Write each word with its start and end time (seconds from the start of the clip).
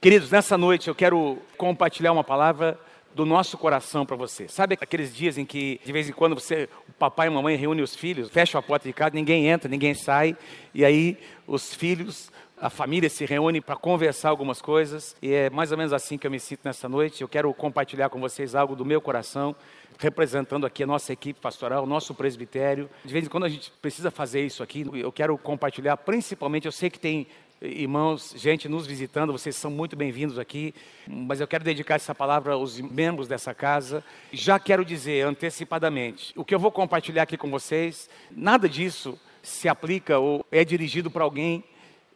Queridos, 0.00 0.30
nessa 0.30 0.56
noite 0.56 0.86
eu 0.86 0.94
quero 0.94 1.38
compartilhar 1.56 2.12
uma 2.12 2.22
palavra 2.22 2.78
do 3.16 3.26
nosso 3.26 3.58
coração 3.58 4.06
para 4.06 4.14
você. 4.14 4.46
Sabe 4.46 4.78
aqueles 4.80 5.12
dias 5.12 5.36
em 5.36 5.44
que 5.44 5.80
de 5.84 5.90
vez 5.90 6.08
em 6.08 6.12
quando 6.12 6.36
você, 6.36 6.68
o 6.88 6.92
papai 6.92 7.26
e 7.26 7.30
a 7.30 7.32
mamãe 7.32 7.56
reúnem 7.56 7.82
os 7.82 7.96
filhos, 7.96 8.30
fecham 8.30 8.60
a 8.60 8.62
porta 8.62 8.86
de 8.86 8.92
casa, 8.92 9.10
ninguém 9.12 9.48
entra, 9.48 9.68
ninguém 9.68 9.94
sai, 9.94 10.36
e 10.72 10.84
aí 10.84 11.18
os 11.48 11.74
filhos, 11.74 12.30
a 12.60 12.70
família 12.70 13.10
se 13.10 13.26
reúne 13.26 13.60
para 13.60 13.74
conversar 13.74 14.28
algumas 14.28 14.62
coisas, 14.62 15.16
e 15.20 15.32
é 15.32 15.50
mais 15.50 15.72
ou 15.72 15.78
menos 15.78 15.92
assim 15.92 16.16
que 16.16 16.28
eu 16.28 16.30
me 16.30 16.38
sinto 16.38 16.60
nessa 16.62 16.88
noite. 16.88 17.22
Eu 17.22 17.28
quero 17.28 17.52
compartilhar 17.52 18.08
com 18.08 18.20
vocês 18.20 18.54
algo 18.54 18.76
do 18.76 18.84
meu 18.84 19.00
coração, 19.00 19.52
representando 19.98 20.64
aqui 20.64 20.84
a 20.84 20.86
nossa 20.86 21.12
equipe 21.12 21.40
pastoral, 21.40 21.82
o 21.82 21.86
nosso 21.88 22.14
presbitério. 22.14 22.88
De 23.04 23.12
vez 23.12 23.26
em 23.26 23.28
quando 23.28 23.46
a 23.46 23.48
gente 23.48 23.72
precisa 23.82 24.12
fazer 24.12 24.46
isso 24.46 24.62
aqui. 24.62 24.86
Eu 24.94 25.10
quero 25.10 25.36
compartilhar, 25.36 25.96
principalmente, 25.96 26.66
eu 26.66 26.72
sei 26.72 26.88
que 26.88 27.00
tem 27.00 27.26
irmãos, 27.60 28.34
gente 28.36 28.68
nos 28.68 28.86
visitando, 28.86 29.32
vocês 29.32 29.56
são 29.56 29.70
muito 29.70 29.96
bem-vindos 29.96 30.38
aqui, 30.38 30.72
mas 31.08 31.40
eu 31.40 31.48
quero 31.48 31.64
dedicar 31.64 31.96
essa 31.96 32.14
palavra 32.14 32.54
aos 32.54 32.80
membros 32.80 33.26
dessa 33.26 33.52
casa. 33.52 34.04
Já 34.32 34.58
quero 34.58 34.84
dizer 34.84 35.26
antecipadamente, 35.26 36.32
o 36.36 36.44
que 36.44 36.54
eu 36.54 36.58
vou 36.58 36.70
compartilhar 36.70 37.24
aqui 37.24 37.36
com 37.36 37.50
vocês, 37.50 38.08
nada 38.30 38.68
disso 38.68 39.18
se 39.42 39.68
aplica 39.68 40.18
ou 40.18 40.46
é 40.52 40.64
dirigido 40.64 41.10
para 41.10 41.24
alguém 41.24 41.64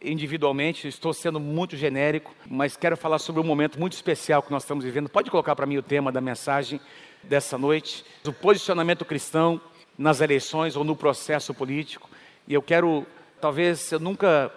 individualmente, 0.00 0.88
estou 0.88 1.12
sendo 1.12 1.38
muito 1.38 1.76
genérico, 1.76 2.34
mas 2.46 2.76
quero 2.76 2.96
falar 2.96 3.18
sobre 3.18 3.40
um 3.40 3.44
momento 3.44 3.78
muito 3.78 3.92
especial 3.92 4.42
que 4.42 4.50
nós 4.50 4.62
estamos 4.62 4.84
vivendo. 4.84 5.08
Pode 5.08 5.30
colocar 5.30 5.54
para 5.54 5.66
mim 5.66 5.76
o 5.76 5.82
tema 5.82 6.10
da 6.10 6.20
mensagem 6.20 6.80
dessa 7.22 7.56
noite, 7.56 8.04
o 8.26 8.32
posicionamento 8.32 9.04
cristão 9.04 9.60
nas 9.96 10.20
eleições 10.20 10.76
ou 10.76 10.82
no 10.82 10.96
processo 10.96 11.54
político. 11.54 12.10
E 12.48 12.54
eu 12.54 12.62
quero, 12.62 13.06
talvez 13.40 13.92
eu 13.92 14.00
nunca 14.00 14.52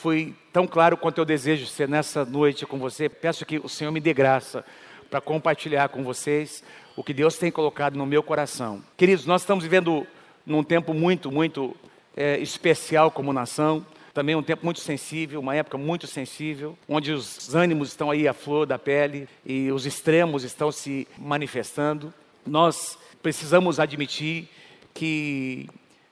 fui 0.00 0.32
tão 0.52 0.64
claro 0.64 0.96
quanto 0.96 1.18
eu 1.18 1.24
desejo 1.24 1.66
ser 1.66 1.88
nessa 1.88 2.24
noite 2.24 2.64
com 2.64 2.78
você. 2.78 3.08
Peço 3.08 3.44
que 3.44 3.58
o 3.58 3.68
Senhor 3.68 3.90
me 3.90 3.98
dê 3.98 4.14
graça 4.14 4.64
para 5.10 5.20
compartilhar 5.20 5.88
com 5.88 6.04
vocês 6.04 6.62
o 6.96 7.02
que 7.02 7.12
Deus 7.12 7.36
tem 7.36 7.50
colocado 7.50 7.96
no 7.96 8.06
meu 8.06 8.22
coração. 8.22 8.80
Queridos, 8.96 9.26
nós 9.26 9.42
estamos 9.42 9.64
vivendo 9.64 10.06
num 10.46 10.62
tempo 10.62 10.94
muito, 10.94 11.32
muito 11.32 11.74
é, 12.16 12.38
especial 12.38 13.10
como 13.10 13.32
nação. 13.32 13.84
Também 14.14 14.36
um 14.36 14.42
tempo 14.42 14.64
muito 14.64 14.78
sensível, 14.78 15.40
uma 15.40 15.56
época 15.56 15.76
muito 15.76 16.06
sensível, 16.06 16.78
onde 16.88 17.10
os 17.10 17.52
ânimos 17.52 17.88
estão 17.88 18.10
aí 18.10 18.28
à 18.28 18.32
flor 18.32 18.66
da 18.66 18.78
pele 18.78 19.28
e 19.44 19.70
os 19.72 19.84
extremos 19.84 20.44
estão 20.44 20.70
se 20.70 21.08
manifestando. 21.18 22.14
Nós 22.46 22.96
precisamos 23.20 23.80
admitir 23.80 24.48
que 24.94 25.68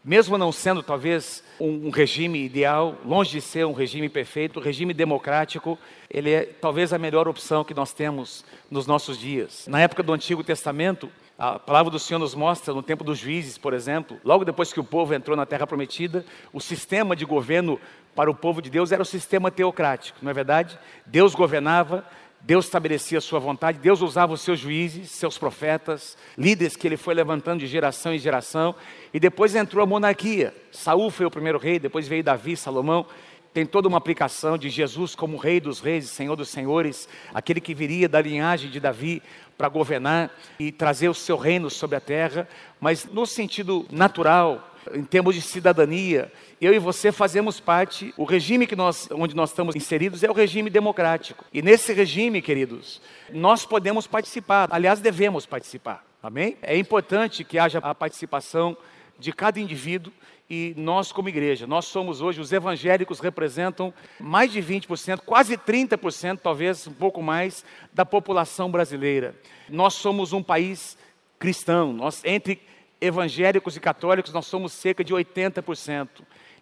mesmo 0.06 0.38
não 0.38 0.52
sendo 0.52 0.84
talvez 0.84 1.42
um, 1.58 1.90
regime 1.90 2.44
ideal, 2.44 2.96
longe 3.04 3.32
de 3.32 3.40
ser 3.40 3.66
um 3.66 3.72
regime 3.72 4.08
perfeito, 4.08 4.60
o 4.60 4.62
regime 4.62 4.94
democrático, 4.94 5.76
ele 6.08 6.30
é 6.30 6.44
talvez 6.44 6.92
a 6.92 6.98
melhor 6.98 7.26
opção 7.26 7.64
que 7.64 7.74
nós 7.74 7.92
temos 7.92 8.44
nos 8.70 8.86
nossos 8.86 9.18
dias. 9.18 9.66
Na 9.66 9.80
época 9.80 10.04
do 10.04 10.12
Antigo 10.12 10.44
Testamento, 10.44 11.10
a 11.36 11.58
palavra 11.58 11.90
do 11.90 11.98
Senhor 11.98 12.20
nos 12.20 12.36
mostra, 12.36 12.72
no 12.72 12.84
tempo 12.84 13.02
dos 13.02 13.18
juízes, 13.18 13.58
por 13.58 13.74
exemplo, 13.74 14.16
logo 14.24 14.44
depois 14.44 14.72
que 14.72 14.78
o 14.78 14.84
povo 14.84 15.12
entrou 15.12 15.36
na 15.36 15.44
Terra 15.44 15.66
Prometida, 15.66 16.24
o 16.52 16.60
sistema 16.60 17.16
de 17.16 17.24
governo 17.24 17.80
para 18.14 18.30
o 18.30 18.34
povo 18.34 18.62
de 18.62 18.70
Deus 18.70 18.92
era 18.92 19.02
o 19.02 19.04
sistema 19.04 19.50
teocrático, 19.50 20.20
não 20.22 20.30
é 20.30 20.34
verdade? 20.34 20.78
Deus 21.04 21.34
governava, 21.34 22.06
Deus 22.40 22.66
estabelecia 22.66 23.18
a 23.18 23.20
sua 23.20 23.40
vontade, 23.40 23.78
Deus 23.78 24.00
usava 24.00 24.32
os 24.32 24.40
seus 24.40 24.60
juízes, 24.60 25.10
seus 25.10 25.36
profetas, 25.36 26.16
líderes 26.38 26.76
que 26.76 26.86
ele 26.86 26.96
foi 26.96 27.12
levantando 27.12 27.60
de 27.60 27.66
geração 27.66 28.14
em 28.14 28.18
geração, 28.18 28.74
e 29.12 29.18
depois 29.18 29.54
entrou 29.56 29.82
a 29.82 29.86
monarquia. 29.86 30.54
Saul 30.70 31.10
foi 31.10 31.26
o 31.26 31.30
primeiro 31.30 31.58
rei, 31.58 31.78
depois 31.78 32.06
veio 32.06 32.22
Davi, 32.22 32.56
Salomão. 32.56 33.06
Tem 33.52 33.64
toda 33.64 33.88
uma 33.88 33.98
aplicação 33.98 34.58
de 34.58 34.68
Jesus 34.68 35.14
como 35.14 35.38
rei 35.38 35.60
dos 35.60 35.80
reis 35.80 36.10
senhor 36.10 36.36
dos 36.36 36.50
senhores, 36.50 37.08
aquele 37.32 37.60
que 37.60 37.74
viria 37.74 38.08
da 38.08 38.20
linhagem 38.20 38.70
de 38.70 38.78
Davi 38.78 39.22
para 39.56 39.68
governar 39.68 40.30
e 40.58 40.70
trazer 40.70 41.08
o 41.08 41.14
seu 41.14 41.38
reino 41.38 41.70
sobre 41.70 41.96
a 41.96 42.00
terra, 42.00 42.46
mas 42.78 43.06
no 43.06 43.26
sentido 43.26 43.86
natural, 43.90 44.75
em 44.94 45.04
termos 45.04 45.34
de 45.34 45.40
cidadania, 45.40 46.32
eu 46.60 46.74
e 46.74 46.78
você 46.78 47.10
fazemos 47.12 47.60
parte, 47.60 48.12
o 48.16 48.24
regime 48.24 48.66
que 48.66 48.76
nós, 48.76 49.08
onde 49.10 49.34
nós 49.34 49.50
estamos 49.50 49.74
inseridos 49.74 50.22
é 50.22 50.30
o 50.30 50.34
regime 50.34 50.70
democrático. 50.70 51.44
E 51.52 51.62
nesse 51.62 51.92
regime, 51.92 52.40
queridos, 52.42 53.00
nós 53.32 53.64
podemos 53.64 54.06
participar, 54.06 54.68
aliás, 54.70 55.00
devemos 55.00 55.46
participar. 55.46 56.04
Amém? 56.22 56.56
É 56.62 56.76
importante 56.76 57.44
que 57.44 57.58
haja 57.58 57.78
a 57.78 57.94
participação 57.94 58.76
de 59.18 59.32
cada 59.32 59.60
indivíduo 59.60 60.12
e 60.48 60.74
nós 60.76 61.10
como 61.10 61.28
igreja, 61.28 61.66
nós 61.66 61.86
somos 61.86 62.20
hoje, 62.20 62.40
os 62.40 62.52
evangélicos 62.52 63.18
representam 63.18 63.92
mais 64.20 64.52
de 64.52 64.62
20%, 64.62 65.20
quase 65.26 65.56
30%, 65.56 66.38
talvez 66.40 66.86
um 66.86 66.92
pouco 66.92 67.20
mais, 67.20 67.64
da 67.92 68.06
população 68.06 68.70
brasileira. 68.70 69.34
Nós 69.68 69.94
somos 69.94 70.32
um 70.32 70.42
país 70.42 70.96
cristão, 71.38 71.92
nós 71.92 72.22
entre 72.24 72.60
evangélicos 73.00 73.76
e 73.76 73.80
católicos, 73.80 74.32
nós 74.32 74.46
somos 74.46 74.72
cerca 74.72 75.04
de 75.04 75.14
80%. 75.14 76.08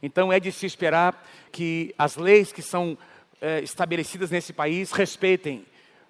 Então 0.03 0.33
é 0.33 0.39
de 0.39 0.53
se 0.53 0.67
esperar 0.67 1.27
que 1.51 1.95
as 1.97 2.17
leis 2.17 2.53
que 2.53 2.63
são 2.63 2.99
é, 3.41 3.61
estabelecidas 3.61 4.31
nesse 4.31 4.53
país 4.53 4.93
respeitem 4.93 5.65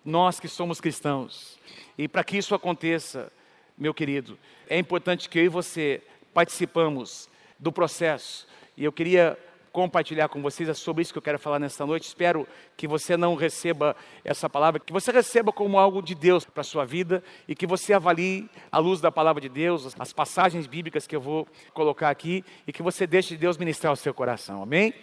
nós 0.05 0.39
que 0.39 0.49
somos 0.49 0.81
cristãos. 0.81 1.59
E 1.97 2.09
para 2.09 2.25
que 2.25 2.37
isso 2.37 2.55
aconteça, 2.55 3.33
meu 3.77 3.95
querido, 3.95 4.39
é 4.69 4.79
importante 4.79 5.29
que 5.29 5.39
eu 5.39 5.45
e 5.45 5.49
você 5.49 6.03
participamos 6.33 7.29
do 7.59 7.71
processo. 7.71 8.47
E 8.77 8.85
eu 8.85 8.93
queria 8.93 9.39
compartilhar 9.75 10.29
com 10.29 10.41
vocês, 10.41 10.69
é 10.69 10.73
sobre 10.73 11.03
isso 11.03 11.13
que 11.13 11.19
eu 11.19 11.23
quero 11.23 11.37
falar 11.37 11.59
nesta 11.59 11.85
noite. 11.85 12.05
Espero 12.05 12.47
que 12.77 12.87
você 12.87 13.17
não 13.17 13.35
receba 13.35 13.97
essa 14.25 14.49
palavra, 14.49 14.79
que 14.79 14.93
você 14.93 15.11
receba 15.11 15.53
como 15.53 15.81
algo 15.81 16.01
de 16.01 16.15
Deus 16.15 16.45
para 16.45 16.61
a 16.61 16.65
sua 16.65 16.85
vida 16.85 17.25
e 17.49 17.57
que 17.57 17.67
você 17.67 17.93
avalie 17.93 18.49
à 18.71 18.79
luz 18.79 19.01
da 19.01 19.11
palavra 19.11 19.41
de 19.41 19.49
Deus, 19.49 19.93
as 19.99 20.13
passagens 20.13 20.69
bíblicas 20.69 21.09
que 21.09 21.17
eu 21.17 21.21
vou 21.21 21.49
colocar 21.73 22.09
aqui 22.09 22.45
e 22.69 22.73
que 22.73 22.85
você 22.85 23.05
deixe 23.05 23.37
Deus 23.37 23.59
ministrar 23.59 23.93
o 23.93 23.97
seu 23.97 24.15
coração. 24.15 24.63
Amém? 24.63 24.95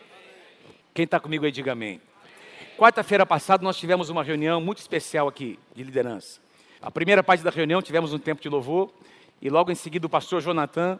Quem 0.94 1.04
está 1.04 1.20
comigo 1.20 1.44
aí, 1.44 1.52
diga 1.52 1.74
amém. 1.74 2.00
Quarta-feira 2.78 3.26
passada 3.26 3.66
nós 3.66 3.76
tivemos 3.76 4.10
uma 4.10 4.24
reunião 4.24 4.62
muito 4.62 4.78
especial 4.78 5.28
aqui 5.28 5.60
de 5.76 5.84
liderança. 5.84 6.40
A 6.82 6.90
primeira 6.90 7.22
parte 7.22 7.44
da 7.44 7.52
reunião 7.52 7.82
tivemos 7.82 8.14
um 8.14 8.20
tempo 8.20 8.42
de 8.42 8.48
louvor 8.48 8.90
e 9.42 9.50
logo 9.50 9.70
em 9.70 9.76
seguida 9.76 10.08
o 10.08 10.10
pastor 10.10 10.42
Jonathan 10.42 10.98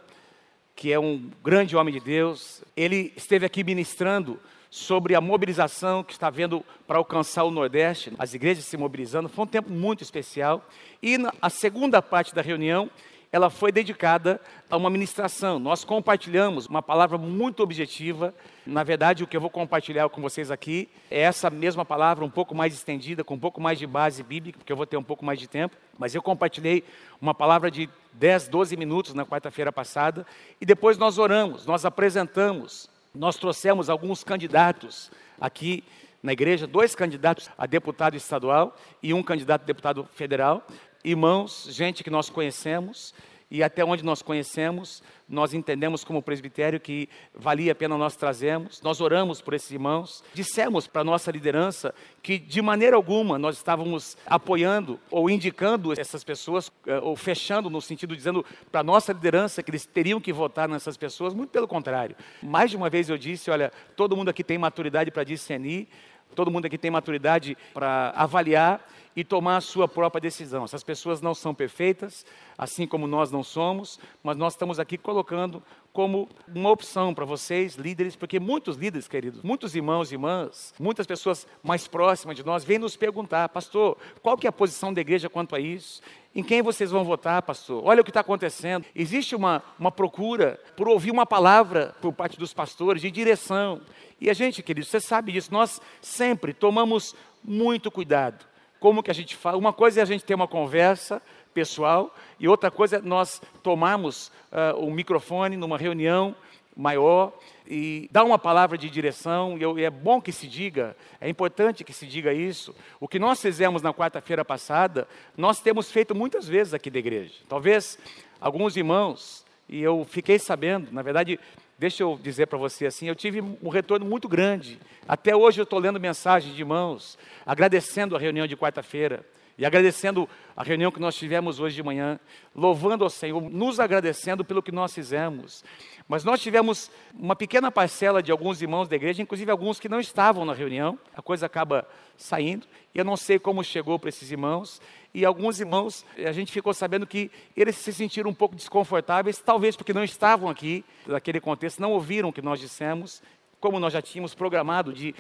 que 0.76 0.92
é 0.92 1.00
um 1.00 1.30
grande 1.44 1.76
homem 1.76 1.94
de 1.94 2.00
Deus, 2.00 2.64
ele 2.76 3.14
esteve 3.16 3.46
aqui 3.46 3.64
ministrando 3.64 4.40
sobre 4.70 5.16
a 5.16 5.22
mobilização 5.22 6.02
que 6.02 6.14
está 6.14 6.28
havendo 6.28 6.64
para 6.88 6.98
alcançar 6.98 7.44
o 7.44 7.52
Nordeste, 7.52 8.14
as 8.18 8.34
igrejas 8.34 8.64
se 8.64 8.78
mobilizando. 8.78 9.28
Foi 9.28 9.44
um 9.44 9.48
tempo 9.48 9.70
muito 9.70 10.02
especial. 10.02 10.66
E 11.04 11.18
a 11.42 11.50
segunda 11.50 12.02
parte 12.02 12.34
da 12.34 12.42
reunião, 12.42 12.90
ela 13.32 13.50
foi 13.50 13.72
dedicada 13.72 14.42
a 14.70 14.76
uma 14.76 14.90
ministração. 14.90 15.58
Nós 15.58 15.86
compartilhamos 15.86 16.66
uma 16.66 16.82
palavra 16.82 17.18
muito 17.18 17.64
objetiva. 17.64 18.34
Na 18.66 18.84
verdade, 18.84 19.24
o 19.24 19.28
que 19.28 19.38
eu 19.38 19.42
vou 19.42 19.50
compartilhar 19.50 20.10
com 20.10 20.22
vocês 20.22 20.52
aqui 20.52 20.90
é 21.10 21.22
essa 21.22 21.50
mesma 21.50 21.86
palavra, 21.86 22.26
um 22.26 22.30
pouco 22.30 22.54
mais 22.54 22.74
estendida, 22.74 23.24
com 23.24 23.36
um 23.36 23.40
pouco 23.40 23.62
mais 23.62 23.80
de 23.80 23.88
base 23.88 24.22
bíblica, 24.22 24.60
porque 24.60 24.72
eu 24.72 24.76
vou 24.76 24.86
ter 24.86 24.98
um 24.98 25.04
pouco 25.04 25.24
mais 25.24 25.40
de 25.40 25.48
tempo. 25.48 25.78
Mas 25.98 26.14
eu 26.14 26.22
compartilhei 26.22 26.84
uma 27.22 27.34
palavra 27.34 27.72
de 27.72 27.90
10, 28.14 28.50
12 28.50 28.76
minutos 28.76 29.14
na 29.14 29.26
quarta-feira 29.26 29.72
passada, 29.72 30.26
e 30.60 30.66
depois 30.66 30.98
nós 30.98 31.18
oramos, 31.18 31.66
nós 31.66 31.86
apresentamos, 31.86 32.90
nós 33.16 33.38
trouxemos 33.38 33.90
alguns 33.90 34.26
candidatos 34.26 35.10
aqui 35.40 35.86
na 36.22 36.34
igreja, 36.34 36.68
dois 36.68 36.94
candidatos 36.94 37.50
a 37.58 37.66
deputado 37.66 38.16
estadual 38.16 38.76
e 39.02 39.14
um 39.14 39.24
candidato 39.24 39.62
a 39.64 39.66
deputado 39.66 40.08
federal, 40.14 40.68
irmãos, 41.04 41.68
gente 41.70 42.04
que 42.04 42.10
nós 42.10 42.30
conhecemos 42.30 43.14
e 43.52 43.62
até 43.62 43.84
onde 43.84 44.02
nós 44.02 44.22
conhecemos, 44.22 45.04
nós 45.28 45.54
entendemos 45.54 46.06
como 46.06 46.24
presbitério 46.24 46.80
que 46.80 47.10
valia 47.36 47.74
a 47.74 47.76
pena 47.76 47.98
nós 47.98 48.16
trazermos. 48.16 48.82
Nós 48.82 49.02
oramos 49.02 49.42
por 49.42 49.54
esses 49.54 49.70
irmãos, 49.70 50.24
dissemos 50.34 50.88
para 50.88 51.02
a 51.02 51.04
nossa 51.04 51.30
liderança 51.30 51.94
que 52.24 52.40
de 52.40 52.62
maneira 52.62 52.96
alguma 52.96 53.38
nós 53.38 53.58
estávamos 53.58 54.16
apoiando 54.26 54.98
ou 55.12 55.30
indicando 55.30 55.92
essas 56.00 56.24
pessoas, 56.24 56.72
eh, 56.88 56.98
ou 57.00 57.14
fechando 57.18 57.70
no 57.70 57.82
sentido 57.82 58.16
dizendo 58.16 58.46
para 58.72 58.80
a 58.80 58.84
nossa 58.84 59.12
liderança 59.12 59.62
que 59.62 59.70
eles 59.70 59.86
teriam 59.86 60.22
que 60.22 60.32
votar 60.32 60.70
nessas 60.70 60.96
pessoas, 60.96 61.34
muito 61.34 61.50
pelo 61.50 61.68
contrário. 61.68 62.16
Mais 62.42 62.72
de 62.72 62.78
uma 62.78 62.90
vez 62.90 63.10
eu 63.10 63.18
disse, 63.18 63.52
olha, 63.52 63.70
todo 63.98 64.16
mundo 64.16 64.30
aqui 64.30 64.46
tem 64.46 64.58
maturidade 64.58 65.12
para 65.12 65.26
discernir, 65.26 65.90
todo 66.34 66.50
mundo 66.50 66.68
aqui 66.68 66.78
tem 66.78 66.90
maturidade 66.90 67.58
para 67.74 68.14
avaliar 68.16 68.82
e 69.16 69.24
tomar 69.24 69.58
a 69.58 69.62
sua 69.62 69.88
própria 69.88 70.22
decisão. 70.22 70.64
Essas 70.64 70.84
pessoas 70.84 71.22
não 71.22 71.34
são 71.34 71.54
perfeitas, 71.54 72.26
assim 72.58 72.88
como 72.88 73.08
nós 73.08 73.32
não 73.32 73.44
somos, 73.44 74.00
mas 74.24 74.38
nós 74.38 74.54
estamos 74.54 74.80
aqui 74.80 74.98
colocando 74.98 75.62
como 75.94 76.30
uma 76.48 76.70
opção 76.70 77.14
para 77.14 77.26
vocês, 77.26 77.76
líderes, 77.76 78.16
porque 78.16 78.40
muitos 78.40 78.78
líderes, 78.78 79.08
queridos, 79.08 79.42
muitos 79.44 79.76
irmãos 79.76 80.12
e 80.12 80.16
irmãs, 80.16 80.74
muitas 80.80 81.06
pessoas 81.06 81.46
mais 81.62 81.88
próximas 81.88 82.38
de 82.38 82.46
nós 82.46 82.64
vêm 82.64 82.80
nos 82.80 82.96
perguntar, 82.96 83.50
pastor, 83.50 83.98
qual 84.22 84.38
que 84.38 84.48
é 84.48 84.50
a 84.50 84.54
posição 84.54 84.94
da 84.94 85.02
igreja 85.02 85.30
quanto 85.30 85.56
a 85.56 85.60
isso? 85.60 86.02
Em 86.34 86.42
quem 86.42 86.62
vocês 86.62 86.92
vão 86.92 87.04
votar, 87.04 87.42
pastor? 87.42 87.84
Olha 87.86 88.00
o 88.00 88.04
que 88.06 88.10
está 88.10 88.22
acontecendo. 88.22 88.86
Existe 88.96 89.36
uma, 89.36 89.62
uma 89.78 89.92
procura 89.92 90.58
por 90.78 90.88
ouvir 90.88 91.12
uma 91.12 91.26
palavra 91.26 91.94
por 92.02 92.14
parte 92.14 92.40
dos 92.40 92.54
pastores 92.54 93.02
de 93.02 93.12
direção. 93.12 93.82
E 94.20 94.30
a 94.30 94.34
gente, 94.34 94.64
querido, 94.64 94.88
você 94.88 95.02
sabe 95.02 95.34
disso, 95.34 95.52
nós 95.52 95.82
sempre 96.02 96.54
tomamos 96.54 97.14
muito 97.44 97.92
cuidado. 97.92 98.51
Como 98.82 99.04
que 99.04 99.12
a 99.12 99.14
gente 99.14 99.36
fala? 99.36 99.58
Uma 99.58 99.72
coisa 99.72 100.00
é 100.00 100.02
a 100.02 100.06
gente 100.08 100.26
ter 100.26 100.34
uma 100.34 100.48
conversa 100.48 101.22
pessoal 101.54 102.12
e 102.40 102.48
outra 102.48 102.72
coisa 102.72 102.98
é 102.98 103.00
nós 103.00 103.40
tomarmos 103.62 104.32
uh, 104.52 104.84
um 104.84 104.90
microfone 104.90 105.56
numa 105.56 105.78
reunião 105.78 106.36
maior 106.76 107.32
e 107.68 108.10
dar 108.12 108.24
uma 108.24 108.40
palavra 108.40 108.80
de 108.80 108.90
direção, 108.90 109.56
e, 109.56 109.62
eu, 109.62 109.78
e 109.78 109.84
é 109.84 109.90
bom 109.92 110.20
que 110.20 110.32
se 110.32 110.48
diga, 110.48 110.98
é 111.20 111.30
importante 111.30 111.84
que 111.84 111.94
se 111.94 112.08
diga 112.08 112.34
isso. 112.34 112.76
O 113.00 113.08
que 113.08 113.20
nós 113.20 113.40
fizemos 113.40 113.84
na 113.84 113.94
quarta-feira 113.94 114.44
passada, 114.44 115.08
nós 115.38 115.60
temos 115.60 115.92
feito 115.92 116.16
muitas 116.16 116.48
vezes 116.48 116.74
aqui 116.74 116.90
da 116.90 116.98
igreja. 116.98 117.36
Talvez 117.48 118.00
alguns 118.40 118.76
irmãos, 118.76 119.46
e 119.70 119.80
eu 119.80 120.04
fiquei 120.10 120.40
sabendo, 120.40 120.92
na 120.92 121.04
verdade, 121.04 121.40
deixa 121.82 122.04
eu 122.04 122.20
dizer 122.22 122.46
para 122.46 122.60
você 122.60 122.86
assim, 122.86 123.08
eu 123.08 123.16
tive 123.16 123.42
um 123.42 123.70
retorno 123.70 124.06
muito 124.06 124.30
grande. 124.30 124.78
Até 125.08 125.36
hoje 125.36 125.60
eu 125.60 125.64
estou 125.64 125.80
lendo 125.80 126.00
mensagens 126.00 126.54
de 126.54 126.62
irmãos, 126.62 127.18
agradecendo 127.44 128.16
a 128.16 128.20
reunião 128.20 128.46
de 128.46 128.56
quarta-feira. 128.56 129.26
E 129.58 129.66
agradecendo 129.66 130.30
a 130.56 130.64
reunião 130.64 130.92
que 130.92 131.00
nós 131.00 131.16
tivemos 131.16 131.60
hoje 131.60 131.76
de 131.76 131.84
manhã, 131.84 132.20
louvando 132.56 133.04
ao 133.04 133.10
Senhor, 133.10 133.42
nos 133.50 133.80
agradecendo 133.80 134.46
pelo 134.46 134.62
que 134.62 134.72
nós 134.72 134.94
fizemos. 134.94 135.64
Mas 136.08 136.24
nós 136.24 136.40
tivemos 136.40 136.92
uma 137.14 137.36
pequena 137.36 137.72
parcela 137.72 138.22
de 138.22 138.32
alguns 138.32 138.62
irmãos 138.62 138.88
da 138.88 138.96
igreja, 138.96 139.22
inclusive 139.22 139.52
alguns 139.52 139.80
que 139.80 139.90
não 139.90 140.00
estavam 140.00 140.46
na 140.46 140.54
reunião, 140.54 140.98
a 141.16 141.22
coisa 141.22 141.48
acaba 141.48 141.88
saindo, 142.16 142.68
e 142.94 143.00
eu 143.00 143.06
não 143.06 143.18
sei 143.18 143.40
como 143.40 143.64
chegou 143.64 143.98
para 143.98 144.10
esses 144.10 144.32
irmãos, 144.32 144.80
e 145.14 145.26
alguns 145.26 145.60
irmãos, 145.60 146.06
a 146.18 146.32
gente 146.32 146.52
ficou 146.52 146.74
sabendo 146.74 147.06
que 147.06 147.30
eles 147.56 147.76
se 147.76 147.92
sentiram 147.92 148.30
um 148.30 148.34
pouco 148.34 148.56
desconfortáveis, 148.56 149.40
talvez 149.40 149.76
porque 149.76 149.94
não 149.94 150.04
estavam 150.04 150.50
aqui, 150.50 150.86
naquele 151.06 151.40
contexto, 151.40 151.82
não 151.82 151.92
ouviram 151.92 152.30
o 152.30 152.34
que 152.34 152.42
nós 152.42 152.60
dissemos, 152.60 153.22
como 153.60 153.80
nós 153.80 153.94
já 153.94 154.02
tínhamos 154.02 154.34
programado 154.34 154.94
de 154.94 155.14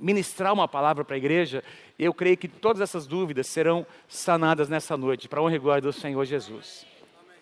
ministrar 0.00 0.52
uma 0.52 0.66
palavra 0.66 1.04
para 1.04 1.14
a 1.14 1.18
igreja, 1.18 1.62
eu 1.98 2.12
creio 2.12 2.36
que 2.36 2.48
todas 2.48 2.80
essas 2.80 3.06
dúvidas 3.06 3.46
serão 3.46 3.86
sanadas 4.08 4.68
nessa 4.68 4.96
noite, 4.96 5.28
para 5.28 5.40
honra 5.40 5.56
e 5.56 5.58
glória 5.58 5.82
do 5.82 5.92
Senhor 5.92 6.24
Jesus. 6.24 6.86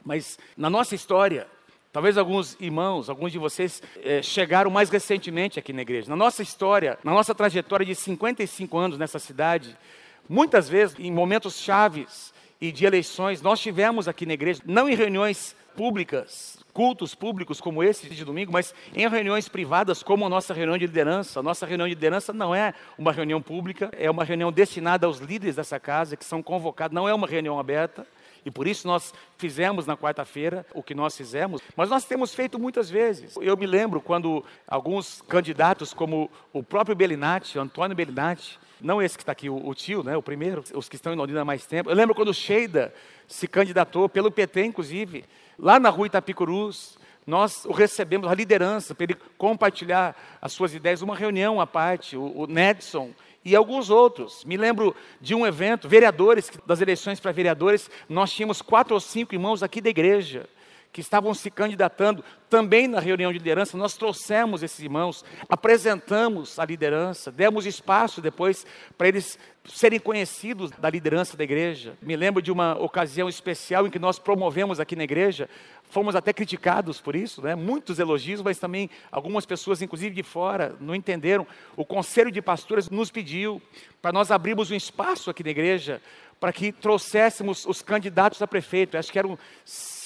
Mas 0.05 0.39
na 0.57 0.69
nossa 0.69 0.95
história, 0.95 1.47
Talvez 1.93 2.17
alguns 2.17 2.59
irmãos, 2.59 3.11
alguns 3.11 3.31
de 3.31 3.39
vocês 3.39 3.83
é, 4.03 4.23
chegaram 4.23 4.71
mais 4.71 4.89
recentemente 4.89 5.59
aqui 5.59 5.75
na 5.75 5.83
igreja. 5.83 6.09
Na 6.09 6.17
nossa 6.17 6.43
história, 6.43 6.99
na 7.05 7.13
nossa 7.13 7.35
trajetória 7.35 7.85
de 7.85 7.95
55 7.95 8.79
anos 8.79 8.97
nessa 8.97 9.19
cidade, 9.19 9.77
muitas 10.29 10.69
vezes, 10.69 10.97
em 10.99 11.11
momentos 11.11 11.59
chaves 11.59 12.33
e 12.61 12.71
de 12.71 12.85
eleições, 12.85 13.43
nós 13.43 13.61
tivemos 13.61 14.07
aqui 14.07 14.25
na 14.25 14.35
igreja, 14.35 14.63
não 14.65 14.89
em 14.89 14.95
reuniões 14.95 15.57
públicas, 15.77 16.59
cultos 16.73 17.15
públicos 17.15 17.61
como 17.61 17.83
esse 17.83 18.09
de 18.09 18.25
domingo, 18.25 18.53
mas 18.53 18.75
em 18.95 19.09
reuniões 19.09 19.49
privadas, 19.49 20.03
como 20.03 20.25
a 20.25 20.29
nossa 20.29 20.55
reunião 20.55 20.79
de 20.79 20.87
liderança. 20.87 21.41
A 21.41 21.43
nossa 21.43 21.67
reunião 21.67 21.89
de 21.89 21.95
liderança 21.95 22.33
não 22.33 22.55
é 22.55 22.75
uma 22.97 23.13
reunião 23.13 23.43
pública, 23.43 23.91
é 23.97 24.11
uma 24.11 24.25
reunião 24.25 24.53
destinada 24.53 25.07
aos 25.07 25.19
líderes 25.19 25.57
dessa 25.57 25.79
casa, 25.79 26.17
que 26.17 26.25
são 26.25 26.43
convocados, 26.43 26.95
não 26.95 27.09
é 27.09 27.15
uma 27.15 27.27
reunião 27.27 27.59
aberta. 27.59 28.07
E 28.45 28.51
por 28.51 28.67
isso 28.67 28.89
nós 28.89 29.15
fizemos 29.39 29.87
na 29.87 29.97
quarta-feira 29.97 30.67
o 30.75 30.83
que 30.83 30.95
nós 30.95 31.17
fizemos, 31.17 31.63
mas 31.77 31.89
nós 31.89 32.05
temos 32.05 32.35
feito 32.35 32.59
muitas 32.59 32.91
vezes. 32.91 33.37
Eu 33.41 33.57
me 33.57 33.67
lembro 33.67 34.01
quando 34.01 34.45
alguns 34.67 35.23
candidatos, 35.23 35.95
como 35.95 36.29
o 36.53 36.63
próprio 36.63 36.97
Belinati, 36.97 37.59
Antônio 37.59 37.97
Belinati, 37.97 38.59
não 38.83 39.01
esse 39.01 39.17
que 39.17 39.23
está 39.23 39.33
aqui, 39.33 39.49
o, 39.49 39.69
o, 39.69 39.75
tio, 39.75 40.03
né, 40.03 40.17
o 40.17 40.23
primeiro, 40.23 40.65
os 40.75 40.89
que 40.89 40.97
estão 40.97 41.13
em 41.13 41.17
Londrina 41.17 41.43
há 41.43 41.45
mais 41.45 41.65
tempo. 41.67 41.91
Eu 41.91 41.95
lembro 41.95 42.15
quando 42.15 42.29
o 42.29 42.35
Sheida 42.35 42.93
se 43.27 43.47
candidatou, 43.47 44.09
pelo 44.09 44.31
PT 44.31 44.65
inclusive, 44.65 45.25
lá 45.59 45.79
na 45.79 45.89
rua 45.89 46.07
Itapicurus, 46.07 46.99
nós 47.27 47.65
o 47.65 47.73
recebemos, 47.73 48.31
a 48.31 48.35
liderança, 48.35 48.95
para 48.95 49.05
ele 49.05 49.17
compartilhar 49.39 50.17
as 50.41 50.53
suas 50.53 50.75
ideias, 50.75 51.03
uma 51.03 51.17
reunião 51.17 51.61
à 51.61 51.67
parte, 51.67 52.17
o, 52.17 52.41
o 52.41 52.47
Nedson 52.47 53.11
e 53.45 53.55
alguns 53.55 53.91
outros. 53.91 54.45
Me 54.45 54.57
lembro 54.57 54.95
de 55.21 55.35
um 55.35 55.47
evento, 55.47 55.89
vereadores, 55.89 56.51
das 56.67 56.81
eleições 56.81 57.21
para 57.21 57.33
vereadores, 57.33 57.91
nós 58.09 58.33
tínhamos 58.33 58.61
quatro 58.61 58.95
ou 58.95 59.01
cinco 59.01 59.35
irmãos 59.35 59.63
aqui 59.63 59.81
da 59.81 59.91
igreja 59.91 60.49
que 60.93 61.01
estavam 61.01 61.33
se 61.33 61.51
candidatando 61.51 62.23
também 62.51 62.87
na 62.87 63.01
reunião 63.01 63.33
de 63.33 63.39
liderança, 63.39 63.79
nós 63.79 63.97
trouxemos 63.97 64.63
esses 64.63 64.79
irmãos, 64.79 65.25
apresentamos 65.49 66.59
a 66.59 66.67
liderança, 66.67 67.33
demos 67.33 67.65
espaço 67.65 68.21
depois 68.21 68.67
para 68.99 69.09
eles 69.09 69.39
serem 69.65 69.99
conhecidos 69.99 70.71
da 70.73 70.91
liderança 70.91 71.35
da 71.35 71.45
igreja. 71.45 71.97
Me 72.03 72.15
lembro 72.15 72.43
de 72.43 72.53
uma 72.53 72.79
ocasião 72.79 73.27
especial 73.27 73.87
em 73.87 73.91
que 73.91 73.99
nós 73.99 74.19
promovemos 74.19 74.79
aqui 74.79 74.95
na 74.95 75.05
igreja, 75.05 75.49
fomos 75.85 76.15
até 76.15 76.31
criticados 76.31 77.01
por 77.01 77.17
isso, 77.17 77.41
né? 77.41 77.55
muitos 77.55 77.99
elogios, 77.99 78.43
mas 78.43 78.59
também 78.59 78.91
algumas 79.11 79.47
pessoas, 79.47 79.81
inclusive 79.81 80.15
de 80.15 80.23
fora, 80.23 80.77
não 80.79 80.95
entenderam. 80.95 81.47
O 81.75 81.87
conselho 81.87 82.31
de 82.31 82.43
pastores 82.43 82.91
nos 82.91 83.11
pediu 83.11 83.63
para 84.03 84.13
nós 84.13 84.31
abrirmos 84.31 84.71
um 84.71 84.75
espaço 84.75 85.31
aqui 85.31 85.43
na 85.43 85.51
igreja 85.51 86.03
para 86.43 86.53
que 86.53 86.73
trouxéssemos 86.73 87.65
os 87.65 87.83
candidatos 87.83 88.43
a 88.43 88.49
prefeito. 88.49 88.99
Acho 88.99 89.13
que 89.13 89.19
eram 89.19 89.39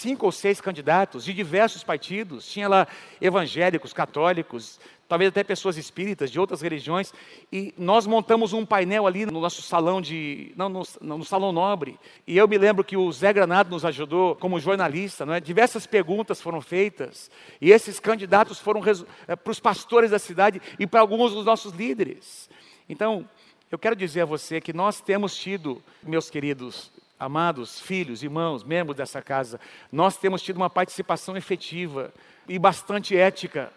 cinco 0.07 0.27
ou 0.27 0.31
seis 0.31 0.61
candidatos 0.61 1.25
de 1.25 1.33
diversos 1.33 1.83
partidos. 1.83 2.49
Tinha 2.49 2.69
lá 2.69 2.87
evangélicos, 3.21 3.93
católicos, 3.93 4.79
talvez 5.09 5.31
até 5.31 5.43
pessoas 5.43 5.77
espíritas 5.77 6.31
de 6.31 6.39
outras 6.39 6.61
religiões. 6.61 7.13
E 7.53 7.75
nós 7.77 8.07
montamos 8.07 8.53
um 8.53 8.65
painel 8.65 9.05
ali 9.05 9.27
no 9.27 9.41
nosso 9.41 9.63
salão 9.63 10.01
de. 10.01 10.53
Não, 10.55 10.69
no, 10.69 10.83
no 11.01 11.25
salão 11.25 11.51
nobre. 11.51 11.99
E 12.25 12.39
eu 12.39 12.47
me 12.47 12.57
lembro 12.57 12.85
que 12.85 12.97
o 12.97 13.11
Zé 13.11 13.33
Granado 13.33 13.69
nos 13.69 13.85
ajudou 13.85 14.37
como 14.37 14.61
jornalista. 14.61 15.27
Não 15.27 15.35
é? 15.35 15.41
Diversas 15.41 15.89
perguntas 15.89 16.41
foram 16.41 16.61
feitas. 16.61 17.29
E 17.61 17.73
esses 17.73 17.99
candidatos 17.99 18.61
foram 18.61 18.81
é, 19.27 19.35
para 19.35 19.51
os 19.51 19.59
pastores 19.59 20.13
da 20.13 20.21
cidade 20.21 20.63
e 20.79 20.87
para 20.87 21.01
alguns 21.01 21.33
dos 21.33 21.45
nossos 21.45 21.73
líderes. 21.75 22.49
Então, 22.89 23.29
eu 23.73 23.79
quero 23.79 23.97
dizer 23.97 24.21
a 24.21 24.25
você 24.25 24.61
que 24.61 24.73
nós 24.73 25.01
temos 25.01 25.37
tido, 25.37 25.83
meus 26.01 26.31
queridos, 26.31 26.93
amados 27.19 27.81
filhos, 27.81 28.23
irmãos, 28.23 28.63
membros 28.63 28.97
dessa 28.97 29.23
casa, 29.23 29.59
nós 29.91 30.17
temos 30.17 30.43
tido 30.43 30.57
uma 30.57 30.71
participação 30.71 31.37
efetiva 31.37 32.13
e 32.49 32.59
bastante 32.59 33.17
ética 33.17 33.73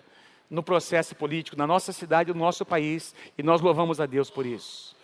no 0.49 0.63
processo 0.63 1.15
político 1.15 1.55
na 1.55 1.67
nossa 1.67 1.93
cidade, 1.93 2.33
no 2.33 2.39
nosso 2.39 2.65
país, 2.65 3.13
e 3.37 3.43
nós 3.43 3.61
louvamos 3.61 4.01
a 4.01 4.05
Deus 4.05 4.29
por 4.29 4.45
isso. 4.45 4.95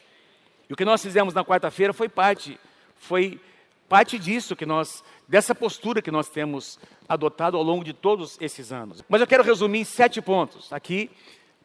E 0.70 0.74
o 0.74 0.76
que 0.76 0.84
nós 0.84 1.02
fizemos 1.02 1.34
na 1.34 1.46
quarta-feira 1.46 1.94
foi 1.94 2.10
parte, 2.10 2.60
foi 2.96 3.40
parte 3.88 4.18
disso 4.18 4.56
que 4.56 4.66
nós, 4.66 5.04
dessa 5.28 5.54
postura 5.54 6.02
que 6.02 6.10
nós 6.12 6.28
temos 6.28 6.80
adotado 7.08 7.56
ao 7.56 7.64
longo 7.64 7.84
de 7.84 7.94
todos 7.94 8.38
esses 8.42 8.72
anos. 8.72 9.04
Mas 9.08 9.22
eu 9.22 9.28
quero 9.28 9.44
resumir 9.44 9.80
em 9.80 9.84
sete 9.84 10.22
pontos 10.22 10.74
aqui, 10.74 11.12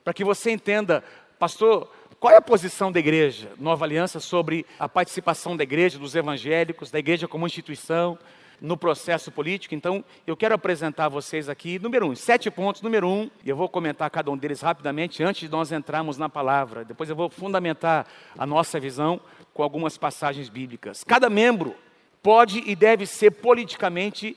para 0.05 0.13
que 0.13 0.25
você 0.25 0.51
entenda, 0.51 1.03
pastor, 1.39 1.91
qual 2.21 2.35
é 2.35 2.37
a 2.37 2.43
posição 2.43 2.93
da 2.93 3.01
igreja, 3.01 3.51
Nova 3.59 3.87
Aliança, 3.87 4.21
sobre 4.21 4.67
a 4.79 4.87
participação 4.87 5.57
da 5.57 5.63
igreja, 5.63 5.99
dos 5.99 6.15
evangélicos, 6.15 6.91
da 6.91 6.99
igreja 6.99 7.27
como 7.27 7.47
instituição 7.47 8.19
no 8.61 8.77
processo 8.77 9.33
político? 9.33 9.75
Então, 9.75 10.05
eu 10.27 10.37
quero 10.37 10.55
apresentar 10.55 11.07
a 11.07 11.09
vocês 11.09 11.49
aqui, 11.49 11.79
número 11.79 12.11
um, 12.11 12.15
sete 12.15 12.51
pontos. 12.51 12.83
Número 12.83 13.09
um, 13.09 13.31
e 13.43 13.49
eu 13.49 13.57
vou 13.57 13.71
comentar 13.71 14.11
cada 14.11 14.31
um 14.31 14.37
deles 14.37 14.61
rapidamente 14.61 15.23
antes 15.23 15.41
de 15.41 15.49
nós 15.49 15.73
entrarmos 15.73 16.19
na 16.19 16.29
palavra. 16.29 16.85
Depois 16.85 17.09
eu 17.09 17.17
vou 17.17 17.31
fundamentar 17.31 18.07
a 18.37 18.45
nossa 18.45 18.79
visão 18.79 19.19
com 19.55 19.63
algumas 19.63 19.97
passagens 19.97 20.51
bíblicas. 20.51 21.03
Cada 21.03 21.31
membro 21.31 21.75
pode 22.23 22.63
e 22.67 22.77
deve 22.77 23.07
ser 23.07 23.31
politicamente 23.31 24.37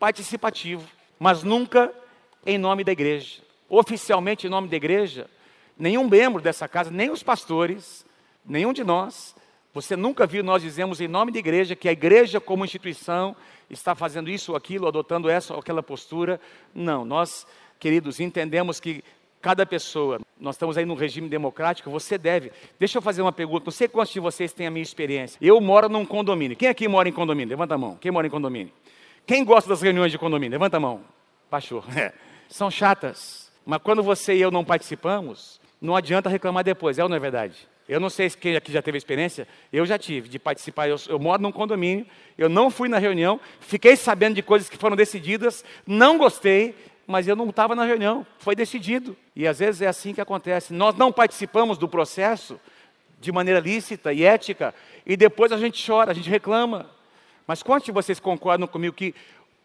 participativo, 0.00 0.82
mas 1.16 1.44
nunca 1.44 1.94
em 2.44 2.58
nome 2.58 2.82
da 2.82 2.90
igreja. 2.90 3.40
Oficialmente 3.68 4.48
em 4.48 4.50
nome 4.50 4.66
da 4.66 4.74
igreja, 4.74 5.30
nenhum 5.78 6.08
membro 6.08 6.40
dessa 6.40 6.68
casa, 6.68 6.90
nem 6.90 7.10
os 7.10 7.22
pastores, 7.22 8.04
nenhum 8.44 8.72
de 8.72 8.84
nós, 8.84 9.34
você 9.74 9.96
nunca 9.96 10.24
viu 10.24 10.44
nós 10.44 10.62
dizemos 10.62 11.00
em 11.00 11.08
nome 11.08 11.32
da 11.32 11.38
igreja 11.40 11.74
que 11.74 11.88
a 11.88 11.92
igreja 11.92 12.40
como 12.40 12.64
instituição 12.64 13.34
está 13.68 13.92
fazendo 13.94 14.30
isso 14.30 14.52
ou 14.52 14.56
aquilo, 14.56 14.86
adotando 14.86 15.28
essa 15.28 15.52
ou 15.52 15.58
aquela 15.58 15.82
postura. 15.82 16.40
Não, 16.72 17.04
nós, 17.04 17.44
queridos, 17.80 18.20
entendemos 18.20 18.78
que 18.78 19.02
cada 19.42 19.66
pessoa, 19.66 20.20
nós 20.38 20.54
estamos 20.54 20.78
aí 20.78 20.84
num 20.84 20.94
regime 20.94 21.28
democrático, 21.28 21.90
você 21.90 22.16
deve. 22.16 22.52
Deixa 22.78 22.98
eu 22.98 23.02
fazer 23.02 23.20
uma 23.20 23.32
pergunta, 23.32 23.64
não 23.66 23.72
sei 23.72 23.88
quantos 23.88 24.12
de 24.12 24.20
vocês 24.20 24.52
têm 24.52 24.68
a 24.68 24.70
minha 24.70 24.82
experiência. 24.82 25.36
Eu 25.42 25.60
moro 25.60 25.88
num 25.88 26.06
condomínio. 26.06 26.56
Quem 26.56 26.68
aqui 26.68 26.86
mora 26.86 27.08
em 27.08 27.12
condomínio? 27.12 27.50
Levanta 27.50 27.74
a 27.74 27.78
mão. 27.78 27.98
Quem 28.00 28.12
mora 28.12 28.28
em 28.28 28.30
condomínio? 28.30 28.72
Quem 29.26 29.44
gosta 29.44 29.68
das 29.68 29.82
reuniões 29.82 30.12
de 30.12 30.18
condomínio? 30.18 30.52
Levanta 30.52 30.76
a 30.76 30.80
mão. 30.80 31.02
Baixou. 31.50 31.82
É. 31.96 32.12
São 32.48 32.70
chatas. 32.70 33.50
Mas 33.66 33.80
quando 33.82 34.02
você 34.02 34.36
e 34.36 34.40
eu 34.40 34.50
não 34.50 34.64
participamos, 34.64 35.60
não 35.84 35.94
adianta 35.94 36.30
reclamar 36.30 36.64
depois, 36.64 36.98
é 36.98 37.02
ou 37.02 37.08
não 37.08 37.16
é 37.16 37.20
verdade? 37.20 37.68
Eu 37.86 38.00
não 38.00 38.08
sei 38.08 38.30
se 38.30 38.38
quem 38.38 38.56
aqui 38.56 38.72
já 38.72 38.80
teve 38.80 38.96
experiência, 38.96 39.46
eu 39.70 39.84
já 39.84 39.98
tive, 39.98 40.28
de 40.28 40.38
participar. 40.38 40.88
Eu, 40.88 40.96
eu, 41.06 41.18
moro 41.18 41.42
num 41.42 41.52
condomínio, 41.52 42.06
eu 42.38 42.48
não 42.48 42.70
fui 42.70 42.88
na 42.88 42.98
reunião, 42.98 43.38
fiquei 43.60 43.94
sabendo 43.94 44.34
de 44.34 44.42
coisas 44.42 44.70
que 44.70 44.78
foram 44.78 44.96
decididas, 44.96 45.62
não 45.86 46.16
gostei, 46.16 46.74
mas 47.06 47.28
eu 47.28 47.36
não 47.36 47.50
estava 47.50 47.74
na 47.74 47.84
reunião, 47.84 48.26
foi 48.38 48.56
decidido. 48.56 49.14
E 49.36 49.46
às 49.46 49.58
vezes 49.58 49.82
é 49.82 49.86
assim 49.86 50.14
que 50.14 50.20
acontece. 50.22 50.72
Nós 50.72 50.96
não 50.96 51.12
participamos 51.12 51.76
do 51.76 51.86
processo 51.86 52.58
de 53.20 53.30
maneira 53.30 53.60
lícita 53.60 54.10
e 54.12 54.24
ética, 54.24 54.74
e 55.04 55.16
depois 55.18 55.52
a 55.52 55.58
gente 55.58 55.84
chora, 55.86 56.12
a 56.12 56.14
gente 56.14 56.30
reclama. 56.30 56.90
Mas 57.46 57.62
quantos 57.62 57.84
de 57.84 57.92
vocês 57.92 58.18
concordam 58.18 58.66
comigo 58.66 58.96
que 58.96 59.14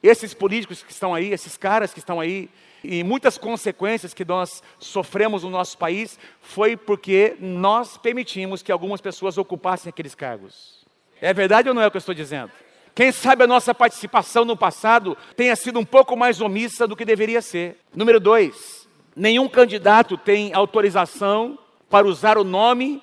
Esses 0.04 0.34
políticos 0.34 0.84
que 0.84 0.92
estão 0.92 1.14
aí, 1.14 1.32
esses 1.32 1.56
caras 1.56 1.94
que 1.94 2.00
estão 2.00 2.20
aí, 2.20 2.50
e 2.84 3.04
muitas 3.04 3.38
consequências 3.38 4.14
que 4.14 4.26
nós 4.26 4.64
sofremos 4.78 5.44
no 5.44 5.50
nosso 5.50 5.78
país 5.78 6.18
foi 6.42 6.78
porque 6.78 7.36
nós 7.40 7.98
permitimos 7.98 8.62
que 8.62 8.72
algumas 8.72 9.02
pessoas 9.02 9.38
ocupassem 9.38 9.90
aqueles 9.90 10.16
cargos. 10.16 10.86
É 11.22 11.34
verdade 11.34 11.70
ou 11.70 11.76
não 11.76 11.82
é 11.82 11.88
o 11.88 11.92
que 11.92 11.98
eu 11.98 12.00
estou 12.00 12.16
dizendo? 12.16 12.52
Quem 12.96 13.12
sabe 13.12 13.44
a 13.44 13.48
nossa 13.48 13.74
participação 13.74 14.44
no 14.44 14.58
passado 14.58 15.18
tenha 15.36 15.56
sido 15.56 15.80
um 15.80 15.86
pouco 15.86 16.18
mais 16.18 16.42
omissa 16.42 16.88
do 16.88 16.96
que 16.96 17.06
deveria 17.06 17.42
ser. 17.42 17.78
Número 17.96 18.20
dois, 18.20 18.88
nenhum 19.16 19.48
candidato 19.48 20.18
tem 20.18 20.54
autorização 20.54 21.58
para 21.90 22.08
usar 22.08 22.38
o 22.38 22.44
nome 22.44 23.02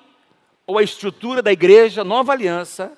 ou 0.65 0.77
a 0.77 0.83
estrutura 0.83 1.41
da 1.41 1.51
igreja 1.51 2.03
Nova 2.03 2.33
Aliança 2.33 2.91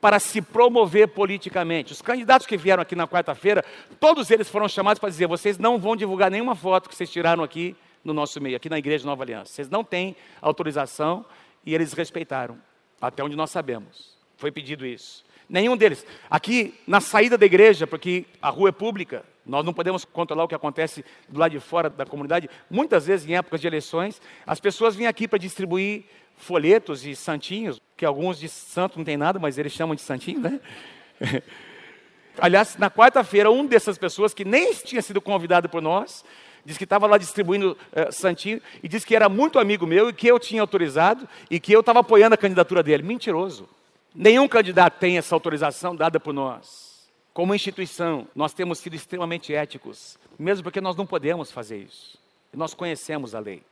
para 0.00 0.18
se 0.18 0.40
promover 0.42 1.08
politicamente. 1.08 1.92
Os 1.92 2.02
candidatos 2.02 2.46
que 2.46 2.56
vieram 2.56 2.82
aqui 2.82 2.94
na 2.94 3.08
quarta-feira, 3.08 3.64
todos 3.98 4.30
eles 4.30 4.48
foram 4.48 4.68
chamados 4.68 4.98
para 4.98 5.08
dizer: 5.08 5.26
vocês 5.26 5.58
não 5.58 5.78
vão 5.78 5.96
divulgar 5.96 6.30
nenhuma 6.30 6.54
foto 6.54 6.88
que 6.88 6.94
vocês 6.94 7.10
tiraram 7.10 7.42
aqui 7.42 7.76
no 8.04 8.14
nosso 8.14 8.40
meio, 8.40 8.56
aqui 8.56 8.68
na 8.68 8.78
igreja 8.78 9.04
Nova 9.04 9.24
Aliança. 9.24 9.52
Vocês 9.52 9.68
não 9.68 9.82
têm 9.82 10.14
autorização 10.40 11.24
e 11.64 11.74
eles 11.74 11.92
respeitaram, 11.92 12.56
até 13.00 13.22
onde 13.22 13.34
nós 13.34 13.50
sabemos. 13.50 14.16
Foi 14.36 14.52
pedido 14.52 14.86
isso. 14.86 15.24
Nenhum 15.48 15.76
deles. 15.76 16.04
Aqui, 16.28 16.74
na 16.86 17.00
saída 17.00 17.38
da 17.38 17.46
igreja, 17.46 17.86
porque 17.86 18.26
a 18.42 18.50
rua 18.50 18.68
é 18.68 18.72
pública, 18.72 19.24
nós 19.44 19.64
não 19.64 19.72
podemos 19.72 20.04
controlar 20.04 20.44
o 20.44 20.48
que 20.48 20.54
acontece 20.54 21.04
do 21.28 21.38
lado 21.38 21.52
de 21.52 21.60
fora 21.60 21.88
da 21.88 22.04
comunidade. 22.04 22.50
Muitas 22.68 23.06
vezes, 23.06 23.28
em 23.28 23.36
épocas 23.36 23.60
de 23.60 23.66
eleições, 23.66 24.20
as 24.44 24.58
pessoas 24.58 24.96
vêm 24.96 25.06
aqui 25.06 25.28
para 25.28 25.38
distribuir 25.38 26.04
folhetos 26.36 27.04
e 27.04 27.16
santinhos, 27.16 27.80
que 27.96 28.04
alguns 28.04 28.38
de 28.38 28.48
santo 28.48 28.98
não 28.98 29.04
tem 29.04 29.16
nada, 29.16 29.38
mas 29.38 29.58
eles 29.58 29.72
chamam 29.72 29.94
de 29.94 30.02
santinho, 30.02 30.40
né? 30.40 30.60
Aliás, 32.38 32.76
na 32.76 32.90
quarta-feira, 32.90 33.50
um 33.50 33.64
dessas 33.64 33.96
pessoas 33.96 34.34
que 34.34 34.44
nem 34.44 34.72
tinha 34.74 35.00
sido 35.00 35.20
convidado 35.22 35.68
por 35.68 35.80
nós, 35.80 36.22
disse 36.64 36.78
que 36.78 36.84
estava 36.84 37.06
lá 37.06 37.16
distribuindo 37.16 37.72
uh, 37.92 38.12
santinho 38.12 38.60
e 38.82 38.88
disse 38.88 39.06
que 39.06 39.16
era 39.16 39.28
muito 39.28 39.58
amigo 39.58 39.86
meu 39.86 40.10
e 40.10 40.12
que 40.12 40.26
eu 40.26 40.38
tinha 40.38 40.60
autorizado 40.60 41.26
e 41.50 41.58
que 41.58 41.72
eu 41.72 41.80
estava 41.80 42.00
apoiando 42.00 42.34
a 42.34 42.38
candidatura 42.38 42.82
dele. 42.82 43.02
Mentiroso. 43.02 43.68
Nenhum 44.14 44.46
candidato 44.48 44.98
tem 44.98 45.16
essa 45.16 45.34
autorização 45.34 45.96
dada 45.96 46.20
por 46.20 46.34
nós. 46.34 47.08
Como 47.32 47.54
instituição, 47.54 48.26
nós 48.34 48.52
temos 48.52 48.78
sido 48.78 48.96
extremamente 48.96 49.54
éticos, 49.54 50.18
mesmo 50.38 50.64
porque 50.64 50.80
nós 50.80 50.96
não 50.96 51.06
podemos 51.06 51.50
fazer 51.50 51.78
isso. 51.78 52.18
Nós 52.52 52.74
conhecemos 52.74 53.34
a 53.34 53.38
lei. 53.38 53.62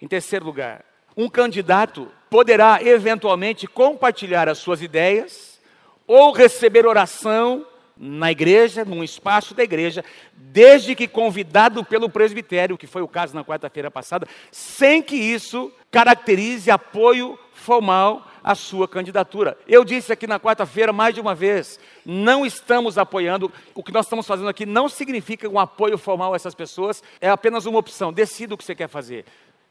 Em 0.00 0.06
terceiro 0.06 0.44
lugar, 0.44 0.84
um 1.16 1.28
candidato 1.28 2.08
poderá 2.28 2.80
eventualmente 2.82 3.66
compartilhar 3.66 4.48
as 4.48 4.58
suas 4.58 4.82
ideias 4.82 5.60
ou 6.06 6.32
receber 6.32 6.86
oração 6.86 7.66
na 7.96 8.30
igreja, 8.30 8.84
num 8.84 9.04
espaço 9.04 9.54
da 9.54 9.62
igreja, 9.62 10.04
desde 10.34 10.94
que 10.94 11.06
convidado 11.06 11.84
pelo 11.84 12.10
presbitério, 12.10 12.76
que 12.76 12.86
foi 12.86 13.02
o 13.02 13.08
caso 13.08 13.34
na 13.34 13.44
quarta-feira 13.44 13.90
passada, 13.90 14.26
sem 14.50 15.00
que 15.00 15.14
isso 15.14 15.72
caracterize 15.90 16.70
apoio 16.70 17.38
formal 17.52 18.26
a 18.42 18.54
sua 18.54 18.86
candidatura. 18.86 19.56
Eu 19.66 19.84
disse 19.84 20.12
aqui 20.12 20.26
na 20.26 20.38
quarta-feira, 20.38 20.92
mais 20.92 21.14
de 21.14 21.20
uma 21.20 21.34
vez, 21.34 21.78
não 22.04 22.44
estamos 22.44 22.98
apoiando, 22.98 23.50
o 23.74 23.82
que 23.82 23.92
nós 23.92 24.06
estamos 24.06 24.26
fazendo 24.26 24.48
aqui 24.48 24.66
não 24.66 24.88
significa 24.88 25.48
um 25.48 25.58
apoio 25.58 25.96
formal 25.96 26.34
a 26.34 26.36
essas 26.36 26.54
pessoas, 26.54 27.02
é 27.20 27.30
apenas 27.30 27.64
uma 27.64 27.78
opção, 27.78 28.12
decida 28.12 28.54
o 28.54 28.58
que 28.58 28.64
você 28.64 28.74
quer 28.74 28.88
fazer. 28.88 29.24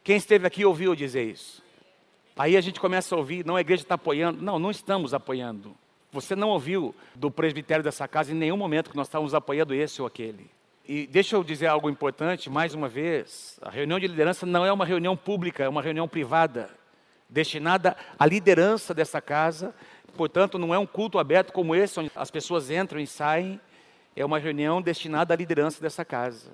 Quem 0.04 0.18
esteve 0.18 0.46
aqui 0.46 0.66
ouviu 0.66 0.96
dizer 0.96 1.24
isso. 1.24 1.64
Aí 2.36 2.58
a 2.58 2.62
gente 2.62 2.80
começa 2.80 3.14
a 3.16 3.18
ouvir, 3.18 3.46
não, 3.46 3.56
a 3.56 3.62
igreja 3.62 3.84
está 3.84 3.96
apoiando. 3.96 4.42
Não, 4.42 4.60
não 4.60 4.72
estamos 4.72 5.14
apoiando. 5.14 5.76
Você 6.12 6.36
não 6.36 6.50
ouviu 6.50 6.94
do 7.16 7.32
presbitério 7.32 7.84
dessa 7.84 8.08
casa 8.08 8.32
em 8.32 8.36
nenhum 8.36 8.58
momento 8.58 8.90
que 8.90 8.96
nós 8.96 9.08
estávamos 9.08 9.34
apoiando 9.34 9.74
esse 9.74 10.02
ou 10.02 10.08
aquele. 10.08 10.50
E 10.88 11.08
deixa 11.08 11.36
eu 11.36 11.44
dizer 11.44 11.68
algo 11.68 11.90
importante, 11.90 12.50
mais 12.50 12.74
uma 12.74 12.90
vez: 12.90 13.58
a 13.62 13.70
reunião 13.70 14.00
de 14.00 14.08
liderança 14.08 14.46
não 14.46 14.66
é 14.66 14.74
uma 14.74 14.86
reunião 14.86 15.16
pública, 15.16 15.64
é 15.64 15.70
uma 15.70 15.82
reunião 15.82 16.08
privada 16.08 16.70
destinada 17.30 17.96
à 18.20 18.26
liderança 18.26 18.94
dessa 18.94 19.22
casa. 19.22 19.74
Portanto, 20.16 20.60
não 20.60 20.74
é 20.74 20.78
um 20.78 20.86
culto 20.86 21.18
aberto 21.18 21.52
como 21.52 21.74
esse, 21.74 22.00
onde 22.00 22.12
as 22.16 22.30
pessoas 22.30 22.70
entram 22.70 23.00
e 23.00 23.08
saem. 23.08 23.60
É 24.16 24.24
uma 24.24 24.38
reunião 24.38 24.82
destinada 24.82 25.34
à 25.34 25.38
liderança 25.38 25.82
dessa 25.82 26.06
casa. 26.06 26.52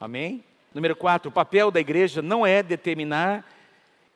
Amém? 0.00 0.42
Número 0.74 0.96
4, 0.96 1.28
o 1.28 1.32
papel 1.32 1.70
da 1.70 1.78
igreja 1.78 2.20
não 2.20 2.44
é 2.44 2.62
determinar 2.62 3.48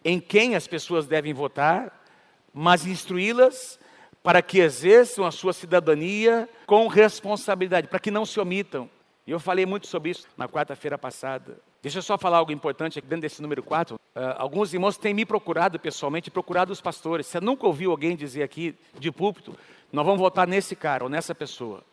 em 0.04 0.18
quem 0.18 0.56
as 0.56 0.66
pessoas 0.66 1.06
devem 1.06 1.32
votar, 1.32 2.04
mas 2.52 2.84
instruí-las 2.84 3.78
para 4.22 4.42
que 4.42 4.58
exerçam 4.58 5.24
a 5.24 5.30
sua 5.30 5.52
cidadania 5.52 6.48
com 6.66 6.88
responsabilidade, 6.88 7.86
para 7.86 8.00
que 8.00 8.10
não 8.10 8.26
se 8.26 8.40
omitam. 8.40 8.90
E 9.24 9.30
eu 9.30 9.38
falei 9.38 9.64
muito 9.64 9.86
sobre 9.86 10.10
isso 10.10 10.26
na 10.36 10.48
quarta-feira 10.48 10.98
passada. 10.98 11.58
Deixa 11.80 11.98
eu 11.98 12.02
só 12.02 12.18
falar 12.18 12.38
algo 12.38 12.50
importante 12.50 12.98
aqui 12.98 13.06
dentro 13.06 13.22
desse 13.22 13.40
número 13.40 13.62
4. 13.62 13.94
Uh, 13.94 13.98
ah, 14.14 14.36
alguns 14.38 14.74
irmãos 14.74 14.98
têm 14.98 15.14
me 15.14 15.24
procurado 15.24 15.78
pessoalmente, 15.78 16.30
procurado 16.30 16.72
os 16.72 16.80
pastores. 16.80 17.26
Você 17.26 17.40
nunca 17.40 17.66
ouviu 17.66 17.92
alguém 17.92 18.16
dizer 18.16 18.42
aqui 18.42 18.74
de 18.98 19.12
púlpito, 19.12 19.56
nós 19.92 20.04
vamos 20.04 20.18
votar 20.18 20.46
nesse 20.46 20.74
cara 20.74 21.04
ou 21.04 21.10
nessa 21.10 21.34
pessoa. 21.34 21.84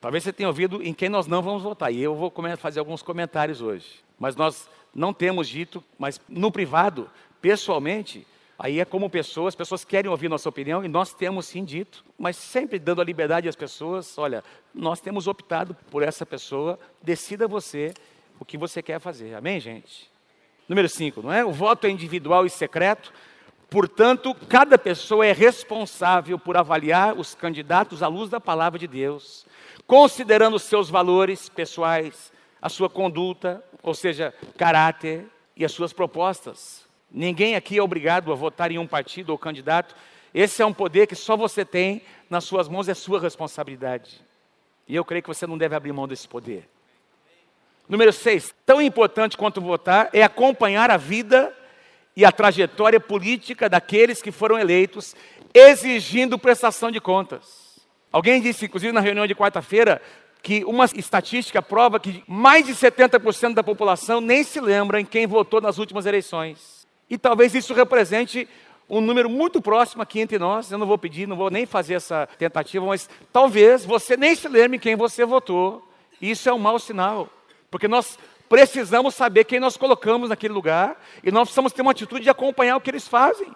Talvez 0.00 0.24
você 0.24 0.32
tenha 0.32 0.48
ouvido 0.48 0.82
em 0.82 0.94
quem 0.94 1.08
nós 1.08 1.26
não 1.26 1.42
vamos 1.42 1.62
votar. 1.62 1.92
E 1.92 2.00
eu 2.00 2.14
vou 2.14 2.32
fazer 2.56 2.78
alguns 2.78 3.02
comentários 3.02 3.60
hoje. 3.60 4.02
Mas 4.18 4.34
nós 4.34 4.68
não 4.94 5.12
temos 5.12 5.48
dito, 5.48 5.84
mas 5.98 6.20
no 6.28 6.50
privado, 6.50 7.10
pessoalmente, 7.40 8.26
aí 8.58 8.80
é 8.80 8.84
como 8.84 9.10
pessoas, 9.10 9.52
as 9.52 9.56
pessoas 9.56 9.84
querem 9.84 10.10
ouvir 10.10 10.28
nossa 10.28 10.48
opinião 10.48 10.84
e 10.84 10.88
nós 10.88 11.14
temos 11.14 11.46
sim 11.46 11.64
dito, 11.64 12.04
mas 12.18 12.36
sempre 12.36 12.78
dando 12.78 13.00
a 13.00 13.04
liberdade 13.04 13.48
às 13.48 13.56
pessoas, 13.56 14.16
olha, 14.18 14.42
nós 14.74 15.00
temos 15.00 15.26
optado 15.26 15.76
por 15.90 16.02
essa 16.02 16.26
pessoa, 16.26 16.78
decida 17.02 17.46
você 17.46 17.94
o 18.38 18.44
que 18.44 18.58
você 18.58 18.82
quer 18.82 19.00
fazer. 19.00 19.34
Amém, 19.34 19.60
gente? 19.60 20.10
Número 20.68 20.88
5, 20.88 21.22
não 21.22 21.32
é? 21.32 21.44
O 21.44 21.52
voto 21.52 21.86
é 21.86 21.90
individual 21.90 22.46
e 22.46 22.50
secreto, 22.50 23.12
portanto, 23.68 24.34
cada 24.48 24.78
pessoa 24.78 25.26
é 25.26 25.32
responsável 25.32 26.38
por 26.38 26.56
avaliar 26.56 27.18
os 27.18 27.34
candidatos 27.34 28.02
à 28.02 28.08
luz 28.08 28.30
da 28.30 28.40
palavra 28.40 28.78
de 28.78 28.86
Deus, 28.86 29.46
considerando 29.90 30.54
os 30.54 30.62
seus 30.62 30.88
valores 30.88 31.48
pessoais, 31.48 32.32
a 32.62 32.68
sua 32.68 32.88
conduta, 32.88 33.60
ou 33.82 33.92
seja, 33.92 34.32
caráter 34.56 35.26
e 35.56 35.64
as 35.64 35.72
suas 35.72 35.92
propostas. 35.92 36.86
Ninguém 37.10 37.56
aqui 37.56 37.76
é 37.76 37.82
obrigado 37.82 38.30
a 38.30 38.36
votar 38.36 38.70
em 38.70 38.78
um 38.78 38.86
partido 38.86 39.30
ou 39.30 39.36
candidato. 39.36 39.96
Esse 40.32 40.62
é 40.62 40.64
um 40.64 40.72
poder 40.72 41.08
que 41.08 41.16
só 41.16 41.36
você 41.36 41.64
tem 41.64 42.02
nas 42.30 42.44
suas 42.44 42.68
mãos, 42.68 42.88
é 42.88 42.94
sua 42.94 43.18
responsabilidade. 43.18 44.20
E 44.86 44.94
eu 44.94 45.04
creio 45.04 45.24
que 45.24 45.28
você 45.28 45.44
não 45.44 45.58
deve 45.58 45.74
abrir 45.74 45.92
mão 45.92 46.06
desse 46.06 46.28
poder. 46.28 46.68
Número 47.88 48.12
6, 48.12 48.54
tão 48.64 48.80
importante 48.80 49.36
quanto 49.36 49.60
votar 49.60 50.08
é 50.12 50.22
acompanhar 50.22 50.88
a 50.88 50.96
vida 50.96 51.52
e 52.14 52.24
a 52.24 52.30
trajetória 52.30 53.00
política 53.00 53.68
daqueles 53.68 54.22
que 54.22 54.30
foram 54.30 54.56
eleitos, 54.56 55.16
exigindo 55.52 56.38
prestação 56.38 56.92
de 56.92 57.00
contas. 57.00 57.69
Alguém 58.12 58.40
disse, 58.40 58.64
inclusive 58.64 58.92
na 58.92 59.00
reunião 59.00 59.26
de 59.26 59.34
quarta-feira, 59.34 60.00
que 60.42 60.64
uma 60.64 60.86
estatística 60.86 61.60
prova 61.60 62.00
que 62.00 62.22
mais 62.26 62.66
de 62.66 62.72
70% 62.72 63.54
da 63.54 63.62
população 63.62 64.20
nem 64.20 64.42
se 64.42 64.60
lembra 64.60 65.00
em 65.00 65.04
quem 65.04 65.26
votou 65.26 65.60
nas 65.60 65.78
últimas 65.78 66.06
eleições. 66.06 66.86
E 67.08 67.18
talvez 67.18 67.54
isso 67.54 67.74
represente 67.74 68.48
um 68.88 69.00
número 69.00 69.30
muito 69.30 69.62
próximo 69.62 70.02
aqui 70.02 70.20
entre 70.20 70.38
nós. 70.38 70.70
Eu 70.70 70.78
não 70.78 70.86
vou 70.86 70.98
pedir, 70.98 71.28
não 71.28 71.36
vou 71.36 71.50
nem 71.50 71.66
fazer 71.66 71.94
essa 71.94 72.28
tentativa, 72.38 72.84
mas 72.84 73.08
talvez 73.32 73.84
você 73.84 74.16
nem 74.16 74.34
se 74.34 74.48
lembre 74.48 74.76
em 74.76 74.80
quem 74.80 74.96
você 74.96 75.24
votou. 75.24 75.86
Isso 76.20 76.48
é 76.48 76.52
um 76.52 76.58
mau 76.58 76.78
sinal. 76.78 77.28
Porque 77.70 77.86
nós 77.86 78.18
precisamos 78.48 79.14
saber 79.14 79.44
quem 79.44 79.60
nós 79.60 79.76
colocamos 79.76 80.28
naquele 80.28 80.52
lugar 80.52 81.00
e 81.22 81.30
nós 81.30 81.44
precisamos 81.44 81.72
ter 81.72 81.82
uma 81.82 81.92
atitude 81.92 82.24
de 82.24 82.30
acompanhar 82.30 82.76
o 82.76 82.80
que 82.80 82.90
eles 82.90 83.06
fazem. 83.06 83.48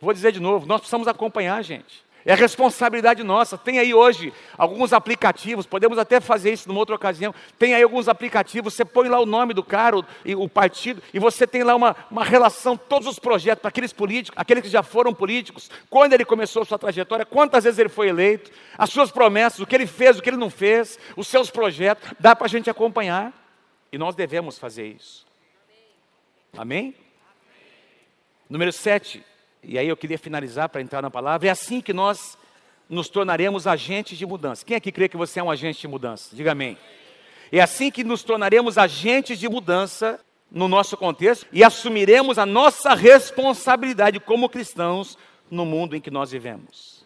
Vou 0.00 0.12
dizer 0.12 0.30
de 0.30 0.40
novo, 0.40 0.66
nós 0.66 0.80
precisamos 0.80 1.08
acompanhar, 1.08 1.62
gente. 1.64 2.05
É 2.26 2.34
responsabilidade 2.34 3.22
nossa. 3.22 3.56
Tem 3.56 3.78
aí 3.78 3.94
hoje 3.94 4.32
alguns 4.58 4.92
aplicativos, 4.92 5.64
podemos 5.64 5.96
até 5.96 6.20
fazer 6.20 6.52
isso 6.52 6.66
numa 6.66 6.80
outra 6.80 6.96
ocasião. 6.96 7.32
Tem 7.56 7.72
aí 7.72 7.84
alguns 7.84 8.08
aplicativos, 8.08 8.74
você 8.74 8.84
põe 8.84 9.08
lá 9.08 9.20
o 9.20 9.24
nome 9.24 9.54
do 9.54 9.62
cara, 9.62 9.96
o, 9.96 10.04
o 10.36 10.48
partido, 10.48 11.00
e 11.14 11.20
você 11.20 11.46
tem 11.46 11.62
lá 11.62 11.76
uma, 11.76 11.94
uma 12.10 12.24
relação, 12.24 12.76
todos 12.76 13.06
os 13.06 13.20
projetos, 13.20 13.62
para 13.62 13.68
aqueles 13.68 13.92
políticos, 13.92 14.36
aqueles 14.36 14.64
que 14.64 14.68
já 14.68 14.82
foram 14.82 15.14
políticos, 15.14 15.70
quando 15.88 16.14
ele 16.14 16.24
começou 16.24 16.64
sua 16.64 16.80
trajetória, 16.80 17.24
quantas 17.24 17.62
vezes 17.62 17.78
ele 17.78 17.88
foi 17.88 18.08
eleito, 18.08 18.50
as 18.76 18.90
suas 18.90 19.12
promessas, 19.12 19.60
o 19.60 19.66
que 19.66 19.76
ele 19.76 19.86
fez, 19.86 20.18
o 20.18 20.22
que 20.22 20.28
ele 20.28 20.36
não 20.36 20.50
fez, 20.50 20.98
os 21.16 21.28
seus 21.28 21.48
projetos, 21.48 22.12
dá 22.18 22.34
para 22.34 22.46
a 22.46 22.50
gente 22.50 22.68
acompanhar. 22.68 23.32
E 23.92 23.96
nós 23.96 24.16
devemos 24.16 24.58
fazer 24.58 24.88
isso. 24.88 25.24
Amém? 26.54 26.92
Amém? 26.92 26.94
Número 28.50 28.72
7, 28.72 29.24
e 29.68 29.78
aí 29.78 29.88
eu 29.88 29.96
queria 29.96 30.18
finalizar 30.18 30.68
para 30.68 30.80
entrar 30.80 31.02
na 31.02 31.10
palavra, 31.10 31.48
é 31.48 31.50
assim 31.50 31.80
que 31.80 31.92
nós 31.92 32.38
nos 32.88 33.08
tornaremos 33.08 33.66
agentes 33.66 34.16
de 34.16 34.24
mudança. 34.24 34.64
Quem 34.64 34.76
aqui 34.76 34.92
crê 34.92 35.08
que 35.08 35.16
você 35.16 35.40
é 35.40 35.42
um 35.42 35.50
agente 35.50 35.80
de 35.80 35.88
mudança? 35.88 36.34
Diga 36.34 36.52
amém. 36.52 36.78
É 37.50 37.60
assim 37.60 37.90
que 37.90 38.04
nos 38.04 38.22
tornaremos 38.22 38.78
agentes 38.78 39.38
de 39.38 39.48
mudança 39.48 40.20
no 40.50 40.68
nosso 40.68 40.96
contexto 40.96 41.46
e 41.52 41.64
assumiremos 41.64 42.38
a 42.38 42.46
nossa 42.46 42.94
responsabilidade 42.94 44.20
como 44.20 44.48
cristãos 44.48 45.18
no 45.50 45.64
mundo 45.64 45.96
em 45.96 46.00
que 46.00 46.10
nós 46.10 46.30
vivemos. 46.30 47.04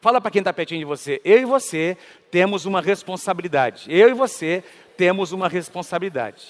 Fala 0.00 0.20
para 0.20 0.30
quem 0.30 0.40
está 0.40 0.52
pertinho 0.52 0.78
de 0.78 0.84
você. 0.84 1.20
Eu 1.24 1.38
e 1.38 1.44
você 1.44 1.96
temos 2.30 2.64
uma 2.64 2.80
responsabilidade. 2.80 3.86
Eu 3.88 4.08
e 4.08 4.14
você 4.14 4.62
temos 4.96 5.32
uma 5.32 5.48
responsabilidade. 5.48 6.44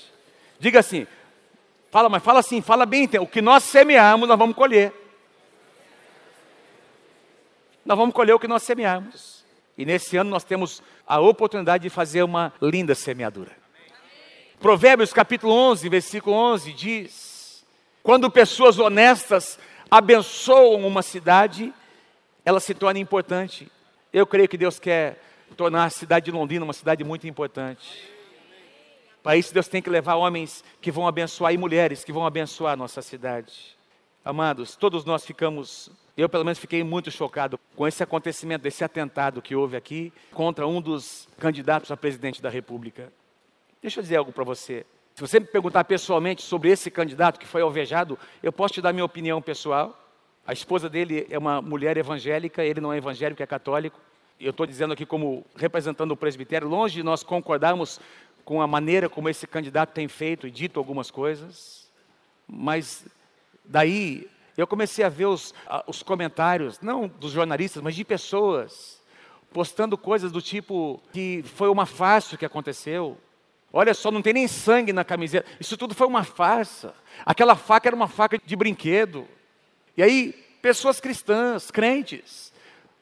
Diga 0.61 0.81
assim. 0.81 1.07
Fala, 1.91 2.11
mas 2.11 2.23
fala 2.23 2.41
assim, 2.41 2.61
fala 2.61 2.85
bem. 2.85 3.09
O 3.19 3.27
que 3.27 3.41
nós 3.41 3.63
semearmos, 3.63 4.29
nós 4.29 4.39
vamos 4.39 4.55
colher. 4.55 4.93
Nós 7.89 7.97
vamos 7.97 8.15
colher 8.15 8.35
o 8.35 8.39
que 8.39 8.47
nós 8.47 8.65
semearmos. 8.65 9.43
E 9.79 9.87
nesse 9.87 10.19
ano 10.19 10.29
nós 10.29 10.45
temos 10.45 10.83
a 11.07 11.19
oportunidade 11.21 11.85
de 11.85 11.89
fazer 11.89 12.23
uma 12.23 12.53
linda 12.61 12.95
semeadura. 12.95 13.51
Provérbios 14.61 15.11
capítulo 15.11 15.55
11, 15.55 15.89
versículo 15.89 16.37
11 16.37 16.73
diz: 16.75 17.65
Quando 18.03 18.31
pessoas 18.31 18.79
honestas 18.79 19.59
abençoam 19.91 20.87
uma 20.87 21.01
cidade, 21.01 21.73
ela 22.45 22.61
se 22.61 22.75
torna 22.75 23.01
importante. 23.01 23.73
Eu 24.13 24.27
creio 24.27 24.51
que 24.51 24.59
Deus 24.59 24.79
quer 24.79 25.19
tornar 25.57 25.85
a 25.85 25.91
cidade 25.91 26.27
de 26.27 26.31
Londrina 26.31 26.67
uma 26.67 26.75
cidade 26.75 27.03
muito 27.03 27.27
importante. 27.27 28.07
Para 29.23 29.39
isso, 29.39 29.55
Deus 29.55 29.67
tem 29.67 29.81
que 29.81 29.89
levar 29.89 30.17
homens 30.17 30.63
que 30.83 30.91
vão 30.91 31.09
abençoar 31.09 31.55
e 31.55 31.57
mulheres 31.57 32.05
que 32.05 32.13
vão 32.13 32.27
abençoar 32.27 32.75
a 32.75 32.77
nossa 32.77 33.01
cidade. 33.01 33.79
Amados, 34.23 34.77
todos 34.77 35.07
nós 35.07 35.25
ficamos, 35.25 35.91
eu 36.19 36.29
pelo 36.29 36.45
menos 36.45 36.59
fiquei 36.59 36.83
muito 36.83 37.13
chocado 37.13 37.61
com 37.77 37.87
esse 37.87 38.03
acontecimento, 38.03 38.67
esse 38.67 38.83
atentado 38.83 39.41
que 39.41 39.55
houve 39.55 39.77
aqui 39.77 40.13
contra 40.33 40.67
um 40.67 40.81
dos 40.81 41.29
candidatos 41.39 41.93
a 41.93 41.97
presidente 41.97 42.43
da 42.43 42.51
República. 42.51 43.13
Deixa 43.81 44.01
eu 44.01 44.03
dizer 44.03 44.17
algo 44.17 44.33
para 44.33 44.43
você. 44.43 44.85
Se 45.15 45.21
você 45.21 45.39
me 45.39 45.47
perguntar 45.47 45.85
pessoalmente 45.85 46.43
sobre 46.43 46.71
esse 46.71 46.91
candidato 46.91 47.39
que 47.39 47.47
foi 47.47 47.63
alvejado, 47.63 48.19
eu 48.43 48.53
posso 48.53 48.75
te 48.75 48.83
dar 48.83 48.93
minha 48.93 49.05
opinião 49.05 49.41
pessoal. 49.41 49.97
A 50.45 50.53
esposa 50.53 50.89
dele 50.89 51.25
é 51.31 51.39
uma 51.39 51.63
mulher 51.63 51.97
evangélica, 51.97 52.65
ele 52.65 52.81
não 52.81 52.93
é 52.93 52.97
evangélico, 52.97 53.41
é 53.41 53.47
católico. 53.47 54.01
Eu 54.41 54.51
estou 54.51 54.67
dizendo 54.67 54.95
aqui 54.95 55.07
como 55.07 55.47
representando 55.55 56.11
o 56.11 56.17
presbitério, 56.17 56.67
longe 56.67 56.97
de 56.97 57.03
nós 57.05 57.23
concordarmos 57.23 58.01
com 58.45 58.61
a 58.61 58.67
maneira 58.67 59.09
como 59.09 59.29
esse 59.29 59.47
candidato 59.47 59.93
tem 59.93 60.09
feito 60.09 60.49
e 60.49 60.51
dito 60.51 60.81
algumas 60.81 61.13
coisas, 61.13 61.89
mas 62.49 63.07
daí 63.65 64.29
eu 64.59 64.67
comecei 64.67 65.05
a 65.05 65.09
ver 65.09 65.27
os, 65.27 65.55
os 65.87 66.03
comentários, 66.03 66.81
não 66.81 67.07
dos 67.07 67.31
jornalistas, 67.31 67.81
mas 67.81 67.95
de 67.95 68.05
pessoas, 68.05 69.01
postando 69.53 69.97
coisas 69.97 70.33
do 70.33 70.43
tipo 70.43 71.01
que 71.13 71.45
foi 71.45 71.69
uma 71.69 71.87
farsa 71.87 72.37
que 72.37 72.45
aconteceu. 72.45 73.17
Olha 73.73 73.95
só, 73.95 74.11
não 74.11 74.21
tem 74.21 74.33
nem 74.33 74.49
sangue 74.49 74.93
na 74.93 75.05
camiseta. 75.05 75.49
Isso 75.61 75.77
tudo 75.77 75.95
foi 75.95 76.09
uma 76.09 76.25
farsa. 76.25 76.93
Aquela 77.25 77.55
faca 77.55 77.89
era 77.89 77.95
uma 77.95 78.09
faca 78.09 78.37
de 78.37 78.57
brinquedo. 78.57 79.29
E 79.97 80.03
aí, 80.03 80.33
pessoas 80.61 80.99
cristãs, 80.99 81.71
crentes, 81.71 82.53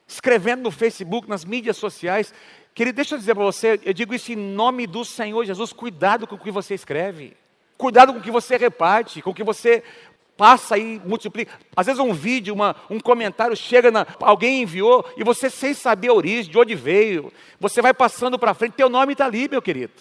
escrevendo 0.07 0.61
no 0.61 0.69
Facebook, 0.69 1.27
nas 1.27 1.43
mídias 1.43 1.77
sociais. 1.77 2.33
Querido, 2.75 2.97
deixa 2.97 3.15
eu 3.15 3.19
dizer 3.19 3.33
para 3.33 3.43
você, 3.43 3.79
eu 3.83 3.93
digo 3.93 4.13
isso 4.13 4.31
em 4.31 4.35
nome 4.35 4.85
do 4.85 5.03
Senhor 5.03 5.43
Jesus, 5.43 5.73
cuidado 5.73 6.27
com 6.27 6.35
o 6.35 6.39
que 6.39 6.51
você 6.51 6.75
escreve. 6.75 7.35
Cuidado 7.77 8.13
com 8.13 8.19
o 8.19 8.21
que 8.21 8.29
você 8.29 8.57
reparte, 8.57 9.21
com 9.21 9.31
o 9.31 9.33
que 9.33 9.43
você 9.43 9.83
passa 10.37 10.77
e 10.77 11.01
multiplica. 11.03 11.59
Às 11.75 11.87
vezes 11.87 11.99
um 11.99 12.13
vídeo, 12.13 12.53
uma, 12.53 12.75
um 12.89 12.99
comentário 12.99 13.57
chega, 13.57 13.89
na, 13.89 14.05
alguém 14.21 14.61
enviou 14.61 15.03
e 15.17 15.23
você 15.23 15.49
sem 15.49 15.73
saber 15.73 16.09
a 16.09 16.13
origem, 16.13 16.51
de 16.51 16.57
onde 16.57 16.75
veio, 16.75 17.33
você 17.59 17.81
vai 17.81 17.93
passando 17.93 18.37
para 18.37 18.53
frente, 18.53 18.73
teu 18.73 18.87
nome 18.87 19.13
está 19.13 19.25
ali, 19.25 19.49
meu 19.49 19.61
querido. 19.61 19.93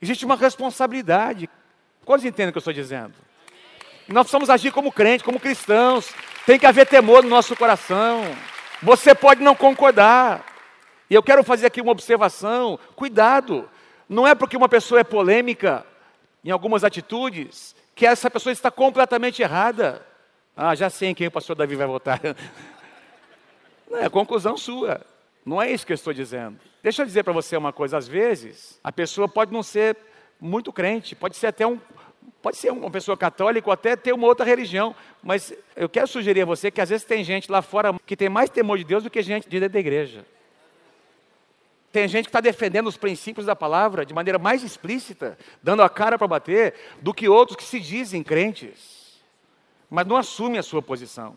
Existe 0.00 0.24
uma 0.24 0.36
responsabilidade. 0.36 1.48
Quantos 2.04 2.24
entendem 2.24 2.50
o 2.50 2.52
que 2.52 2.58
eu 2.58 2.60
estou 2.60 2.72
dizendo? 2.72 3.14
Nós 4.06 4.24
precisamos 4.24 4.50
agir 4.50 4.70
como 4.70 4.92
crentes, 4.92 5.24
como 5.24 5.40
cristãos. 5.40 6.12
Tem 6.46 6.58
que 6.58 6.66
haver 6.66 6.86
temor 6.86 7.22
no 7.22 7.28
nosso 7.28 7.56
coração. 7.56 8.22
Você 8.82 9.14
pode 9.14 9.42
não 9.42 9.54
concordar. 9.54 10.44
E 11.10 11.14
eu 11.14 11.22
quero 11.22 11.42
fazer 11.42 11.66
aqui 11.66 11.80
uma 11.80 11.92
observação. 11.92 12.78
Cuidado. 12.94 13.68
Não 14.08 14.26
é 14.26 14.34
porque 14.34 14.56
uma 14.56 14.68
pessoa 14.68 15.00
é 15.00 15.04
polêmica 15.04 15.84
em 16.44 16.50
algumas 16.50 16.84
atitudes 16.84 17.74
que 17.98 18.06
essa 18.06 18.30
pessoa 18.30 18.52
está 18.52 18.70
completamente 18.70 19.42
errada. 19.42 20.06
Ah, 20.56 20.72
já 20.72 20.88
sei 20.88 21.08
em 21.08 21.14
quem 21.14 21.26
o 21.26 21.30
pastor 21.32 21.56
Davi 21.56 21.74
vai 21.74 21.86
votar. 21.86 22.20
Não, 23.90 23.98
é 23.98 24.08
conclusão 24.08 24.56
sua. 24.56 25.00
Não 25.44 25.60
é 25.60 25.68
isso 25.70 25.84
que 25.84 25.92
eu 25.92 25.96
estou 25.96 26.12
dizendo. 26.12 26.60
Deixa 26.80 27.02
eu 27.02 27.06
dizer 27.06 27.24
para 27.24 27.32
você 27.32 27.56
uma 27.56 27.72
coisa. 27.72 27.98
Às 27.98 28.06
vezes, 28.06 28.78
a 28.84 28.92
pessoa 28.92 29.28
pode 29.28 29.52
não 29.52 29.62
ser 29.62 29.96
muito 30.40 30.72
crente, 30.72 31.16
pode 31.16 31.36
ser 31.36 31.48
até 31.48 31.66
um, 31.66 31.80
Pode 32.40 32.56
ser 32.56 32.70
uma 32.70 32.90
pessoa 32.90 33.16
católica 33.16 33.68
ou 33.68 33.72
até 33.72 33.96
ter 33.96 34.12
uma 34.12 34.26
outra 34.26 34.46
religião, 34.46 34.94
mas 35.20 35.52
eu 35.74 35.88
quero 35.88 36.06
sugerir 36.06 36.42
a 36.42 36.44
você 36.44 36.70
que 36.70 36.80
às 36.80 36.88
vezes 36.88 37.04
tem 37.04 37.24
gente 37.24 37.50
lá 37.50 37.60
fora 37.62 37.92
que 38.06 38.16
tem 38.16 38.28
mais 38.28 38.48
temor 38.48 38.78
de 38.78 38.84
Deus 38.84 39.02
do 39.02 39.10
que 39.10 39.20
gente 39.22 39.48
de 39.48 39.58
dentro 39.58 39.72
da 39.72 39.80
igreja. 39.80 40.24
Tem 41.90 42.06
gente 42.06 42.24
que 42.24 42.28
está 42.28 42.40
defendendo 42.40 42.86
os 42.86 42.96
princípios 42.96 43.46
da 43.46 43.56
palavra 43.56 44.04
de 44.04 44.12
maneira 44.12 44.38
mais 44.38 44.62
explícita, 44.62 45.38
dando 45.62 45.82
a 45.82 45.88
cara 45.88 46.18
para 46.18 46.28
bater, 46.28 46.74
do 47.00 47.14
que 47.14 47.28
outros 47.28 47.56
que 47.56 47.64
se 47.64 47.80
dizem 47.80 48.22
crentes, 48.22 49.22
mas 49.88 50.06
não 50.06 50.16
assumem 50.16 50.58
a 50.58 50.62
sua 50.62 50.82
posição. 50.82 51.36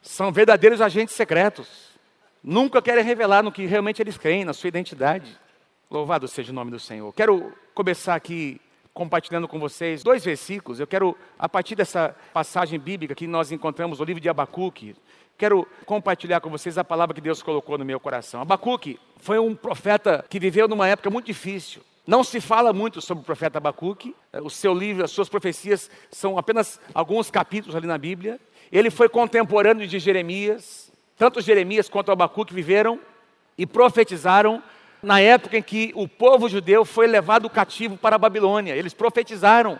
São 0.00 0.30
verdadeiros 0.30 0.80
agentes 0.80 1.14
secretos. 1.14 1.98
Nunca 2.42 2.80
querem 2.80 3.02
revelar 3.02 3.42
no 3.42 3.50
que 3.50 3.66
realmente 3.66 4.00
eles 4.00 4.16
creem, 4.16 4.44
na 4.44 4.52
sua 4.52 4.68
identidade. 4.68 5.36
Louvado 5.90 6.28
seja 6.28 6.52
o 6.52 6.54
nome 6.54 6.70
do 6.70 6.78
Senhor. 6.78 7.12
Quero 7.12 7.52
começar 7.74 8.14
aqui 8.14 8.60
compartilhando 8.94 9.46
com 9.46 9.58
vocês 9.58 10.02
dois 10.02 10.24
versículos. 10.24 10.80
Eu 10.80 10.86
quero, 10.86 11.16
a 11.38 11.48
partir 11.48 11.74
dessa 11.74 12.14
passagem 12.32 12.78
bíblica 12.78 13.14
que 13.14 13.26
nós 13.26 13.50
encontramos 13.52 13.98
no 13.98 14.04
livro 14.04 14.20
de 14.20 14.28
Abacuque, 14.28 14.96
quero 15.38 15.66
compartilhar 15.86 16.40
com 16.40 16.50
vocês 16.50 16.76
a 16.76 16.84
palavra 16.84 17.14
que 17.14 17.20
Deus 17.20 17.40
colocou 17.42 17.78
no 17.78 17.84
meu 17.84 18.00
coração. 18.00 18.40
Abacuque 18.42 18.98
foi 19.18 19.38
um 19.38 19.54
profeta 19.54 20.24
que 20.28 20.40
viveu 20.40 20.66
numa 20.66 20.88
época 20.88 21.08
muito 21.08 21.26
difícil. 21.26 21.80
Não 22.04 22.24
se 22.24 22.40
fala 22.40 22.72
muito 22.72 23.00
sobre 23.00 23.22
o 23.22 23.24
profeta 23.24 23.58
Abacuque. 23.58 24.16
O 24.42 24.50
seu 24.50 24.74
livro, 24.74 25.04
as 25.04 25.12
suas 25.12 25.28
profecias 25.28 25.88
são 26.10 26.36
apenas 26.36 26.80
alguns 26.92 27.30
capítulos 27.30 27.76
ali 27.76 27.86
na 27.86 27.96
Bíblia. 27.96 28.40
Ele 28.72 28.90
foi 28.90 29.08
contemporâneo 29.08 29.86
de 29.86 29.98
Jeremias. 30.00 30.90
Tanto 31.16 31.40
Jeremias 31.40 31.88
quanto 31.88 32.10
Abacuque 32.10 32.52
viveram 32.52 32.98
e 33.56 33.64
profetizaram 33.64 34.60
na 35.00 35.20
época 35.20 35.56
em 35.56 35.62
que 35.62 35.92
o 35.94 36.08
povo 36.08 36.48
judeu 36.48 36.84
foi 36.84 37.06
levado 37.06 37.48
cativo 37.48 37.96
para 37.96 38.16
a 38.16 38.18
Babilônia. 38.18 38.74
Eles 38.74 38.92
profetizaram 38.92 39.78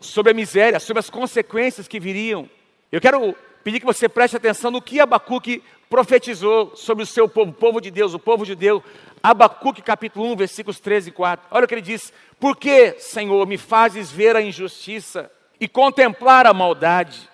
sobre 0.00 0.32
a 0.32 0.34
miséria, 0.34 0.80
sobre 0.80 1.00
as 1.00 1.10
consequências 1.10 1.86
que 1.86 2.00
viriam. 2.00 2.48
Eu 2.90 3.00
quero 3.00 3.36
pedir 3.66 3.80
que 3.80 3.84
você 3.86 4.08
preste 4.08 4.36
atenção 4.36 4.70
no 4.70 4.80
que 4.80 5.00
Abacuque 5.00 5.60
profetizou 5.90 6.76
sobre 6.76 7.02
o 7.02 7.06
seu 7.06 7.28
povo, 7.28 7.50
o 7.50 7.52
povo 7.52 7.80
de 7.80 7.90
Deus, 7.90 8.14
o 8.14 8.18
povo 8.18 8.44
judeu. 8.44 8.80
Abacuque 9.20 9.82
capítulo 9.82 10.24
1, 10.34 10.36
versículos 10.36 10.78
13 10.78 11.08
e 11.08 11.12
4. 11.12 11.48
Olha 11.50 11.64
o 11.64 11.66
que 11.66 11.74
ele 11.74 11.82
diz: 11.82 12.12
Por 12.38 12.56
que, 12.56 12.92
Senhor, 13.00 13.44
me 13.44 13.58
fazes 13.58 14.08
ver 14.08 14.36
a 14.36 14.40
injustiça 14.40 15.28
e 15.58 15.66
contemplar 15.66 16.46
a 16.46 16.54
maldade? 16.54 17.28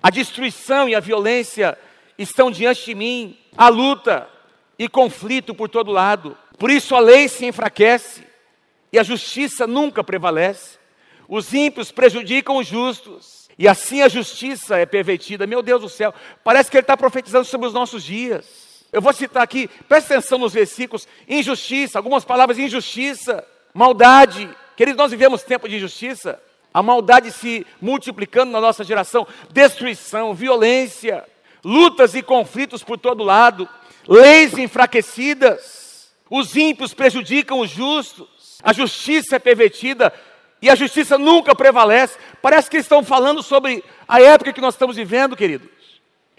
A 0.00 0.08
destruição 0.08 0.88
e 0.88 0.94
a 0.94 1.00
violência 1.00 1.76
estão 2.16 2.48
diante 2.48 2.84
de 2.84 2.94
mim, 2.94 3.36
a 3.56 3.68
luta 3.68 4.28
e 4.78 4.88
conflito 4.88 5.52
por 5.52 5.68
todo 5.68 5.90
lado. 5.90 6.38
Por 6.60 6.70
isso 6.70 6.94
a 6.94 7.00
lei 7.00 7.26
se 7.26 7.44
enfraquece 7.44 8.22
e 8.92 9.00
a 9.00 9.02
justiça 9.02 9.66
nunca 9.66 10.04
prevalece. 10.04 10.78
Os 11.28 11.52
ímpios 11.52 11.90
prejudicam 11.90 12.56
os 12.56 12.68
justos 12.68 13.45
e 13.58 13.66
assim 13.66 14.02
a 14.02 14.08
justiça 14.08 14.76
é 14.76 14.84
pervertida. 14.84 15.46
Meu 15.46 15.62
Deus 15.62 15.80
do 15.80 15.88
céu, 15.88 16.14
parece 16.44 16.70
que 16.70 16.76
ele 16.76 16.82
está 16.82 16.96
profetizando 16.96 17.44
sobre 17.44 17.66
os 17.66 17.72
nossos 17.72 18.02
dias. 18.02 18.66
Eu 18.92 19.00
vou 19.00 19.12
citar 19.12 19.42
aqui, 19.42 19.68
presta 19.88 20.14
atenção 20.14 20.38
nos 20.38 20.52
versículos: 20.52 21.08
injustiça, 21.28 21.98
algumas 21.98 22.24
palavras, 22.24 22.58
injustiça, 22.58 23.46
maldade. 23.72 24.48
Queridos, 24.76 24.98
nós 24.98 25.10
vivemos 25.10 25.42
tempo 25.42 25.68
de 25.68 25.76
injustiça, 25.76 26.40
a 26.72 26.82
maldade 26.82 27.32
se 27.32 27.66
multiplicando 27.80 28.52
na 28.52 28.60
nossa 28.60 28.84
geração, 28.84 29.26
destruição, 29.50 30.34
violência, 30.34 31.24
lutas 31.64 32.14
e 32.14 32.22
conflitos 32.22 32.84
por 32.84 32.98
todo 32.98 33.24
lado, 33.24 33.66
leis 34.06 34.56
enfraquecidas. 34.58 36.10
Os 36.28 36.56
ímpios 36.56 36.92
prejudicam 36.92 37.60
os 37.60 37.70
justos, 37.70 38.58
a 38.62 38.72
justiça 38.72 39.36
é 39.36 39.38
pervertida 39.38 40.12
e 40.66 40.70
a 40.70 40.74
justiça 40.74 41.16
nunca 41.16 41.54
prevalece. 41.54 42.18
Parece 42.42 42.68
que 42.68 42.78
estão 42.78 43.04
falando 43.04 43.40
sobre 43.40 43.84
a 44.08 44.20
época 44.20 44.52
que 44.52 44.60
nós 44.60 44.74
estamos 44.74 44.96
vivendo, 44.96 45.36
queridos. 45.36 45.68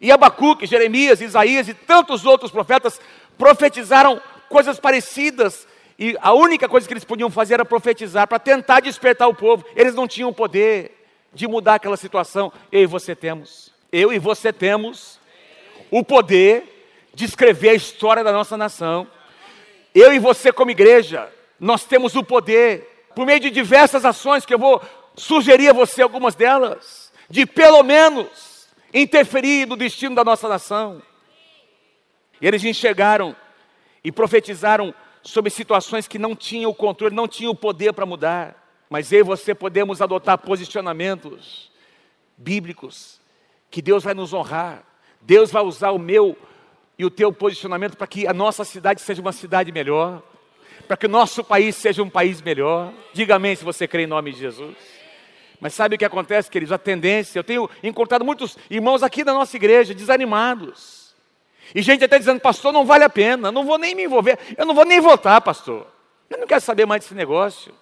E 0.02 0.12
Abacuque, 0.12 0.66
Jeremias, 0.66 1.22
Isaías 1.22 1.70
e 1.70 1.74
tantos 1.74 2.26
outros 2.26 2.52
profetas 2.52 3.00
profetizaram 3.38 4.22
coisas 4.50 4.82
parecidas. 4.82 5.66
E 5.98 6.18
a 6.20 6.34
única 6.34 6.68
coisa 6.68 6.86
que 6.86 6.92
eles 6.92 7.06
podiam 7.06 7.32
fazer 7.32 7.54
era 7.54 7.64
profetizar 7.64 8.28
para 8.28 8.38
tentar 8.38 8.82
despertar 8.82 9.30
o 9.30 9.34
povo. 9.34 9.64
Eles 9.74 9.96
não 9.96 10.06
tinham 10.06 10.34
poder 10.34 11.08
de 11.34 11.48
mudar 11.48 11.76
aquela 11.76 11.96
situação. 11.96 12.52
Eu 12.70 12.82
e 12.82 12.86
você 12.86 13.16
temos. 13.16 13.72
Eu 13.94 14.12
e 14.12 14.20
você 14.20 14.52
temos 14.52 15.22
o 15.90 16.04
poder 16.04 16.92
de 17.14 17.24
escrever 17.24 17.70
a 17.70 17.76
história 17.76 18.26
da 18.26 18.34
nossa 18.34 18.58
nação. 18.58 19.08
Eu 19.96 20.14
e 20.14 20.20
você, 20.20 20.52
como 20.52 20.70
igreja, 20.70 21.32
nós 21.58 21.86
temos 21.86 22.14
o 22.14 22.26
poder, 22.26 22.97
por 23.18 23.26
meio 23.26 23.40
de 23.40 23.50
diversas 23.50 24.06
ações, 24.06 24.46
que 24.46 24.54
eu 24.54 24.60
vou 24.60 24.80
sugerir 25.16 25.70
a 25.70 25.74
você 25.74 26.04
algumas 26.04 26.36
delas, 26.36 27.12
de 27.28 27.48
pelo 27.48 27.82
menos 27.82 28.68
interferir 28.94 29.66
no 29.66 29.76
destino 29.76 30.14
da 30.14 30.24
nossa 30.24 30.48
nação. 30.48 31.02
E 32.40 32.46
eles 32.46 32.64
enxergaram 32.64 33.36
e 34.04 34.12
profetizaram 34.12 34.94
sobre 35.24 35.50
situações 35.50 36.08
que 36.08 36.20
não 36.20 36.36
tinham 36.36 36.70
o 36.70 36.76
controle, 36.76 37.16
não 37.16 37.28
tinham 37.28 37.54
o 37.54 37.56
poder 37.56 37.92
para 37.92 38.06
mudar. 38.06 38.56
Mas 38.88 39.12
eu 39.12 39.22
e 39.22 39.24
você 39.24 39.56
podemos 39.56 40.00
adotar 40.00 40.38
posicionamentos 40.38 41.72
bíblicos 42.38 43.20
que 43.72 43.82
Deus 43.82 44.04
vai 44.04 44.14
nos 44.14 44.32
honrar. 44.32 44.84
Deus 45.22 45.50
vai 45.50 45.64
usar 45.64 45.90
o 45.90 45.98
meu 45.98 46.38
e 47.00 47.04
o 47.04 47.10
teu 47.10 47.34
posicionamento 47.34 47.98
para 47.98 48.06
que 48.06 48.28
a 48.28 48.34
nossa 48.34 48.64
cidade 48.64 49.02
seja 49.02 49.24
uma 49.24 49.34
cidade 49.34 49.72
melhor, 49.72 50.22
para 50.88 50.98
que 50.98 51.06
o 51.06 51.10
nosso 51.10 51.44
país 51.44 51.76
seja 51.76 52.02
um 52.02 52.10
país 52.10 52.42
melhor. 52.42 52.94
Diga 53.14 53.36
amém 53.36 53.56
se 53.56 53.64
você 53.64 53.88
crê 53.88 54.04
em 54.04 54.08
nome 54.08 54.32
de 54.32 54.40
Jesus. 54.40 54.76
Mas 55.60 55.74
sabe 55.74 55.96
o 55.96 55.98
que 55.98 56.06
acontece, 56.06 56.50
queridos? 56.50 56.72
A 56.72 56.78
tendência, 56.78 57.40
eu 57.40 57.44
tenho 57.44 57.70
encontrado 57.84 58.24
muitos 58.24 58.58
irmãos 58.70 59.04
aqui 59.04 59.24
da 59.24 59.34
nossa 59.34 59.56
igreja 59.56 59.94
desanimados. 59.94 61.16
E 61.76 61.82
gente 61.82 62.04
até 62.04 62.18
dizendo, 62.18 62.40
pastor, 62.40 62.72
não 62.72 62.86
vale 62.86 63.04
a 63.04 63.10
pena, 63.10 63.52
não 63.52 63.66
vou 63.66 63.78
nem 63.78 63.94
me 63.94 64.04
envolver, 64.06 64.40
eu 64.58 64.66
não 64.66 64.74
vou 64.74 64.86
nem 64.86 65.02
votar, 65.02 65.42
pastor. 65.42 65.88
Eu 66.30 66.38
não 66.38 66.48
quero 66.48 66.62
saber 66.62 66.86
mais 66.86 67.02
desse 67.02 67.16
negócio. 67.16 67.74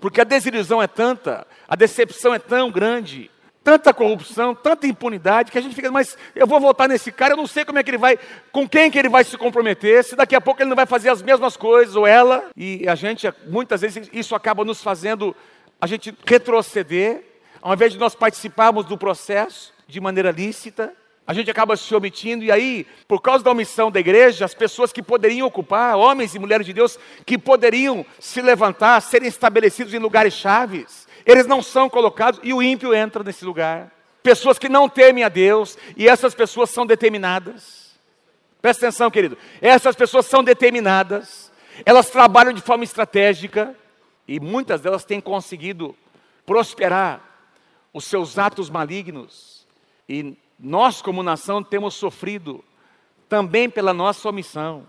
Porque 0.00 0.20
a 0.20 0.24
desilusão 0.24 0.82
é 0.82 0.86
tanta, 0.86 1.46
a 1.66 1.74
decepção 1.74 2.34
é 2.34 2.38
tão 2.38 2.70
grande, 2.70 3.30
tanta 3.66 3.92
corrupção, 3.92 4.54
tanta 4.54 4.86
impunidade, 4.86 5.50
que 5.50 5.58
a 5.58 5.60
gente 5.60 5.74
fica, 5.74 5.90
mas 5.90 6.16
eu 6.36 6.46
vou 6.46 6.60
votar 6.60 6.88
nesse 6.88 7.10
cara, 7.10 7.32
eu 7.32 7.36
não 7.36 7.48
sei 7.48 7.64
como 7.64 7.80
é 7.80 7.82
que 7.82 7.90
ele 7.90 7.98
vai, 7.98 8.16
com 8.52 8.68
quem 8.68 8.88
que 8.88 8.96
ele 8.96 9.08
vai 9.08 9.24
se 9.24 9.36
comprometer, 9.36 10.04
se 10.04 10.14
daqui 10.14 10.36
a 10.36 10.40
pouco 10.40 10.62
ele 10.62 10.68
não 10.68 10.76
vai 10.76 10.86
fazer 10.86 11.08
as 11.08 11.20
mesmas 11.20 11.56
coisas, 11.56 11.96
ou 11.96 12.06
ela, 12.06 12.44
e 12.56 12.88
a 12.88 12.94
gente, 12.94 13.26
muitas 13.48 13.80
vezes, 13.80 14.08
isso 14.12 14.36
acaba 14.36 14.64
nos 14.64 14.80
fazendo 14.80 15.34
a 15.80 15.86
gente 15.88 16.16
retroceder, 16.24 17.24
ao 17.60 17.74
invés 17.74 17.92
de 17.92 17.98
nós 17.98 18.14
participarmos 18.14 18.86
do 18.86 18.96
processo 18.96 19.74
de 19.88 20.00
maneira 20.00 20.30
lícita, 20.30 20.92
a 21.26 21.34
gente 21.34 21.50
acaba 21.50 21.76
se 21.76 21.92
omitindo, 21.92 22.44
e 22.44 22.52
aí, 22.52 22.86
por 23.08 23.20
causa 23.20 23.42
da 23.42 23.50
omissão 23.50 23.90
da 23.90 23.98
igreja, 23.98 24.44
as 24.44 24.54
pessoas 24.54 24.92
que 24.92 25.02
poderiam 25.02 25.44
ocupar, 25.44 25.96
homens 25.96 26.36
e 26.36 26.38
mulheres 26.38 26.64
de 26.64 26.72
Deus, 26.72 27.00
que 27.26 27.36
poderiam 27.36 28.06
se 28.20 28.40
levantar, 28.40 29.00
serem 29.02 29.26
estabelecidos 29.26 29.92
em 29.92 29.98
lugares 29.98 30.34
chaves, 30.34 31.05
eles 31.26 31.46
não 31.46 31.60
são 31.60 31.90
colocados 31.90 32.38
e 32.44 32.54
o 32.54 32.62
ímpio 32.62 32.94
entra 32.94 33.24
nesse 33.24 33.44
lugar. 33.44 33.92
Pessoas 34.22 34.58
que 34.58 34.68
não 34.68 34.88
temem 34.88 35.24
a 35.24 35.28
Deus, 35.28 35.76
e 35.96 36.08
essas 36.08 36.34
pessoas 36.34 36.70
são 36.70 36.86
determinadas. 36.86 37.96
Presta 38.62 38.86
atenção, 38.86 39.10
querido. 39.10 39.36
Essas 39.60 39.96
pessoas 39.96 40.26
são 40.26 40.42
determinadas, 40.42 41.52
elas 41.84 42.10
trabalham 42.10 42.52
de 42.52 42.60
forma 42.60 42.84
estratégica, 42.84 43.74
e 44.26 44.40
muitas 44.40 44.80
delas 44.80 45.04
têm 45.04 45.20
conseguido 45.20 45.96
prosperar 46.44 47.20
os 47.92 48.04
seus 48.04 48.38
atos 48.38 48.70
malignos. 48.70 49.66
E 50.08 50.36
nós, 50.58 51.02
como 51.02 51.22
nação, 51.22 51.62
temos 51.62 51.94
sofrido 51.94 52.64
também 53.28 53.68
pela 53.68 53.92
nossa 53.92 54.28
omissão. 54.28 54.86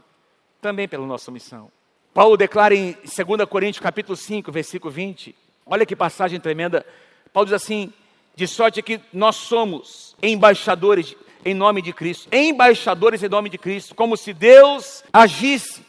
Também 0.61 0.87
pela 0.87 1.05
nossa 1.05 1.29
omissão. 1.29 1.71
Paulo 2.13 2.35
declara 2.35 2.73
em 2.73 2.93
2 2.93 3.47
Coríntios 3.47 3.83
capítulo 3.83 4.15
5, 4.15 4.51
versículo 4.51 4.91
20. 4.91 5.35
Olha 5.69 5.85
que 5.85 5.95
passagem 5.95 6.39
tremenda. 6.39 6.85
Paulo 7.33 7.45
diz 7.45 7.53
assim: 7.53 7.91
de 8.35 8.47
sorte 8.47 8.81
que 8.81 9.01
nós 9.11 9.35
somos 9.35 10.15
embaixadores 10.21 11.15
em 11.43 11.53
nome 11.53 11.81
de 11.81 11.91
Cristo, 11.91 12.27
embaixadores 12.31 13.23
em 13.23 13.29
nome 13.29 13.49
de 13.49 13.57
Cristo, 13.57 13.95
como 13.95 14.15
se 14.15 14.33
Deus 14.33 15.03
agisse, 15.11 15.81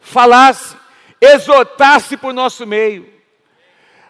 falasse, 0.00 0.76
exortasse 1.20 2.16
por 2.16 2.32
nosso 2.32 2.66
meio. 2.66 3.08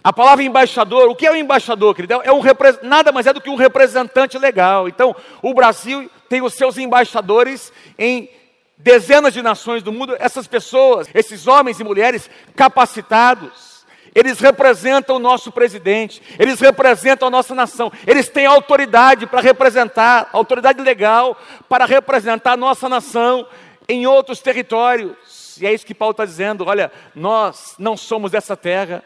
A 0.03 0.13
palavra 0.13 0.45
embaixador, 0.45 1.09
o 1.09 1.17
que 1.17 1.27
é 1.27 1.33
um 1.33 1.37
embaixador, 1.37 1.95
querido? 1.95 2.15
É 2.23 2.33
um, 2.33 2.41
nada 2.83 3.11
mais 3.11 3.27
é 3.27 3.33
do 3.33 3.41
que 3.41 3.51
um 3.51 3.57
representante 3.57 4.39
legal. 4.39 4.87
Então, 4.87 5.17
o 5.43 5.53
Brasil 5.53 6.09
tem 6.29 6.43
os 6.43 6.55
seus 6.55 6.79
embaixadores 6.79 7.73
em 7.99 8.31
dezenas 8.79 9.35
de 9.35 9.43
nações 9.43 9.83
do 9.83 9.91
mundo. 9.91 10.15
Essas 10.21 10.47
pessoas, 10.47 11.09
esses 11.13 11.49
homens 11.49 11.81
e 11.81 11.85
mulheres 11.85 12.31
capacitados, 12.55 13.76
eles 14.17 14.41
representam 14.41 15.17
o 15.17 15.19
nosso 15.19 15.53
presidente, 15.53 16.23
eles 16.39 16.59
representam 16.59 17.29
a 17.29 17.31
nossa 17.31 17.55
nação, 17.55 17.93
eles 18.07 18.31
têm 18.31 18.47
autoridade 18.47 19.27
para 19.27 19.43
representar, 19.43 20.31
autoridade 20.33 20.81
legal 20.81 21.37
para 21.69 21.85
representar 21.85 22.53
a 22.53 22.57
nossa 22.57 22.89
nação 22.89 23.47
em 23.87 24.07
outros 24.07 24.41
territórios. 24.41 25.59
E 25.61 25.67
é 25.67 25.75
isso 25.75 25.85
que 25.85 25.95
Paulo 25.95 26.13
está 26.13 26.25
dizendo: 26.25 26.65
olha, 26.67 26.91
nós 27.15 27.75
não 27.79 27.95
somos 27.95 28.31
dessa 28.31 28.57
terra, 28.57 29.05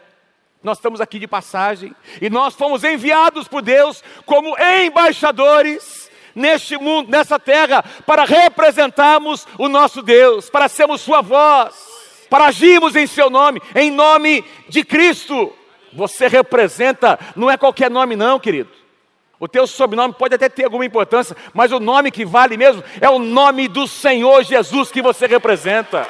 nós 0.63 0.77
estamos 0.77 1.01
aqui 1.01 1.19
de 1.19 1.27
passagem 1.27 1.93
e 2.21 2.29
nós 2.29 2.55
fomos 2.55 2.85
enviados 2.85 3.49
por 3.49 3.61
Deus 3.61 4.01
como 4.25 4.55
embaixadores 4.57 6.09
neste 6.33 6.77
mundo, 6.77 7.11
nessa 7.11 7.37
terra, 7.37 7.83
para 8.05 8.23
representarmos 8.23 9.45
o 9.57 9.67
nosso 9.67 10.01
Deus, 10.01 10.49
para 10.49 10.69
sermos 10.69 11.01
Sua 11.01 11.21
voz, 11.21 11.90
para 12.31 12.45
agirmos 12.45 12.95
em 12.95 13.05
Seu 13.05 13.29
nome, 13.29 13.61
em 13.75 13.91
nome 13.91 14.45
de 14.69 14.85
Cristo. 14.85 15.51
Você 15.91 16.29
representa, 16.29 17.19
não 17.35 17.51
é 17.51 17.57
qualquer 17.57 17.91
nome, 17.91 18.15
não, 18.15 18.39
querido. 18.39 18.69
O 19.37 19.49
teu 19.49 19.67
sobrenome 19.67 20.13
pode 20.13 20.35
até 20.35 20.47
ter 20.47 20.63
alguma 20.63 20.85
importância, 20.85 21.35
mas 21.53 21.73
o 21.73 21.79
nome 21.79 22.09
que 22.09 22.23
vale 22.23 22.55
mesmo 22.55 22.81
é 23.01 23.09
o 23.09 23.19
nome 23.19 23.67
do 23.67 23.85
Senhor 23.85 24.43
Jesus 24.43 24.89
que 24.89 25.01
você 25.01 25.27
representa. 25.27 26.07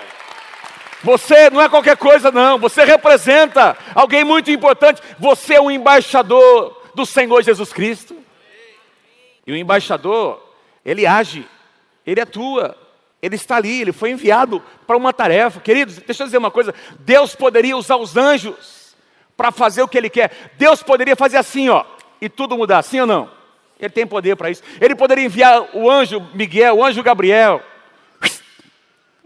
Você 1.04 1.50
não 1.50 1.60
é 1.60 1.68
qualquer 1.68 1.98
coisa, 1.98 2.30
não. 2.30 2.60
Você 2.60 2.84
representa 2.84 3.76
alguém 3.96 4.24
muito 4.24 4.52
importante. 4.52 5.02
Você 5.18 5.56
é 5.56 5.62
um 5.62 5.72
embaixador 5.72 6.84
do 6.94 7.04
Senhor 7.04 7.42
Jesus 7.42 7.74
Cristo. 7.74 8.16
E 9.48 9.52
o 9.52 9.56
embaixador, 9.56 10.40
ele 10.86 11.08
age, 11.08 11.48
ele 12.06 12.22
atua, 12.22 12.78
ele 13.22 13.36
está 13.36 13.58
ali, 13.58 13.82
ele 13.82 13.92
foi 13.92 14.12
enviado 14.12 14.62
para 14.88 14.98
uma 14.98 15.14
tarefa. 15.14 15.60
Queridos, 15.60 15.98
deixa 15.98 16.24
eu 16.24 16.28
dizer 16.28 16.38
uma 16.38 16.52
coisa: 16.52 16.74
Deus 17.00 17.36
poderia 17.36 17.78
usar 17.78 17.98
os 17.98 18.18
anjos 18.18 18.96
para 19.38 19.52
fazer 19.52 19.82
o 19.82 19.88
que 19.88 19.98
ele 19.98 20.10
quer. 20.10 20.52
Deus 20.58 20.82
poderia 20.82 21.16
fazer 21.16 21.38
assim, 21.38 21.70
ó, 21.70 21.86
e 22.20 22.30
tudo 22.30 22.58
mudar, 22.58 22.82
sim 22.84 23.00
ou 23.00 23.08
não? 23.08 23.30
Ele 23.80 23.90
tem 23.90 24.06
poder 24.06 24.36
para 24.36 24.50
isso. 24.50 24.62
Ele 24.80 24.96
poderia 24.96 25.26
enviar 25.26 25.76
o 25.76 25.90
anjo 25.90 26.22
Miguel, 26.34 26.78
o 26.78 26.84
anjo 26.84 27.02
Gabriel, 27.02 27.62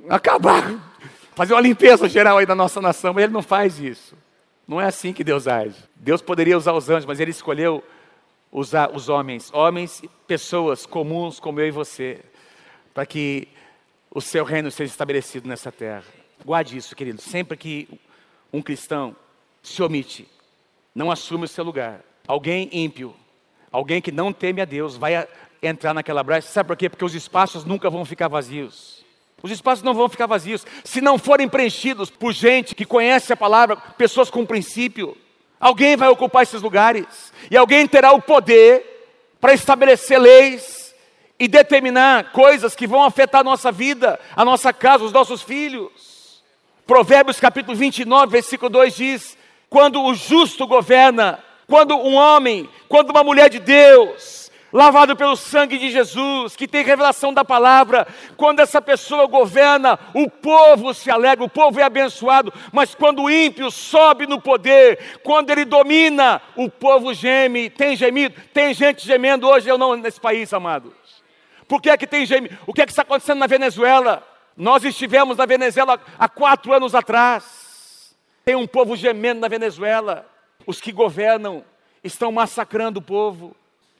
acabar 0.10 0.96
fazer 1.36 1.54
uma 1.54 1.62
limpeza 1.62 2.08
geral 2.08 2.38
aí 2.38 2.46
da 2.46 2.56
nossa 2.56 2.82
nação, 2.82 3.14
mas 3.14 3.26
ele 3.26 3.34
não 3.34 3.42
faz 3.44 3.80
isso. 3.80 4.16
Não 4.68 4.80
é 4.80 4.86
assim 4.86 5.14
que 5.14 5.24
Deus 5.24 5.48
age. 5.48 5.76
Deus 5.96 6.22
poderia 6.22 6.58
usar 6.58 6.74
os 6.74 6.90
anjos, 6.90 7.06
mas 7.06 7.20
ele 7.20 7.32
escolheu 7.32 7.84
usar 8.52 8.90
os 8.96 9.10
homens, 9.10 9.52
homens, 9.54 10.02
pessoas 10.26 10.86
comuns 10.86 11.40
como 11.40 11.60
eu 11.60 11.68
e 11.68 11.72
você, 11.72 12.22
para 12.94 13.06
que 13.06 13.50
o 14.16 14.22
seu 14.22 14.46
reino 14.46 14.72
seja 14.72 14.90
estabelecido 14.90 15.46
nessa 15.46 15.74
terra. 15.74 16.06
Guarde 16.46 16.78
isso, 16.78 16.96
querido. 16.96 17.22
Sempre 17.22 17.58
que 17.58 18.00
um 18.52 18.62
cristão 18.62 19.14
se 19.62 19.84
omite, 19.84 20.26
não 20.96 21.12
assume 21.12 21.44
o 21.44 21.50
seu 21.50 21.66
lugar, 21.66 22.00
alguém 22.26 22.70
ímpio, 22.72 23.14
alguém 23.70 24.02
que 24.02 24.14
não 24.14 24.32
teme 24.32 24.62
a 24.62 24.66
Deus, 24.66 24.96
vai 24.96 25.28
entrar 25.62 25.94
naquela 25.94 26.24
brecha. 26.24 26.48
Sabe 26.48 26.68
por 26.68 26.78
quê? 26.78 26.90
Porque 26.90 27.04
os 27.04 27.14
espaços 27.14 27.66
nunca 27.66 27.90
vão 27.90 28.06
ficar 28.06 28.30
vazios. 28.30 29.04
Os 29.44 29.52
espaços 29.52 29.84
não 29.84 29.94
vão 29.94 30.08
ficar 30.08 30.28
vazios 30.28 30.66
se 30.86 31.02
não 31.02 31.20
forem 31.20 31.50
preenchidos 31.50 32.10
por 32.10 32.32
gente 32.32 32.74
que 32.74 32.86
conhece 32.86 33.34
a 33.34 33.38
palavra, 33.38 33.76
pessoas 33.76 34.30
com 34.30 34.46
princípio. 34.46 35.18
Alguém 35.60 35.98
vai 35.98 36.08
ocupar 36.08 36.44
esses 36.44 36.62
lugares 36.62 37.34
e 37.52 37.58
alguém 37.58 37.86
terá 37.86 38.14
o 38.14 38.22
poder 38.22 39.36
para 39.42 39.54
estabelecer 39.54 40.18
leis 40.20 40.75
e 41.40 41.48
determinar 41.48 42.32
coisas 42.32 42.76
que 42.76 42.88
vão 42.88 43.04
afetar 43.04 43.42
a 43.42 43.44
nossa 43.44 43.72
vida, 43.72 44.20
a 44.36 44.46
nossa 44.46 44.72
casa, 44.72 45.04
os 45.04 45.12
nossos 45.12 45.42
filhos. 45.42 46.44
Provérbios 46.88 47.40
capítulo 47.40 47.76
29, 47.76 48.32
versículo 48.32 48.70
2 48.70 48.96
diz: 48.96 49.38
Quando 49.70 50.02
o 50.02 50.14
justo 50.14 50.68
governa, 50.68 51.44
quando 51.68 51.96
um 51.98 52.16
homem, 52.16 52.70
quando 52.88 53.10
uma 53.10 53.24
mulher 53.24 53.50
de 53.50 53.60
Deus 53.60 54.46
lavado 54.76 55.16
pelo 55.16 55.38
sangue 55.38 55.78
de 55.78 55.90
Jesus, 55.90 56.54
que 56.54 56.68
tem 56.68 56.84
revelação 56.84 57.34
da 57.34 57.46
palavra. 57.46 58.06
Quando 58.36 58.60
essa 58.60 58.82
pessoa 58.82 59.26
governa, 59.26 59.98
o 60.14 60.30
povo 60.30 60.94
se 60.94 61.10
alegra, 61.10 61.46
o 61.46 61.50
povo 61.50 61.80
é 61.80 61.84
abençoado, 61.84 62.54
mas 62.74 62.94
quando 62.94 63.24
o 63.24 63.30
ímpio 63.30 63.72
sobe 63.72 64.28
no 64.28 64.42
poder, 64.42 65.20
quando 65.24 65.50
ele 65.50 65.64
domina, 65.64 66.42
o 66.58 66.70
povo 66.70 67.14
geme. 67.14 67.70
Tem 67.70 67.96
gemido? 67.96 68.36
Tem 68.54 68.74
gente 68.74 69.06
gemendo 69.08 69.48
hoje 69.48 69.72
ou 69.72 69.78
não 69.78 69.96
nesse 69.96 70.20
país, 70.20 70.54
amados? 70.54 70.92
Por 71.68 71.82
que 71.82 71.90
é 71.90 71.98
que 71.98 72.08
tem 72.08 72.26
gemido? 72.26 72.58
O 72.68 72.74
que 72.74 72.82
é 72.82 72.86
que 72.86 72.92
está 72.92 73.02
acontecendo 73.02 73.40
na 73.40 73.48
Venezuela? 73.48 74.26
Nós 74.56 74.84
estivemos 74.84 75.38
na 75.38 75.46
Venezuela 75.46 76.00
há 76.18 76.30
quatro 76.30 76.74
anos 76.74 76.96
atrás. 76.96 78.16
Tem 78.44 78.56
um 78.56 78.68
povo 78.68 78.96
gemendo 78.96 79.42
na 79.42 79.48
Venezuela. 79.48 80.26
Os 80.66 80.80
que 80.80 80.92
governam 80.92 81.64
estão 82.04 82.32
massacrando 82.32 83.00
o 83.00 83.02
povo. 83.02 83.56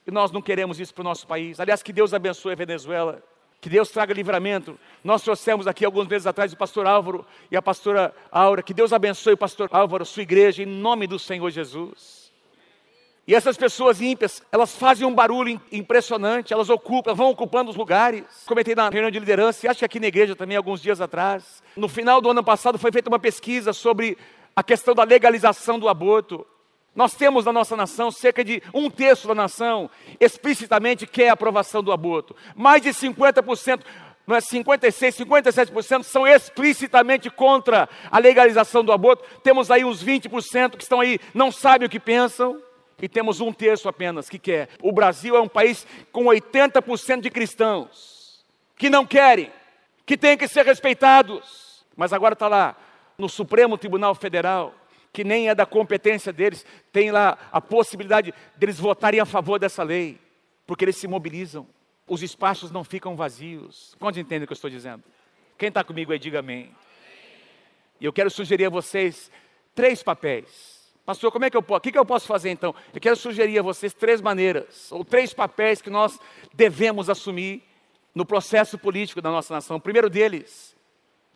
E 0.08 0.12
nós 0.12 0.32
não 0.32 0.42
queremos 0.42 0.80
isso 0.80 0.94
para 0.94 1.02
o 1.02 1.04
nosso 1.04 1.26
país. 1.26 1.60
Aliás, 1.60 1.82
que 1.82 1.92
Deus 1.92 2.14
abençoe 2.14 2.54
a 2.54 2.56
Venezuela. 2.56 3.24
Que 3.60 3.70
Deus 3.70 3.90
traga 3.90 4.14
livramento. 4.14 4.80
Nós 5.04 5.24
trouxemos 5.24 5.66
aqui 5.66 5.84
alguns 5.84 6.08
meses 6.08 6.28
atrás 6.28 6.54
o 6.54 6.58
pastor 6.58 6.86
Álvaro 6.86 7.26
e 7.50 7.58
a 7.58 7.62
pastora 7.62 8.14
Aura. 8.32 8.62
Que 8.62 8.74
Deus 8.74 8.94
abençoe 8.94 9.34
o 9.34 9.38
pastor 9.38 9.70
Álvaro, 9.72 10.06
sua 10.06 10.22
igreja, 10.22 10.62
em 10.62 10.68
nome 10.68 11.08
do 11.08 11.18
Senhor 11.18 11.50
Jesus. 11.50 12.25
E 13.28 13.34
essas 13.34 13.58
pessoas 13.58 14.02
ímpias, 14.02 14.44
elas 14.52 14.76
fazem 14.76 15.08
um 15.08 15.14
barulho 15.14 15.60
impressionante, 15.72 16.54
elas 16.54 16.70
ocupam, 16.70 17.16
vão 17.16 17.32
ocupando 17.32 17.72
os 17.72 17.76
lugares. 17.76 18.24
Comentei 18.46 18.76
na 18.76 18.88
reunião 18.88 19.10
de 19.10 19.18
liderança, 19.18 19.66
e 19.66 19.70
acho 19.70 19.80
que 19.80 19.86
aqui 19.86 20.00
na 20.00 20.06
igreja 20.08 20.36
também, 20.36 20.56
alguns 20.56 20.80
dias 20.80 21.02
atrás. 21.02 21.64
No 21.76 21.90
final 21.90 22.22
do 22.22 22.30
ano 22.30 22.44
passado 22.44 22.78
foi 22.78 22.92
feita 22.92 23.10
uma 23.10 23.18
pesquisa 23.18 23.74
sobre 23.74 24.16
a 24.56 24.62
questão 24.62 24.94
da 24.94 25.04
legalização 25.04 25.80
do 25.80 25.90
aborto. 25.90 26.46
Nós 26.96 27.16
temos 27.16 27.46
na 27.46 27.52
nossa 27.52 27.76
nação 27.76 28.12
cerca 28.12 28.44
de 28.44 28.62
um 28.72 28.92
terço 28.92 29.28
da 29.28 29.36
nação 29.36 29.90
explicitamente 30.20 31.08
quer 31.08 31.30
a 31.30 31.34
aprovação 31.34 31.82
do 31.82 31.92
aborto. 31.92 32.36
Mais 32.56 32.82
de 32.82 32.90
50%, 32.90 33.82
não 34.28 34.36
é 34.36 34.40
56, 34.40 35.18
57% 35.18 36.04
são 36.04 36.28
explicitamente 36.28 37.32
contra 37.32 37.90
a 38.10 38.20
legalização 38.20 38.84
do 38.84 38.92
aborto. 38.92 39.26
Temos 39.42 39.72
aí 39.72 39.84
uns 39.84 40.04
20% 40.04 40.78
que 40.78 40.84
estão 40.84 41.00
aí, 41.00 41.20
não 41.34 41.52
sabem 41.52 41.88
o 41.88 41.90
que 41.90 42.00
pensam 42.00 42.62
e 43.02 43.10
temos 43.10 43.42
um 43.42 43.52
terço 43.52 43.90
apenas 43.90 44.30
que 44.30 44.40
quer. 44.40 44.70
O 44.82 44.92
Brasil 44.92 45.36
é 45.36 45.42
um 45.42 45.48
país 45.48 45.86
com 46.12 46.26
80% 46.26 47.22
de 47.22 47.30
cristãos 47.30 48.44
que 48.78 48.90
não 48.90 49.06
querem, 49.06 49.52
que 50.06 50.18
têm 50.18 50.38
que 50.38 50.48
ser 50.48 50.66
respeitados. 50.66 51.86
Mas 51.96 52.14
agora 52.14 52.34
está 52.34 52.48
lá 52.48 52.76
no 53.18 53.30
Supremo 53.30 53.78
Tribunal 53.78 54.16
Federal, 54.16 54.74
que 55.14 55.24
nem 55.24 55.50
é 55.50 55.56
da 55.56 55.66
competência 55.66 56.34
deles, 56.34 56.66
tem 56.92 57.12
lá 57.12 57.38
a 57.52 57.62
possibilidade 57.62 58.34
deles 58.58 58.78
votarem 58.78 59.20
a 59.20 59.26
favor 59.26 59.58
dessa 59.58 59.82
lei, 59.82 60.20
porque 60.68 60.84
eles 60.84 60.98
se 60.98 61.08
mobilizam. 61.08 61.68
Os 62.08 62.22
espaços 62.22 62.70
não 62.70 62.84
ficam 62.84 63.16
vazios. 63.16 63.96
Quantos 63.98 64.20
entendem 64.20 64.44
o 64.44 64.48
que 64.48 64.54
eu 64.54 64.56
estou 64.56 64.70
dizendo? 64.70 65.04
Quem 65.58 65.70
está 65.70 65.84
comigo 65.84 66.12
aí, 66.12 66.20
diga 66.20 66.40
amém. 66.40 66.76
E 68.00 68.06
eu 68.06 68.12
quero 68.12 68.30
sugerir 68.30 68.66
a 68.66 68.70
vocês 68.70 69.32
três 69.74 70.04
papéis 70.04 70.75
Pastor, 71.06 71.32
como 71.32 71.46
é 71.46 71.50
que 71.50 71.58
eu 71.58 71.62
posso? 71.62 71.78
O 71.78 71.82
que, 71.82 71.92
que 71.92 72.00
eu 72.00 72.06
posso 72.06 72.26
fazer 72.26 72.50
então? 72.50 72.74
Eu 72.94 73.00
quero 73.00 73.16
sugerir 73.16 73.60
a 73.60 73.62
vocês 73.62 73.94
três 73.94 74.22
maneiras, 74.22 74.92
ou 74.92 75.06
três 75.06 75.34
papéis 75.34 75.82
que 75.82 75.90
nós 75.90 76.20
devemos 76.54 77.10
assumir 77.10 77.64
no 78.14 78.26
processo 78.26 78.78
político 78.78 79.22
da 79.22 79.30
nossa 79.30 79.54
nação. 79.54 79.78
O 79.78 79.82
primeiro 79.82 80.10
deles, 80.10 80.76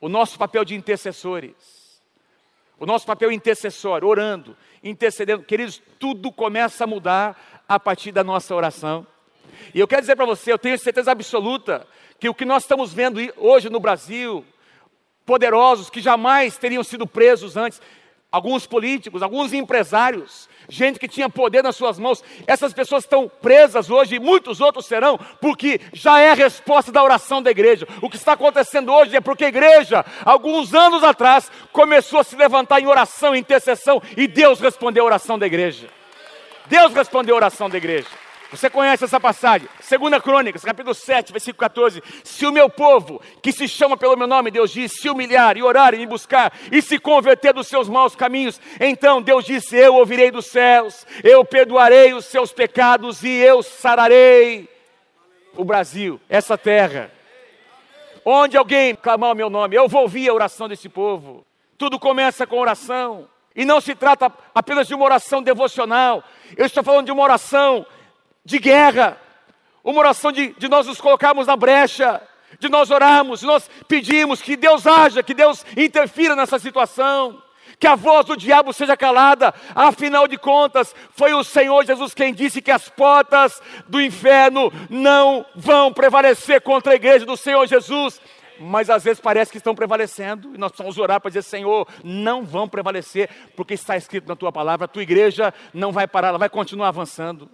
o 0.02 0.10
nosso 0.10 0.40
papel 0.40 0.66
de 0.66 0.74
intercessores. 0.74 1.80
O 2.80 2.86
nosso 2.86 3.06
papel 3.06 3.32
intercessor, 3.32 4.06
orando, 4.06 4.56
intercedendo. 4.82 5.44
Queridos, 5.44 5.82
tudo 6.00 6.32
começa 6.32 6.86
a 6.86 6.88
mudar 6.88 7.64
a 7.68 7.78
partir 7.78 8.12
da 8.12 8.24
nossa 8.24 8.56
oração. 8.56 9.06
E 9.76 9.80
eu 9.80 9.88
quero 9.88 10.02
dizer 10.02 10.16
para 10.16 10.26
você, 10.26 10.52
eu 10.52 10.58
tenho 10.58 10.80
certeza 10.80 11.12
absoluta 11.12 11.86
que 12.20 12.30
o 12.30 12.34
que 12.34 12.46
nós 12.46 12.64
estamos 12.64 12.94
vendo 12.94 13.20
hoje 13.38 13.70
no 13.70 13.80
Brasil, 13.80 14.46
poderosos 15.26 15.90
que 15.90 16.02
jamais 16.02 16.58
teriam 16.58 16.84
sido 16.84 17.06
presos 17.06 17.58
antes, 17.58 17.82
alguns 18.32 18.68
políticos, 18.68 19.24
alguns 19.24 19.54
empresários, 19.54 20.48
gente 20.68 21.00
que 21.00 21.08
tinha 21.08 21.30
poder 21.30 21.63
nas 21.63 21.76
suas 21.76 21.98
mãos. 21.98 22.24
Essas 22.46 22.74
pessoas 22.74 23.04
estão 23.04 23.28
presas 23.42 23.89
hoje 23.89 24.15
e 24.15 24.20
muitos 24.20 24.62
outros 24.62 24.86
serão, 24.86 25.20
porque 25.42 25.82
já 25.94 26.20
é 26.20 26.32
a 26.32 26.36
resposta 26.36 26.92
da 26.92 27.04
oração 27.04 27.42
da 27.42 27.50
igreja. 27.50 27.88
O 28.02 28.10
que 28.10 28.18
está 28.18 28.34
acontecendo 28.34 28.94
hoje 28.94 29.15
é 29.15 29.22
porque 29.22 29.46
a 29.46 29.50
igreja, 29.50 30.06
alguns 30.24 30.74
anos 30.74 31.04
atrás, 31.04 31.52
começou 31.72 32.20
a 32.20 32.24
se 32.24 32.36
levantar 32.36 32.80
em 32.80 32.88
oração, 32.88 33.36
em 33.36 33.39
intercessão, 33.39 34.02
e 34.15 34.28
Deus 34.28 34.60
respondeu 34.60 35.04
a 35.04 35.08
oração 35.08 35.39
da 35.39 35.48
igreja. 35.48 35.89
Deus 36.68 36.94
respondeu 36.94 37.36
a 37.36 37.38
oração 37.38 37.68
da 37.68 37.78
igreja. 37.78 38.29
Você 38.52 38.68
conhece 38.68 39.04
essa 39.04 39.20
passagem? 39.20 39.70
Segunda 39.80 40.20
Crônicas, 40.20 40.64
capítulo 40.64 40.96
7, 40.96 41.32
versículo 41.32 41.60
14. 41.60 42.02
Se 42.24 42.48
o 42.48 42.52
meu 42.52 42.68
povo, 42.68 43.22
que 43.44 43.52
se 43.52 43.68
chama 43.68 43.96
pelo 43.96 44.18
meu 44.18 44.26
nome, 44.26 44.50
Deus 44.50 44.72
diz, 44.72 44.94
se 44.94 45.08
humilhar 45.08 45.56
e 45.56 45.62
orar 45.62 45.94
e 45.94 45.98
me 45.98 46.08
buscar 46.08 46.52
e 46.72 46.82
se 46.82 46.98
converter 46.98 47.54
dos 47.54 47.68
seus 47.68 47.88
maus 47.88 48.16
caminhos, 48.16 48.60
então 48.80 49.22
Deus 49.22 49.46
disse: 49.46 49.78
Eu 49.78 49.96
ouvirei 49.96 50.32
dos 50.32 50.48
céus, 50.48 51.06
eu 51.24 51.46
perdoarei 51.46 52.14
os 52.14 52.26
seus 52.26 52.52
pecados 52.52 53.24
e 53.24 53.30
eu 53.30 53.62
sararei 53.62 54.68
o 55.56 55.64
Brasil, 55.64 56.20
essa 56.28 56.58
terra. 56.58 57.12
Onde 58.26 58.58
alguém 58.58 58.96
clamar 58.96 59.32
o 59.32 59.36
meu 59.36 59.50
nome, 59.50 59.76
eu 59.76 59.88
vou 59.88 60.02
ouvir 60.02 60.28
a 60.28 60.34
oração 60.34 60.68
desse 60.68 60.90
povo. 60.90 61.46
Tudo 61.78 62.00
começa 62.00 62.48
com 62.48 62.58
oração. 62.58 63.28
E 63.56 63.66
não 63.66 63.82
se 63.82 63.94
trata 63.94 64.32
apenas 64.54 64.88
de 64.88 64.96
uma 64.96 65.06
oração 65.06 65.42
devocional. 65.42 66.24
Eu 66.56 66.66
estou 66.66 66.84
falando 66.84 67.08
de 67.08 67.12
uma 67.12 67.24
oração 67.24 67.86
de 68.43 68.60
guerra, 68.60 69.17
uma 69.84 69.99
oração 69.99 70.32
de, 70.32 70.54
de 70.58 70.67
nós 70.67 70.88
nos 70.88 71.02
colocarmos 71.02 71.47
na 71.47 71.56
brecha, 71.56 72.21
de 72.60 72.69
nós 72.69 72.89
orarmos, 72.89 73.41
de 73.41 73.45
nós 73.45 73.69
pedimos 73.88 74.41
que 74.41 74.56
Deus 74.56 74.88
haja, 74.88 75.23
que 75.23 75.34
Deus 75.34 75.65
interfira 75.78 76.36
nessa 76.36 76.58
situação, 76.58 77.41
que 77.80 77.88
a 77.88 77.95
voz 77.95 78.25
do 78.25 78.36
diabo 78.36 78.73
seja 78.73 78.97
calada, 78.97 79.54
afinal 79.73 80.28
de 80.28 80.38
contas, 80.38 80.93
foi 81.12 81.34
o 81.34 81.43
Senhor 81.43 81.86
Jesus 81.86 82.13
quem 82.13 82.34
disse 82.34 82.62
que 82.62 82.71
as 82.71 82.89
portas 82.89 83.62
do 83.88 84.02
inferno 84.02 84.71
não 84.89 85.45
vão 85.56 85.93
prevalecer 85.93 86.62
contra 86.62 86.93
a 86.93 86.95
igreja 86.95 87.25
do 87.25 87.38
Senhor 87.38 87.65
Jesus. 87.67 88.19
Mas 88.62 88.89
às 88.89 89.06
vezes 89.06 89.21
parece 89.21 89.49
que 89.49 89.58
estão 89.58 89.73
prevalecendo, 89.73 90.54
e 90.54 90.58
nós 90.58 90.71
precisamos 90.71 90.97
orar 90.97 91.21
para 91.21 91.30
dizer: 91.30 91.43
Senhor, 91.43 91.88
não 92.04 92.43
vão 92.43 92.67
prevalecer, 92.67 93.30
porque 93.56 93.73
está 93.73 93.95
escrito 93.95 94.28
na 94.28 94.36
tua 94.36 94.52
palavra, 94.52 94.84
a 94.84 94.88
tua 94.88 95.02
igreja 95.02 95.54
não 95.73 95.93
vai 95.93 96.06
parar, 96.06 96.28
ela 96.28 96.38
vai 96.38 96.49
continuar 96.49 96.89
avançando 96.89 97.49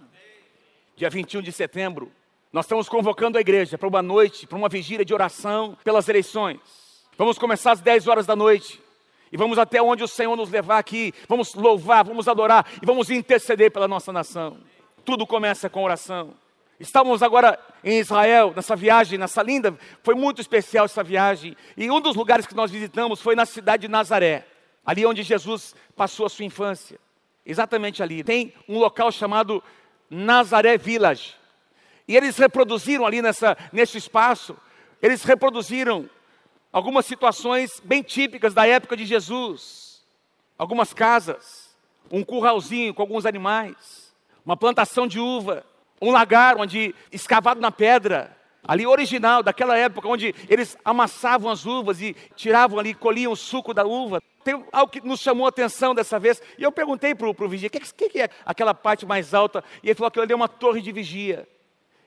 dia 0.96 1.10
21 1.10 1.42
de 1.42 1.52
setembro, 1.52 2.10
nós 2.54 2.66
estamos 2.66 2.88
convocando 2.88 3.38
a 3.38 3.42
igreja 3.42 3.78
para 3.78 3.88
uma 3.88 4.02
noite, 4.02 4.48
para 4.48 4.58
uma 4.58 4.70
vigília 4.70 5.04
de 5.04 5.14
oração 5.14 5.78
pelas 5.84 6.08
eleições. 6.08 6.60
Vamos 7.18 7.38
começar 7.38 7.74
às 7.74 7.82
10 7.82 8.08
horas 8.08 8.26
da 8.26 8.36
noite. 8.36 8.82
E 9.30 9.36
vamos 9.36 9.60
até 9.60 9.82
onde 9.82 10.04
o 10.04 10.08
Senhor 10.08 10.34
nos 10.38 10.50
levar 10.50 10.78
aqui. 10.78 11.14
Vamos 11.28 11.54
louvar, 11.54 12.06
vamos 12.06 12.30
adorar 12.30 12.66
e 12.82 12.86
vamos 12.86 13.10
interceder 13.10 13.72
pela 13.72 13.90
nossa 13.90 14.14
nação. 14.14 14.58
Tudo 15.04 15.28
começa 15.28 15.70
com 15.70 15.84
oração. 15.84 16.34
Estávamos 16.80 17.22
agora 17.22 17.60
em 17.84 18.00
Israel, 18.00 18.54
nessa 18.56 18.76
viagem, 18.76 19.18
nessa 19.20 19.44
linda, 19.44 19.78
foi 20.02 20.16
muito 20.16 20.40
especial 20.40 20.86
essa 20.86 21.04
viagem. 21.04 21.58
E 21.76 21.92
um 21.92 22.00
dos 22.00 22.16
lugares 22.16 22.46
que 22.46 22.56
nós 22.56 22.72
visitamos 22.72 23.22
foi 23.22 23.36
na 23.36 23.46
cidade 23.46 23.82
de 23.82 23.88
Nazaré, 23.90 24.46
ali 24.86 25.06
onde 25.06 25.24
Jesus 25.24 25.76
passou 25.96 26.26
a 26.26 26.30
sua 26.30 26.46
infância. 26.46 26.98
Exatamente 27.46 28.02
ali. 28.02 28.24
Tem 28.24 28.54
um 28.68 28.80
local 28.80 29.12
chamado 29.12 29.62
Nazaré 30.10 30.78
Village. 30.78 31.36
E 32.08 32.16
eles 32.16 32.38
reproduziram 32.38 33.06
ali 33.06 33.22
nessa, 33.22 33.58
nesse 33.72 33.98
espaço, 33.98 34.56
eles 35.02 35.24
reproduziram 35.24 36.10
algumas 36.72 37.06
situações 37.06 37.82
bem 37.84 38.04
típicas 38.04 38.54
da 38.54 38.68
época 38.68 38.96
de 38.96 39.06
Jesus. 39.06 40.04
Algumas 40.58 40.94
casas, 40.94 41.76
um 42.12 42.24
curralzinho 42.24 42.94
com 42.94 43.02
alguns 43.02 43.26
animais, 43.26 44.14
uma 44.46 44.56
plantação 44.56 45.08
de 45.08 45.20
uva, 45.20 45.66
um 46.02 46.12
lagar 46.12 46.58
onde 46.58 46.94
escavado 47.12 47.60
na 47.60 47.72
pedra, 47.72 48.36
ali 48.64 48.86
original 48.86 49.44
daquela 49.44 49.78
época, 49.78 50.08
onde 50.08 50.34
eles 50.50 50.78
amassavam 50.84 51.52
as 51.52 51.66
uvas 51.66 52.02
e 52.02 52.16
tiravam 52.36 52.80
ali, 52.80 52.94
colhiam 52.94 53.32
o 53.32 53.36
suco 53.36 53.74
da 53.74 53.86
uva. 53.86 54.22
Tem 54.46 54.64
algo 54.72 54.92
que 54.92 55.02
nos 55.02 55.22
chamou 55.22 55.48
a 55.48 55.50
atenção 55.50 55.96
dessa 55.96 56.20
vez, 56.20 56.40
e 56.56 56.62
eu 56.62 56.72
perguntei 56.72 57.16
para 57.16 57.28
o 57.28 57.50
vigia, 57.50 57.68
o 57.68 57.72
que, 57.72 58.10
que, 58.10 58.22
é 58.22 58.30
aquela 58.46 58.76
parte 58.76 59.04
mais 59.04 59.34
alta? 59.34 59.64
E 59.82 59.88
ele 59.88 59.96
falou 59.96 60.12
que 60.12 60.20
ali 60.20 60.32
é 60.32 60.36
uma 60.36 60.48
torre 60.48 60.84
de 60.84 60.92
vigia, 60.92 61.48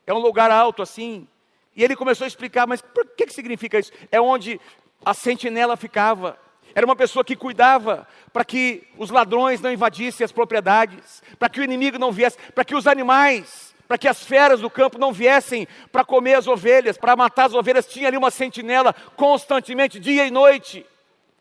é 0.06 0.14
um 0.14 0.18
lugar 0.18 0.48
alto 0.48 0.80
assim. 0.80 1.26
E 1.74 1.82
ele 1.82 1.96
começou 1.96 2.24
a 2.24 2.28
explicar, 2.28 2.64
mas 2.64 2.80
por 2.80 3.04
que, 3.16 3.26
que 3.26 3.32
significa 3.32 3.76
isso? 3.76 3.90
É 4.12 4.20
onde 4.20 4.60
a 5.04 5.12
sentinela 5.14 5.76
ficava. 5.76 6.38
Era 6.76 6.86
uma 6.86 6.94
pessoa 6.94 7.24
que 7.24 7.34
cuidava 7.34 8.06
para 8.32 8.44
que 8.44 8.86
os 8.96 9.10
ladrões 9.10 9.60
não 9.60 9.72
invadissem 9.72 10.24
as 10.24 10.30
propriedades, 10.30 11.24
para 11.40 11.48
que 11.48 11.58
o 11.58 11.64
inimigo 11.64 11.98
não 11.98 12.12
viesse, 12.12 12.38
para 12.54 12.64
que 12.64 12.76
os 12.76 12.86
animais 12.86 13.76
para 13.88 13.96
que 13.96 14.06
as 14.06 14.22
feras 14.22 14.60
do 14.60 14.68
campo 14.68 14.98
não 14.98 15.14
viessem 15.14 15.66
para 15.90 16.04
comer 16.04 16.34
as 16.34 16.46
ovelhas, 16.46 16.98
para 16.98 17.16
matar 17.16 17.46
as 17.46 17.54
ovelhas, 17.54 17.86
tinha 17.86 18.06
ali 18.06 18.18
uma 18.18 18.30
sentinela 18.30 18.94
constantemente, 19.16 19.98
dia 19.98 20.26
e 20.26 20.30
noite. 20.30 20.84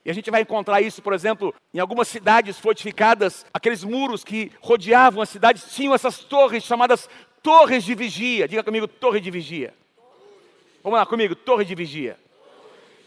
E 0.08 0.10
a 0.10 0.14
gente 0.14 0.32
vai 0.32 0.40
encontrar 0.40 0.80
isso, 0.80 1.02
por 1.02 1.12
exemplo, 1.12 1.54
em 1.74 1.80
algumas 1.80 2.08
cidades 2.08 2.58
fortificadas, 2.58 3.46
aqueles 3.54 3.84
muros 3.84 4.24
que 4.24 4.54
rodeavam 4.62 5.22
as 5.22 5.28
cidades 5.28 5.76
tinham 5.76 5.94
essas 5.94 6.20
torres 6.20 6.64
chamadas 6.64 7.10
torres 7.44 7.84
de 7.84 7.94
vigia. 7.94 8.48
Diga 8.48 8.64
comigo, 8.64 8.88
torre 8.88 9.20
de 9.20 9.30
vigia. 9.30 9.74
Vamos 10.82 10.98
lá 10.98 11.06
comigo, 11.06 11.36
torre 11.36 11.66
de 11.66 11.76
vigia. 11.76 12.18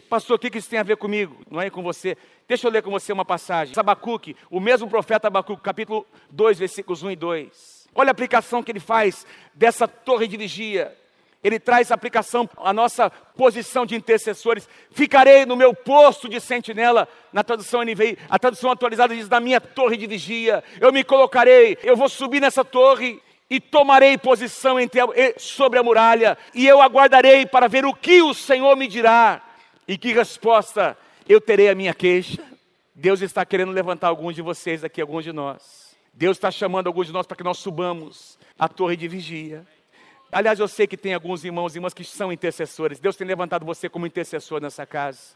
Pastor, 0.07 0.35
o 0.35 0.39
que 0.39 0.55
isso 0.55 0.69
tem 0.69 0.77
a 0.77 0.83
ver 0.83 0.95
comigo? 0.95 1.35
Não 1.49 1.59
é 1.59 1.71
com 1.71 1.81
você. 1.81 2.15
Deixa 2.47 2.67
eu 2.67 2.71
ler 2.71 2.83
com 2.83 2.91
você 2.91 3.11
uma 3.11 3.25
passagem. 3.25 3.73
Abacuque, 3.75 4.35
o 4.47 4.59
mesmo 4.59 4.87
profeta 4.87 5.27
Abacuque, 5.27 5.63
capítulo 5.63 6.05
2, 6.29 6.59
versículos 6.59 7.01
1 7.01 7.09
e 7.09 7.15
2. 7.15 7.89
Olha 7.95 8.09
a 8.09 8.11
aplicação 8.11 8.61
que 8.61 8.71
ele 8.71 8.79
faz 8.79 9.25
dessa 9.55 9.87
torre 9.87 10.27
de 10.27 10.37
vigia. 10.37 10.95
Ele 11.43 11.59
traz 11.59 11.91
aplicação 11.91 12.49
à 12.57 12.71
nossa 12.71 13.09
posição 13.09 13.85
de 13.85 13.95
intercessores. 13.95 14.69
Ficarei 14.91 15.45
no 15.45 15.55
meu 15.55 15.73
posto 15.73 16.29
de 16.29 16.39
sentinela, 16.39 17.07
na 17.33 17.43
tradução 17.43 17.83
NVI. 17.83 18.17
A 18.29 18.37
tradução 18.37 18.71
atualizada 18.71 19.15
diz: 19.15 19.27
na 19.27 19.39
minha 19.39 19.59
torre 19.59 19.97
de 19.97 20.07
vigia. 20.07 20.63
Eu 20.79 20.91
me 20.91 21.03
colocarei, 21.03 21.77
eu 21.83 21.95
vou 21.95 22.07
subir 22.07 22.39
nessa 22.39 22.63
torre 22.63 23.21
e 23.49 23.59
tomarei 23.59 24.17
posição 24.17 24.77
a, 24.77 24.83
sobre 25.37 25.79
a 25.79 25.83
muralha. 25.83 26.37
E 26.53 26.67
eu 26.67 26.81
aguardarei 26.81 27.45
para 27.45 27.67
ver 27.67 27.85
o 27.85 27.93
que 27.93 28.21
o 28.21 28.33
Senhor 28.33 28.75
me 28.77 28.87
dirá 28.87 29.41
e 29.87 29.97
que 29.97 30.13
resposta 30.13 30.97
eu 31.27 31.41
terei 31.41 31.69
à 31.69 31.75
minha 31.75 31.93
queixa. 31.93 32.41
Deus 32.93 33.21
está 33.21 33.45
querendo 33.45 33.71
levantar 33.71 34.09
alguns 34.09 34.35
de 34.35 34.41
vocês 34.41 34.83
aqui, 34.83 35.01
alguns 35.01 35.23
de 35.23 35.31
nós 35.31 35.91
Deus 36.13 36.37
está 36.37 36.51
chamando 36.51 36.87
alguns 36.87 37.07
de 37.07 37.13
nós 37.13 37.25
para 37.25 37.37
que 37.37 37.43
nós 37.43 37.57
subamos 37.57 38.37
a 38.59 38.67
torre 38.67 38.97
de 38.97 39.07
vigia. 39.07 39.65
Aliás, 40.31 40.59
eu 40.59 40.67
sei 40.67 40.87
que 40.87 40.95
tem 40.95 41.13
alguns 41.13 41.43
irmãos 41.43 41.75
e 41.75 41.77
irmãs 41.77 41.93
que 41.93 42.03
são 42.03 42.31
intercessores. 42.31 42.99
Deus 42.99 43.17
tem 43.17 43.27
levantado 43.27 43.65
você 43.65 43.89
como 43.89 44.07
intercessor 44.07 44.61
nessa 44.61 44.85
casa. 44.85 45.35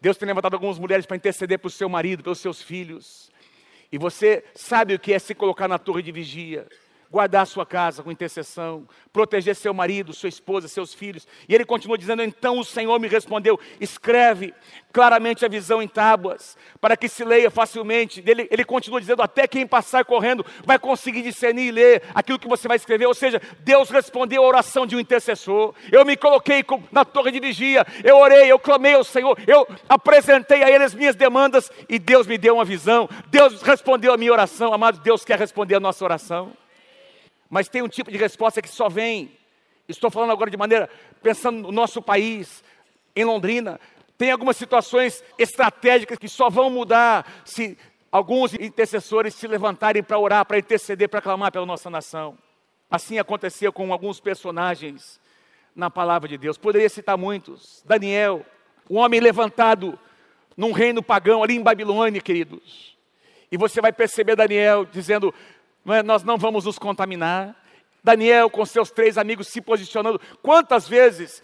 Deus 0.00 0.16
tem 0.16 0.26
levantado 0.26 0.54
algumas 0.54 0.78
mulheres 0.78 1.04
para 1.04 1.16
interceder 1.16 1.58
para 1.58 1.68
o 1.68 1.70
seu 1.70 1.88
marido, 1.88 2.22
pelos 2.22 2.38
seus 2.38 2.62
filhos. 2.62 3.30
E 3.92 3.98
você 3.98 4.42
sabe 4.54 4.94
o 4.94 4.98
que 4.98 5.12
é 5.12 5.18
se 5.18 5.34
colocar 5.34 5.68
na 5.68 5.78
torre 5.78 6.02
de 6.02 6.10
vigia 6.10 6.66
guardar 7.12 7.46
sua 7.46 7.66
casa 7.66 8.02
com 8.02 8.10
intercessão, 8.10 8.88
proteger 9.12 9.54
seu 9.54 9.74
marido, 9.74 10.14
sua 10.14 10.30
esposa, 10.30 10.66
seus 10.66 10.94
filhos. 10.94 11.28
E 11.46 11.54
ele 11.54 11.66
continua 11.66 11.98
dizendo: 11.98 12.22
Então 12.22 12.58
o 12.58 12.64
Senhor 12.64 12.98
me 12.98 13.06
respondeu: 13.06 13.60
escreve 13.78 14.54
claramente 14.90 15.44
a 15.44 15.48
visão 15.48 15.82
em 15.82 15.86
tábuas, 15.86 16.56
para 16.80 16.96
que 16.96 17.08
se 17.08 17.22
leia 17.22 17.50
facilmente. 17.50 18.24
Ele, 18.26 18.48
ele 18.50 18.64
continua 18.64 18.98
dizendo: 18.98 19.20
Até 19.20 19.46
quem 19.46 19.66
passar 19.66 20.06
correndo 20.06 20.44
vai 20.64 20.78
conseguir 20.78 21.20
discernir 21.20 21.66
e 21.66 21.70
ler 21.70 22.02
aquilo 22.14 22.38
que 22.38 22.48
você 22.48 22.66
vai 22.66 22.78
escrever. 22.78 23.04
Ou 23.04 23.14
seja, 23.14 23.40
Deus 23.60 23.90
respondeu 23.90 24.42
a 24.42 24.48
oração 24.48 24.86
de 24.86 24.96
um 24.96 25.00
intercessor. 25.00 25.74
Eu 25.92 26.06
me 26.06 26.16
coloquei 26.16 26.64
na 26.90 27.04
torre 27.04 27.30
de 27.30 27.40
vigia, 27.40 27.86
eu 28.02 28.16
orei, 28.16 28.50
eu 28.50 28.58
clamei 28.58 28.94
ao 28.94 29.04
Senhor, 29.04 29.38
eu 29.46 29.68
apresentei 29.86 30.62
a 30.62 30.70
Ele 30.70 30.84
as 30.84 30.94
minhas 30.94 31.14
demandas 31.14 31.70
e 31.90 31.98
Deus 31.98 32.26
me 32.26 32.38
deu 32.38 32.54
uma 32.54 32.64
visão. 32.64 33.06
Deus 33.26 33.60
respondeu 33.60 34.14
a 34.14 34.16
minha 34.16 34.32
oração. 34.32 34.72
Amado, 34.72 34.98
Deus 35.00 35.26
quer 35.26 35.38
responder 35.38 35.74
a 35.74 35.80
nossa 35.80 36.02
oração 36.02 36.61
mas 37.52 37.68
tem 37.68 37.82
um 37.82 37.88
tipo 37.88 38.10
de 38.10 38.16
resposta 38.16 38.62
que 38.62 38.68
só 38.70 38.88
vem. 38.88 39.30
Estou 39.86 40.10
falando 40.10 40.30
agora 40.32 40.50
de 40.50 40.56
maneira, 40.56 40.88
pensando 41.22 41.60
no 41.60 41.70
nosso 41.70 42.00
país, 42.00 42.64
em 43.14 43.24
Londrina. 43.24 43.78
Tem 44.16 44.30
algumas 44.30 44.56
situações 44.56 45.22
estratégicas 45.38 46.16
que 46.16 46.30
só 46.30 46.48
vão 46.48 46.70
mudar 46.70 47.30
se 47.44 47.76
alguns 48.10 48.54
intercessores 48.54 49.34
se 49.34 49.46
levantarem 49.46 50.02
para 50.02 50.18
orar, 50.18 50.46
para 50.46 50.56
interceder, 50.58 51.10
para 51.10 51.20
clamar 51.20 51.52
pela 51.52 51.66
nossa 51.66 51.90
nação. 51.90 52.38
Assim 52.90 53.18
aconteceu 53.18 53.70
com 53.70 53.92
alguns 53.92 54.18
personagens 54.18 55.20
na 55.76 55.90
palavra 55.90 56.30
de 56.30 56.38
Deus. 56.38 56.56
Poderia 56.56 56.88
citar 56.88 57.18
muitos. 57.18 57.82
Daniel, 57.84 58.46
um 58.88 58.96
homem 58.96 59.20
levantado 59.20 59.98
num 60.56 60.72
reino 60.72 61.02
pagão 61.02 61.42
ali 61.42 61.56
em 61.56 61.62
Babilônia, 61.62 62.22
queridos. 62.22 62.96
E 63.50 63.58
você 63.58 63.82
vai 63.82 63.92
perceber 63.92 64.36
Daniel 64.36 64.86
dizendo? 64.86 65.34
Nós 66.04 66.22
não 66.22 66.36
vamos 66.36 66.64
nos 66.64 66.78
contaminar. 66.78 67.56
Daniel 68.02 68.50
com 68.50 68.66
seus 68.66 68.90
três 68.90 69.16
amigos 69.16 69.48
se 69.48 69.60
posicionando. 69.60 70.20
Quantas 70.42 70.88
vezes 70.88 71.42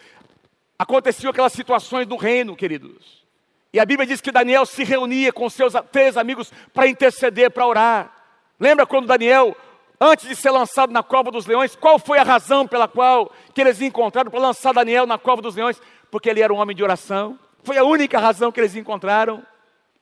aconteciam 0.78 1.30
aquelas 1.30 1.52
situações 1.52 2.06
do 2.06 2.16
reino, 2.16 2.56
queridos? 2.56 3.24
E 3.72 3.78
a 3.78 3.84
Bíblia 3.84 4.06
diz 4.06 4.20
que 4.20 4.32
Daniel 4.32 4.64
se 4.66 4.82
reunia 4.82 5.32
com 5.32 5.48
seus 5.48 5.74
três 5.92 6.16
amigos 6.16 6.52
para 6.72 6.88
interceder, 6.88 7.50
para 7.50 7.66
orar. 7.66 8.12
Lembra 8.58 8.86
quando 8.86 9.06
Daniel, 9.06 9.56
antes 10.00 10.26
de 10.26 10.34
ser 10.34 10.50
lançado 10.50 10.92
na 10.92 11.02
cova 11.02 11.30
dos 11.30 11.46
leões, 11.46 11.76
qual 11.76 11.98
foi 11.98 12.18
a 12.18 12.24
razão 12.24 12.66
pela 12.66 12.88
qual 12.88 13.30
que 13.54 13.60
eles 13.60 13.80
encontraram 13.80 14.30
para 14.30 14.40
lançar 14.40 14.72
Daniel 14.72 15.06
na 15.06 15.18
cova 15.18 15.42
dos 15.42 15.54
leões? 15.54 15.80
Porque 16.10 16.28
ele 16.28 16.40
era 16.40 16.52
um 16.52 16.56
homem 16.56 16.74
de 16.74 16.82
oração. 16.82 17.38
Foi 17.62 17.76
a 17.76 17.84
única 17.84 18.18
razão 18.18 18.50
que 18.50 18.58
eles 18.58 18.74
encontraram. 18.74 19.44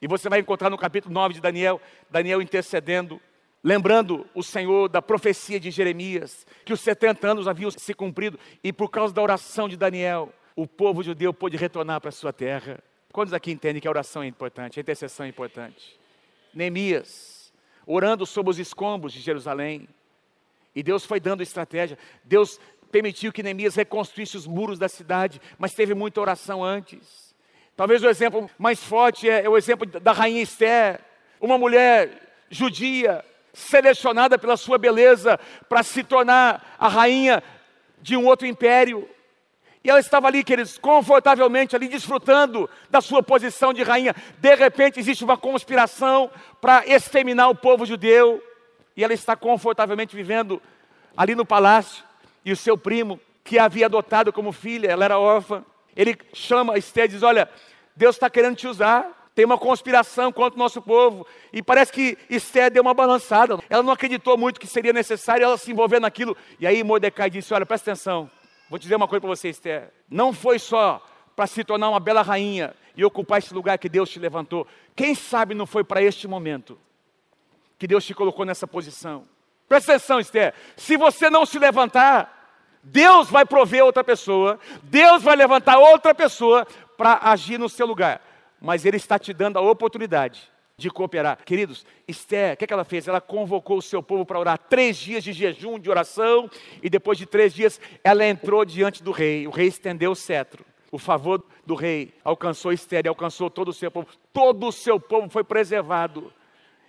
E 0.00 0.06
você 0.06 0.28
vai 0.28 0.38
encontrar 0.38 0.70
no 0.70 0.78
capítulo 0.78 1.12
9 1.12 1.34
de 1.34 1.40
Daniel, 1.40 1.80
Daniel 2.08 2.40
intercedendo 2.40 3.20
lembrando 3.66 4.24
o 4.32 4.44
Senhor 4.44 4.88
da 4.88 5.02
profecia 5.02 5.58
de 5.58 5.72
Jeremias, 5.72 6.46
que 6.64 6.72
os 6.72 6.80
70 6.80 7.26
anos 7.26 7.48
haviam 7.48 7.68
se 7.68 7.92
cumprido, 7.92 8.38
e 8.62 8.72
por 8.72 8.88
causa 8.88 9.12
da 9.12 9.20
oração 9.20 9.68
de 9.68 9.76
Daniel, 9.76 10.32
o 10.54 10.68
povo 10.68 11.02
judeu 11.02 11.34
pôde 11.34 11.56
retornar 11.56 12.00
para 12.00 12.10
a 12.10 12.12
sua 12.12 12.32
terra. 12.32 12.78
Quantos 13.10 13.34
aqui 13.34 13.50
entendem 13.50 13.82
que 13.82 13.88
a 13.88 13.90
oração 13.90 14.22
é 14.22 14.26
importante, 14.28 14.78
a 14.78 14.82
intercessão 14.82 15.26
é 15.26 15.28
importante? 15.28 15.98
Neemias, 16.54 17.52
orando 17.84 18.24
sobre 18.24 18.52
os 18.52 18.58
escombros 18.60 19.12
de 19.12 19.18
Jerusalém, 19.18 19.88
e 20.72 20.80
Deus 20.80 21.04
foi 21.04 21.18
dando 21.18 21.42
estratégia, 21.42 21.98
Deus 22.22 22.60
permitiu 22.92 23.32
que 23.32 23.42
Neemias 23.42 23.74
reconstruísse 23.74 24.36
os 24.36 24.46
muros 24.46 24.78
da 24.78 24.88
cidade, 24.88 25.40
mas 25.58 25.74
teve 25.74 25.92
muita 25.92 26.20
oração 26.20 26.62
antes. 26.62 27.34
Talvez 27.74 28.00
o 28.04 28.08
exemplo 28.08 28.48
mais 28.56 28.84
forte 28.84 29.28
é, 29.28 29.44
é 29.44 29.48
o 29.48 29.56
exemplo 29.56 29.86
da 29.86 30.12
rainha 30.12 30.40
Esther, 30.40 31.00
uma 31.40 31.58
mulher 31.58 32.26
judia, 32.48 33.24
selecionada 33.56 34.38
pela 34.38 34.54
sua 34.54 34.76
beleza 34.76 35.40
para 35.66 35.82
se 35.82 36.04
tornar 36.04 36.76
a 36.78 36.88
rainha 36.88 37.42
de 38.02 38.14
um 38.14 38.26
outro 38.26 38.46
império. 38.46 39.08
E 39.82 39.88
ela 39.88 39.98
estava 39.98 40.26
ali, 40.26 40.44
queridos, 40.44 40.76
confortavelmente 40.76 41.74
ali, 41.74 41.88
desfrutando 41.88 42.68
da 42.90 43.00
sua 43.00 43.22
posição 43.22 43.72
de 43.72 43.82
rainha. 43.82 44.14
De 44.38 44.54
repente 44.54 45.00
existe 45.00 45.24
uma 45.24 45.38
conspiração 45.38 46.30
para 46.60 46.86
exterminar 46.86 47.48
o 47.48 47.54
povo 47.54 47.86
judeu. 47.86 48.42
E 48.94 49.02
ela 49.02 49.14
está 49.14 49.34
confortavelmente 49.34 50.14
vivendo 50.14 50.60
ali 51.16 51.34
no 51.34 51.46
palácio. 51.46 52.04
E 52.44 52.52
o 52.52 52.56
seu 52.56 52.76
primo, 52.76 53.18
que 53.42 53.58
a 53.58 53.64
havia 53.64 53.86
adotado 53.86 54.34
como 54.34 54.52
filha, 54.52 54.88
ela 54.88 55.04
era 55.04 55.18
órfã, 55.18 55.64
ele 55.96 56.14
chama 56.34 56.76
Esther 56.76 57.06
e 57.06 57.08
diz: 57.08 57.22
Olha, 57.22 57.48
Deus 57.94 58.16
está 58.16 58.28
querendo 58.28 58.56
te 58.56 58.68
usar 58.68 59.25
tem 59.36 59.44
uma 59.44 59.58
conspiração 59.58 60.32
contra 60.32 60.56
o 60.56 60.58
nosso 60.58 60.80
povo. 60.80 61.26
E 61.52 61.62
parece 61.62 61.92
que 61.92 62.16
Esther 62.30 62.70
deu 62.70 62.82
uma 62.82 62.94
balançada. 62.94 63.58
Ela 63.68 63.82
não 63.82 63.92
acreditou 63.92 64.38
muito 64.38 64.58
que 64.58 64.66
seria 64.66 64.94
necessário 64.94 65.44
ela 65.44 65.58
se 65.58 65.70
envolver 65.70 66.00
naquilo. 66.00 66.34
E 66.58 66.66
aí 66.66 66.82
Mordecai 66.82 67.28
disse: 67.28 67.52
Olha, 67.52 67.66
presta 67.66 67.90
atenção. 67.90 68.30
Vou 68.70 68.78
te 68.78 68.84
dizer 68.84 68.96
uma 68.96 69.06
coisa 69.06 69.20
para 69.20 69.28
você, 69.28 69.50
Esther. 69.50 69.92
Não 70.08 70.32
foi 70.32 70.58
só 70.58 71.04
para 71.36 71.46
se 71.46 71.62
tornar 71.62 71.90
uma 71.90 72.00
bela 72.00 72.22
rainha 72.22 72.74
e 72.96 73.04
ocupar 73.04 73.38
esse 73.38 73.52
lugar 73.52 73.76
que 73.76 73.90
Deus 73.90 74.08
te 74.08 74.18
levantou. 74.18 74.66
Quem 74.96 75.14
sabe 75.14 75.54
não 75.54 75.66
foi 75.66 75.84
para 75.84 76.00
este 76.00 76.26
momento 76.26 76.78
que 77.78 77.86
Deus 77.86 78.06
te 78.06 78.14
colocou 78.14 78.46
nessa 78.46 78.66
posição. 78.66 79.24
Presta 79.68 79.92
atenção, 79.92 80.18
Esther. 80.18 80.54
Se 80.78 80.96
você 80.96 81.28
não 81.28 81.44
se 81.44 81.58
levantar, 81.58 82.32
Deus 82.82 83.28
vai 83.28 83.44
prover 83.44 83.84
outra 83.84 84.02
pessoa, 84.02 84.58
Deus 84.84 85.22
vai 85.22 85.36
levantar 85.36 85.76
outra 85.76 86.14
pessoa 86.14 86.66
para 86.96 87.18
agir 87.22 87.58
no 87.58 87.68
seu 87.68 87.86
lugar 87.86 88.22
mas 88.60 88.84
Ele 88.84 88.96
está 88.96 89.18
te 89.18 89.32
dando 89.32 89.58
a 89.58 89.62
oportunidade 89.62 90.50
de 90.78 90.90
cooperar. 90.90 91.38
Queridos, 91.44 91.86
Esther, 92.06 92.54
o 92.54 92.56
que, 92.58 92.64
é 92.64 92.66
que 92.66 92.72
ela 92.72 92.84
fez? 92.84 93.08
Ela 93.08 93.20
convocou 93.20 93.78
o 93.78 93.82
seu 93.82 94.02
povo 94.02 94.26
para 94.26 94.38
orar 94.38 94.58
três 94.58 94.96
dias 94.96 95.24
de 95.24 95.32
jejum, 95.32 95.78
de 95.78 95.88
oração, 95.88 96.50
e 96.82 96.90
depois 96.90 97.16
de 97.16 97.24
três 97.24 97.54
dias 97.54 97.80
ela 98.04 98.26
entrou 98.26 98.64
diante 98.64 99.02
do 99.02 99.10
rei. 99.10 99.46
O 99.46 99.50
rei 99.50 99.68
estendeu 99.68 100.10
o 100.10 100.16
cetro. 100.16 100.64
O 100.92 100.98
favor 100.98 101.42
do 101.64 101.74
rei 101.74 102.14
alcançou 102.22 102.72
Esther 102.72 103.06
e 103.06 103.08
alcançou 103.08 103.50
todo 103.50 103.68
o 103.68 103.72
seu 103.72 103.90
povo. 103.90 104.06
Todo 104.32 104.68
o 104.68 104.72
seu 104.72 105.00
povo 105.00 105.28
foi 105.30 105.42
preservado. 105.42 106.32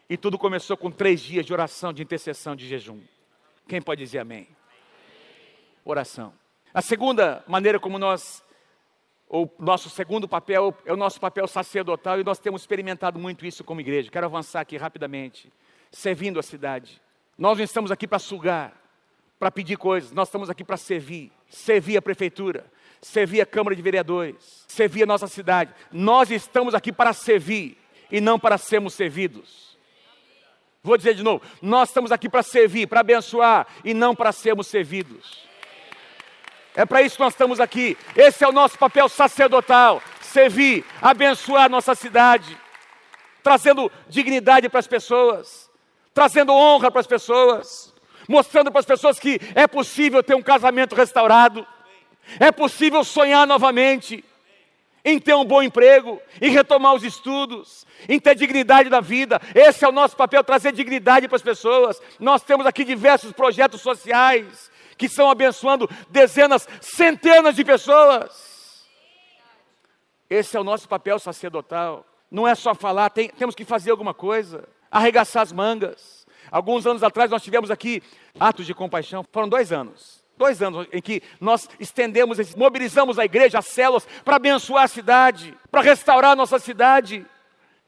E 0.10 0.16
tudo 0.18 0.38
começou 0.38 0.78
com 0.78 0.92
três 0.92 1.22
dias 1.22 1.46
de 1.46 1.54
oração, 1.54 1.92
de 1.92 2.04
intercessão, 2.04 2.56
de 2.56 2.68
jejum. 2.68 3.00
Quem 3.68 3.82
pode 3.82 4.04
dizer 4.04 4.20
amém? 4.20 4.48
Oração. 5.84 6.34
A 6.74 6.82
segunda 6.82 7.44
maneira 7.48 7.80
como 7.80 7.98
nós 7.98 8.44
o 9.30 9.48
nosso 9.60 9.90
segundo 9.90 10.28
papel 10.28 10.74
é 10.86 10.94
o 10.94 10.98
nosso 10.98 11.20
papel 11.20 11.48
sacerdotal 11.48 12.20
e 12.20 12.24
nós 12.24 12.40
temos 12.40 12.62
experimentado 12.62 13.20
muito 13.20 13.46
isso 13.46 13.64
como 13.64 13.82
igreja. 13.82 14.10
Quero 14.10 14.26
avançar 14.26 14.62
aqui 14.62 14.78
rapidamente, 14.78 15.52
servindo 15.92 16.40
a 16.40 16.44
cidade. 16.44 17.02
Nós 17.38 17.58
não 17.58 17.64
estamos 17.66 17.92
aqui 17.92 18.08
para 18.08 18.20
sugar, 18.20 18.74
para 19.38 19.52
pedir 19.52 19.78
coisas, 19.78 20.12
nós 20.12 20.28
estamos 20.28 20.50
aqui 20.50 20.64
para 20.64 20.78
servir. 20.78 21.32
Servir 21.50 21.96
a 21.96 22.02
prefeitura, 22.02 22.66
servir 23.02 23.40
a 23.40 23.46
Câmara 23.46 23.74
de 23.74 23.82
Vereadores, 23.82 24.66
servir 24.68 25.04
a 25.04 25.06
nossa 25.06 25.28
cidade. 25.28 25.74
Nós 25.92 26.30
estamos 26.30 26.76
aqui 26.76 26.92
para 26.92 27.14
servir 27.14 27.78
e 28.12 28.20
não 28.20 28.38
para 28.38 28.58
sermos 28.58 28.94
servidos. 28.94 29.78
Vou 30.84 30.98
dizer 30.98 31.14
de 31.14 31.24
novo: 31.24 31.42
nós 31.62 31.90
estamos 31.90 32.12
aqui 32.12 32.28
para 32.28 32.44
servir, 32.44 32.88
para 32.88 33.00
abençoar 33.00 33.68
e 33.84 33.94
não 33.94 34.14
para 34.14 34.32
sermos 34.32 34.68
servidos. 34.68 35.47
É 36.78 36.86
para 36.86 37.02
isso 37.02 37.16
que 37.16 37.24
nós 37.24 37.34
estamos 37.34 37.60
aqui. 37.60 37.98
Esse 38.16 38.44
é 38.44 38.48
o 38.48 38.52
nosso 38.52 38.78
papel 38.78 39.10
sacerdotal: 39.10 40.00
servir, 40.22 40.86
abençoar 41.02 41.68
nossa 41.72 41.96
cidade, 41.96 42.56
trazendo 43.42 43.92
dignidade 44.08 44.70
para 44.70 44.80
as 44.80 44.86
pessoas, 44.86 45.72
trazendo 46.14 46.54
honra 46.54 46.92
para 46.92 47.02
as 47.02 47.08
pessoas, 47.08 47.92
mostrando 48.30 48.72
para 48.72 48.80
as 48.80 48.86
pessoas 48.86 49.18
que 49.18 49.42
é 49.56 49.66
possível 49.66 50.22
ter 50.22 50.36
um 50.36 50.42
casamento 50.44 50.96
restaurado, 50.96 51.66
é 52.40 52.52
possível 52.52 53.04
sonhar 53.04 53.48
novamente, 53.48 54.24
em 55.04 55.18
ter 55.18 55.34
um 55.34 55.46
bom 55.46 55.64
emprego, 55.64 56.22
em 56.40 56.52
retomar 56.52 56.94
os 56.94 57.04
estudos, 57.04 57.88
em 58.08 58.20
ter 58.20 58.36
dignidade 58.36 58.88
da 58.88 59.02
vida. 59.02 59.42
Esse 59.56 59.84
é 59.84 59.90
o 59.90 59.92
nosso 59.92 60.16
papel, 60.16 60.44
trazer 60.44 60.74
dignidade 60.74 61.28
para 61.28 61.38
as 61.38 61.42
pessoas. 61.42 62.00
Nós 62.20 62.44
temos 62.44 62.68
aqui 62.68 62.84
diversos 62.84 63.32
projetos 63.32 63.82
sociais 63.82 64.70
que 64.98 65.06
estão 65.06 65.30
abençoando 65.30 65.90
dezenas, 66.10 66.68
centenas 66.82 67.56
de 67.56 67.64
pessoas. 67.64 68.86
Esse 70.30 70.58
é 70.58 70.60
o 70.60 70.64
nosso 70.64 70.90
papel 70.90 71.20
sacerdotal. 71.20 72.06
Não 72.30 72.48
é 72.48 72.56
só 72.56 72.76
falar, 72.76 73.10
tem, 73.10 73.30
temos 73.30 73.56
que 73.56 73.64
fazer 73.64 73.92
alguma 73.92 74.14
coisa, 74.14 74.68
arregaçar 74.92 75.44
as 75.44 75.52
mangas. 75.52 76.26
Alguns 76.52 76.86
anos 76.86 77.04
atrás 77.04 77.32
nós 77.32 77.44
tivemos 77.44 77.72
aqui 77.72 78.02
atos 78.40 78.66
de 78.66 78.74
compaixão, 78.74 79.26
foram 79.32 79.48
dois 79.48 79.72
anos. 79.72 80.26
Dois 80.38 80.62
anos 80.62 80.88
em 80.92 81.02
que 81.02 81.24
nós 81.40 81.68
estendemos, 81.80 82.54
mobilizamos 82.56 83.18
a 83.18 83.26
igreja, 83.26 83.58
as 83.58 83.66
células, 83.68 84.08
para 84.24 84.36
abençoar 84.36 84.84
a 84.84 84.88
cidade, 84.88 85.58
para 85.72 85.82
restaurar 85.82 86.32
a 86.32 86.36
nossa 86.36 86.60
cidade. 86.60 87.26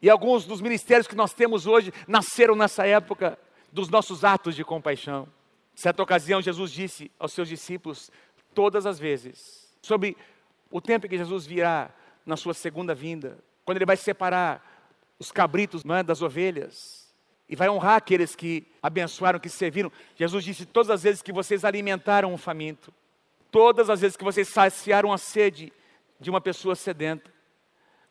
E 0.01 0.09
alguns 0.09 0.45
dos 0.45 0.61
ministérios 0.61 1.07
que 1.07 1.15
nós 1.15 1.33
temos 1.33 1.67
hoje 1.67 1.93
nasceram 2.07 2.55
nessa 2.55 2.87
época 2.87 3.37
dos 3.71 3.89
nossos 3.89 4.23
atos 4.23 4.55
de 4.55 4.63
compaixão. 4.63 5.27
Certa 5.79 6.03
ocasião, 6.03 6.41
Jesus 6.41 6.73
disse 6.73 7.09
aos 7.17 7.31
seus 7.31 7.47
discípulos, 7.47 8.11
todas 8.53 8.85
as 8.85 8.99
vezes, 8.99 9.73
sobre 9.81 10.17
o 10.69 10.81
tempo 10.81 11.05
em 11.05 11.09
que 11.09 11.17
Jesus 11.17 11.45
virá 11.45 11.89
na 12.25 12.35
sua 12.35 12.53
segunda 12.53 12.93
vinda, 12.93 13.37
quando 13.63 13.77
ele 13.77 13.85
vai 13.85 13.95
separar 13.95 14.61
os 15.17 15.31
cabritos 15.31 15.81
é, 15.85 16.03
das 16.03 16.21
ovelhas 16.21 17.07
e 17.47 17.55
vai 17.55 17.69
honrar 17.69 17.95
aqueles 17.95 18.35
que 18.35 18.67
abençoaram, 18.83 19.39
que 19.39 19.47
serviram. 19.47 19.89
Jesus 20.17 20.43
disse: 20.43 20.65
todas 20.65 20.89
as 20.89 21.03
vezes 21.03 21.21
que 21.21 21.31
vocês 21.31 21.63
alimentaram 21.63 22.33
um 22.33 22.37
faminto, 22.37 22.93
todas 23.49 23.89
as 23.89 24.01
vezes 24.01 24.17
que 24.17 24.23
vocês 24.25 24.49
saciaram 24.49 25.13
a 25.13 25.17
sede 25.17 25.71
de 26.19 26.29
uma 26.29 26.41
pessoa 26.41 26.75
sedenta, 26.75 27.31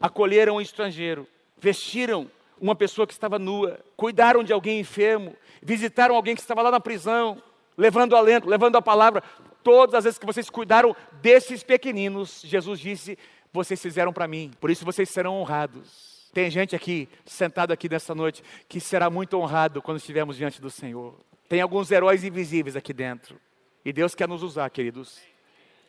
acolheram 0.01 0.57
um 0.57 0.61
estrangeiro, 0.63 1.29
vestiram 1.59 2.31
uma 2.59 2.75
pessoa 2.75 3.07
que 3.07 3.13
estava 3.13 3.39
nua, 3.39 3.79
cuidaram 3.95 4.43
de 4.43 4.55
alguém 4.55 4.81
enfermo, 4.81 5.37
visitaram 5.61 6.17
alguém 6.17 6.35
que 6.35 6.41
estava 6.41 6.63
lá 6.63 6.71
na 6.71 6.81
prisão, 6.81 7.43
levando 7.79 8.17
alento, 8.17 8.49
levando 8.49 8.77
a 8.77 8.83
palavra. 8.83 9.23
Todas 9.63 9.95
as 9.95 10.05
vezes 10.05 10.19
que 10.19 10.27
vocês 10.27 10.51
cuidaram 10.51 10.95
desses 11.23 11.63
pequeninos, 11.63 12.43
Jesus 12.45 12.81
disse: 12.81 13.17
vocês 13.53 13.81
fizeram 13.81 14.13
para 14.13 14.27
mim, 14.27 14.51
por 14.61 14.71
isso 14.71 14.85
vocês 14.85 15.09
serão 15.09 15.41
honrados. 15.41 16.29
Tem 16.35 16.51
gente 16.51 16.77
aqui, 16.77 17.09
sentado 17.25 17.73
aqui 17.73 17.89
nessa 17.89 18.15
noite, 18.15 18.43
que 18.69 18.81
será 18.81 19.09
muito 19.09 19.39
honrado 19.39 19.81
quando 19.81 19.97
estivermos 19.97 20.37
diante 20.37 20.61
do 20.61 20.69
Senhor. 20.69 21.15
Tem 21.49 21.61
alguns 21.61 21.91
heróis 21.91 22.23
invisíveis 22.23 22.77
aqui 22.77 22.93
dentro. 22.93 23.41
E 23.83 23.93
Deus 23.93 24.15
quer 24.15 24.29
nos 24.29 24.43
usar, 24.43 24.69
queridos, 24.69 25.19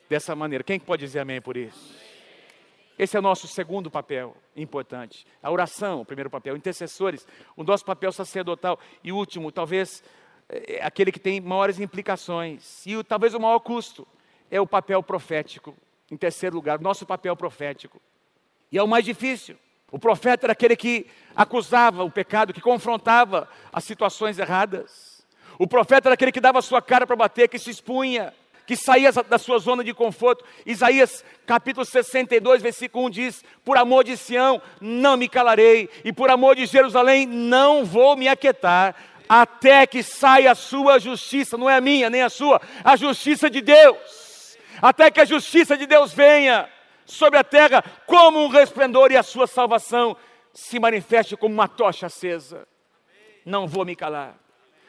dessa 0.10 0.34
maneira. 0.34 0.64
Quem 0.64 0.80
pode 0.80 1.06
dizer 1.06 1.20
amém 1.20 1.42
por 1.42 1.58
isso? 1.58 1.98
Esse 2.98 3.16
é 3.16 3.20
o 3.20 3.24
nosso 3.24 3.48
segundo 3.48 3.92
papel 3.92 4.36
importante. 4.56 5.26
A 5.44 5.52
oração, 5.52 6.02
o 6.02 6.06
primeiro 6.06 6.30
papel. 6.30 6.56
Intercessores, 6.56 7.28
o 7.56 7.64
nosso 7.64 7.84
papel 7.84 8.12
sacerdotal. 8.12 8.80
E 9.04 9.12
último, 9.12 9.52
talvez 9.52 10.04
é 10.50 10.84
aquele 10.84 11.12
que 11.12 11.20
tem 11.20 11.40
maiores 11.40 11.80
implicações. 11.80 12.86
E 12.86 13.04
talvez 13.04 13.34
o 13.34 13.40
maior 13.40 13.60
custo 13.60 14.08
é 14.50 14.60
o 14.60 14.68
papel 14.68 15.04
profético. 15.04 15.76
Em 16.12 16.18
terceiro 16.18 16.56
lugar, 16.56 16.80
nosso 16.80 17.06
papel 17.06 17.36
profético. 17.36 18.02
E 18.72 18.78
é 18.78 18.84
o 18.84 18.88
mais 18.88 19.06
difícil. 19.06 19.56
O 19.92 20.00
profeta 20.00 20.48
era 20.48 20.54
aquele 20.54 20.76
que 20.76 21.08
acusava 21.36 22.04
o 22.04 22.12
pecado, 22.12 22.54
que 22.54 22.62
confrontava 22.62 23.48
as 23.72 23.84
situações 23.84 24.40
erradas. 24.40 25.24
O 25.58 25.68
profeta 25.68 26.08
era 26.08 26.16
aquele 26.16 26.32
que 26.32 26.42
dava 26.42 26.62
sua 26.62 26.82
cara 26.82 27.06
para 27.06 27.16
bater, 27.16 27.48
que 27.48 27.60
se 27.60 27.70
expunha 27.70 28.34
que 28.70 28.76
saía 28.76 29.12
da 29.12 29.40
sua 29.40 29.58
zona 29.58 29.84
de 29.84 29.96
conforto. 29.96 30.46
Isaías 30.64 31.26
capítulo 31.48 31.84
62, 31.84 32.62
versículo 32.62 33.08
1 33.08 33.10
diz: 33.10 33.44
Por 33.66 33.78
amor 33.78 34.04
de 34.04 34.16
Sião 34.16 34.62
não 34.80 35.18
me 35.18 35.28
calarei, 35.28 35.90
e 36.06 36.14
por 36.14 36.30
amor 36.30 36.56
de 36.56 36.68
Jerusalém 36.68 37.26
não 37.26 37.84
vou 37.84 38.16
me 38.16 38.28
aquietar, 38.28 38.96
até 39.30 39.86
que 39.86 40.02
saia 40.02 40.52
a 40.52 40.56
sua 40.56 41.00
justiça, 41.00 41.56
não 41.56 41.70
é 41.70 41.76
a 41.76 41.82
minha 41.82 42.10
nem 42.10 42.24
a 42.24 42.30
sua, 42.30 42.60
a 42.84 42.96
justiça 42.96 43.50
de 43.50 43.62
Deus, 43.62 44.58
até 44.82 45.12
que 45.12 45.22
a 45.22 45.26
justiça 45.26 45.78
de 45.78 45.86
Deus 45.86 46.12
venha 46.12 46.68
sobre 47.06 47.40
a 47.40 47.44
terra 47.44 47.84
como 48.06 48.44
um 48.44 48.48
resplendor 48.48 49.12
e 49.12 49.18
a 49.18 49.24
sua 49.24 49.46
salvação 49.46 50.18
se 50.54 50.80
manifeste 50.80 51.38
como 51.38 51.54
uma 51.54 51.68
tocha 51.68 52.08
acesa. 52.08 52.68
Não 53.46 53.68
vou 53.68 53.86
me 53.86 53.96
calar, 53.96 54.36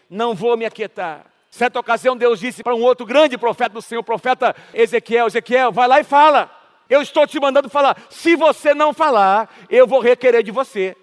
não 0.08 0.34
vou 0.34 0.56
me 0.56 0.64
aquietar 0.64 1.30
Certa 1.50 1.80
ocasião, 1.80 2.16
Deus 2.16 2.38
disse 2.38 2.62
para 2.62 2.76
um 2.76 2.82
outro 2.82 3.04
grande 3.04 3.36
profeta 3.36 3.74
do 3.74 3.82
Senhor, 3.82 4.00
o 4.00 4.04
profeta 4.04 4.54
Ezequiel: 4.72 5.26
Ezequiel, 5.26 5.72
vai 5.72 5.88
lá 5.88 5.98
e 6.00 6.04
fala. 6.04 6.48
Eu 6.88 7.02
estou 7.02 7.26
te 7.26 7.38
mandando 7.40 7.68
falar. 7.68 7.96
Se 8.08 8.36
você 8.36 8.72
não 8.72 8.92
falar, 8.94 9.52
eu 9.68 9.86
vou 9.86 10.00
requerer 10.00 10.42
de 10.42 10.50
você. 10.50 10.96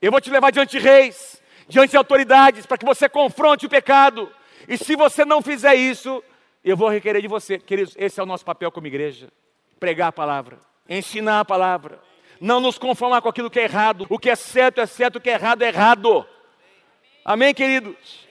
Eu 0.00 0.10
vou 0.10 0.20
te 0.20 0.30
levar 0.30 0.50
diante 0.50 0.72
de 0.72 0.78
reis, 0.78 1.40
diante 1.68 1.90
de 1.92 1.96
autoridades, 1.96 2.66
para 2.66 2.78
que 2.78 2.84
você 2.84 3.08
confronte 3.08 3.66
o 3.66 3.70
pecado. 3.70 4.30
E 4.68 4.76
se 4.76 4.96
você 4.96 5.24
não 5.24 5.42
fizer 5.42 5.74
isso, 5.74 6.22
eu 6.64 6.76
vou 6.76 6.88
requerer 6.88 7.20
de 7.20 7.28
você. 7.28 7.58
Queridos, 7.58 7.94
esse 7.98 8.20
é 8.20 8.22
o 8.22 8.26
nosso 8.26 8.44
papel 8.44 8.70
como 8.70 8.86
igreja: 8.86 9.28
pregar 9.80 10.08
a 10.08 10.12
palavra, 10.12 10.58
ensinar 10.88 11.40
a 11.40 11.44
palavra, 11.44 12.00
não 12.40 12.60
nos 12.60 12.78
conformar 12.78 13.20
com 13.20 13.28
aquilo 13.28 13.50
que 13.50 13.60
é 13.60 13.64
errado. 13.64 14.06
O 14.08 14.18
que 14.18 14.30
é 14.30 14.36
certo 14.36 14.80
é 14.80 14.86
certo, 14.86 15.16
o 15.16 15.20
que 15.20 15.30
é 15.30 15.34
errado 15.34 15.62
é 15.62 15.68
errado. 15.68 16.26
Amém, 17.24 17.54
queridos? 17.54 18.26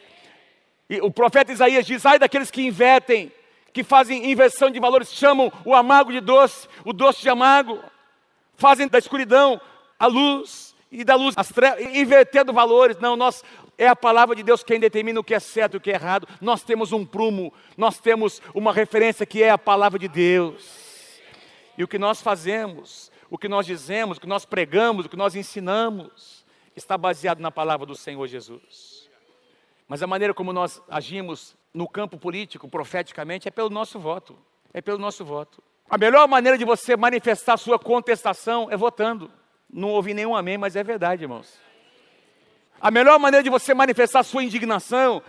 E 0.89 0.99
o 1.01 1.11
profeta 1.11 1.51
Isaías 1.51 1.85
diz: 1.85 2.05
ai 2.05 2.19
daqueles 2.19 2.51
que 2.51 2.61
invertem, 2.61 3.31
que 3.73 3.83
fazem 3.83 4.29
inversão 4.31 4.69
de 4.69 4.79
valores, 4.79 5.11
chamam 5.11 5.51
o 5.65 5.73
amargo 5.73 6.11
de 6.11 6.19
doce, 6.19 6.67
o 6.85 6.93
doce 6.93 7.21
de 7.21 7.29
amargo, 7.29 7.81
fazem 8.55 8.87
da 8.87 8.97
escuridão 8.97 9.59
a 9.97 10.07
luz 10.07 10.70
e 10.91 11.03
da 11.03 11.15
luz 11.15 11.33
as 11.37 11.49
trevas, 11.49 11.81
invertendo 11.95 12.51
valores. 12.51 12.97
Não, 12.99 13.15
nós 13.15 13.43
é 13.77 13.87
a 13.87 13.95
palavra 13.95 14.35
de 14.35 14.43
Deus 14.43 14.63
quem 14.63 14.79
determina 14.79 15.19
o 15.19 15.23
que 15.23 15.33
é 15.33 15.39
certo 15.39 15.75
e 15.75 15.77
o 15.77 15.81
que 15.81 15.91
é 15.91 15.93
errado. 15.93 16.27
Nós 16.41 16.63
temos 16.63 16.91
um 16.91 17.05
prumo, 17.05 17.53
nós 17.77 17.99
temos 17.99 18.41
uma 18.53 18.73
referência 18.73 19.25
que 19.25 19.41
é 19.41 19.49
a 19.49 19.57
palavra 19.57 19.97
de 19.97 20.07
Deus. 20.07 20.81
E 21.77 21.83
o 21.83 21.87
que 21.87 21.97
nós 21.97 22.21
fazemos, 22.21 23.11
o 23.29 23.37
que 23.37 23.47
nós 23.47 23.65
dizemos, 23.65 24.17
o 24.17 24.21
que 24.21 24.27
nós 24.27 24.45
pregamos, 24.45 25.05
o 25.05 25.09
que 25.09 25.15
nós 25.15 25.35
ensinamos, 25.35 26.45
está 26.75 26.97
baseado 26.97 27.39
na 27.39 27.49
palavra 27.49 27.85
do 27.85 27.95
Senhor 27.95 28.27
Jesus. 28.27 29.09
Mas 29.87 30.03
a 30.03 30.07
maneira 30.07 30.33
como 30.33 30.51
nós 30.51 30.81
agimos 30.89 31.55
no 31.73 31.87
campo 31.87 32.17
político, 32.17 32.67
profeticamente, 32.67 33.47
é 33.47 33.51
pelo 33.51 33.69
nosso 33.69 33.99
voto. 33.99 34.37
É 34.73 34.81
pelo 34.81 34.97
nosso 34.97 35.23
voto. 35.23 35.63
A 35.89 35.97
melhor 35.97 36.27
maneira 36.27 36.57
de 36.57 36.63
você 36.63 36.95
manifestar 36.95 37.57
sua 37.57 37.77
contestação 37.79 38.69
é 38.69 38.77
votando. 38.77 39.31
Não 39.73 39.89
ouvi 39.89 40.13
nenhum 40.13 40.35
amém, 40.35 40.57
mas 40.57 40.75
é 40.75 40.83
verdade, 40.83 41.23
irmãos. 41.23 41.59
A 42.79 42.91
melhor 42.91 43.19
maneira 43.19 43.43
de 43.43 43.49
você 43.49 43.73
manifestar 43.73 44.23
sua 44.23 44.43
indignação, 44.43 45.21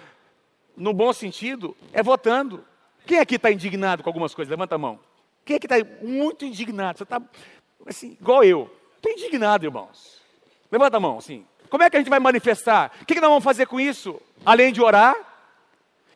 no 0.77 0.93
bom 0.93 1.13
sentido, 1.13 1.77
é 1.93 2.03
votando. 2.03 2.65
Quem 3.07 3.19
aqui 3.19 3.37
está 3.37 3.51
indignado 3.51 4.03
com 4.03 4.09
algumas 4.09 4.35
coisas? 4.35 4.51
Levanta 4.51 4.75
a 4.75 4.79
mão. 4.79 4.99
Quem 5.45 5.57
aqui 5.57 5.67
está 5.67 5.77
muito 6.03 6.45
indignado? 6.45 6.99
Você 6.99 7.03
está 7.05 7.21
assim, 7.87 8.17
igual 8.21 8.43
eu. 8.43 8.71
Estou 8.97 9.13
indignado, 9.13 9.67
irmãos. 9.67 10.21
Levanta 10.71 10.97
a 10.97 11.01
mão, 11.01 11.19
assim. 11.19 11.45
Como 11.69 11.83
é 11.83 11.91
que 11.91 11.97
a 11.97 12.01
gente 12.01 12.11
vai 12.11 12.21
manifestar? 12.21 12.93
O 13.03 13.07
que, 13.07 13.15
que 13.15 13.21
nós 13.21 13.31
vamos 13.31 13.45
fazer 13.45 13.67
com 13.67 13.79
isso? 13.79 14.21
Além 14.45 14.73
de 14.73 14.81
orar, 14.81 15.15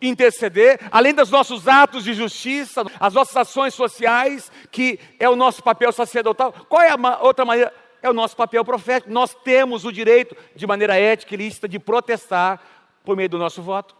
interceder, 0.01 0.79
além 0.91 1.15
dos 1.15 1.31
nossos 1.31 1.67
atos 1.67 2.05
de 2.05 2.15
justiça, 2.15 2.85
as 3.01 3.15
nossas 3.15 3.37
ações 3.37 3.75
sociais, 3.75 4.51
que 4.71 4.99
é 5.19 5.29
o 5.29 5.37
nosso 5.37 5.63
papel 5.63 5.93
sacerdotal, 5.93 6.53
qual 6.69 6.83
é 6.83 6.91
a 6.91 7.19
outra 7.23 7.45
maneira? 7.45 7.73
É 8.07 8.09
o 8.09 8.13
nosso 8.13 8.37
papel 8.37 8.65
profético. 8.65 9.13
Nós 9.13 9.35
temos 9.35 9.85
o 9.85 9.91
direito, 9.91 10.37
de 10.55 10.65
maneira 10.65 10.97
ética 10.97 11.35
e 11.35 11.39
lícita, 11.39 11.69
de 11.69 11.77
protestar 11.77 12.61
por 13.05 13.17
meio 13.17 13.29
do 13.29 13.37
nosso 13.37 13.61
voto. 13.61 13.97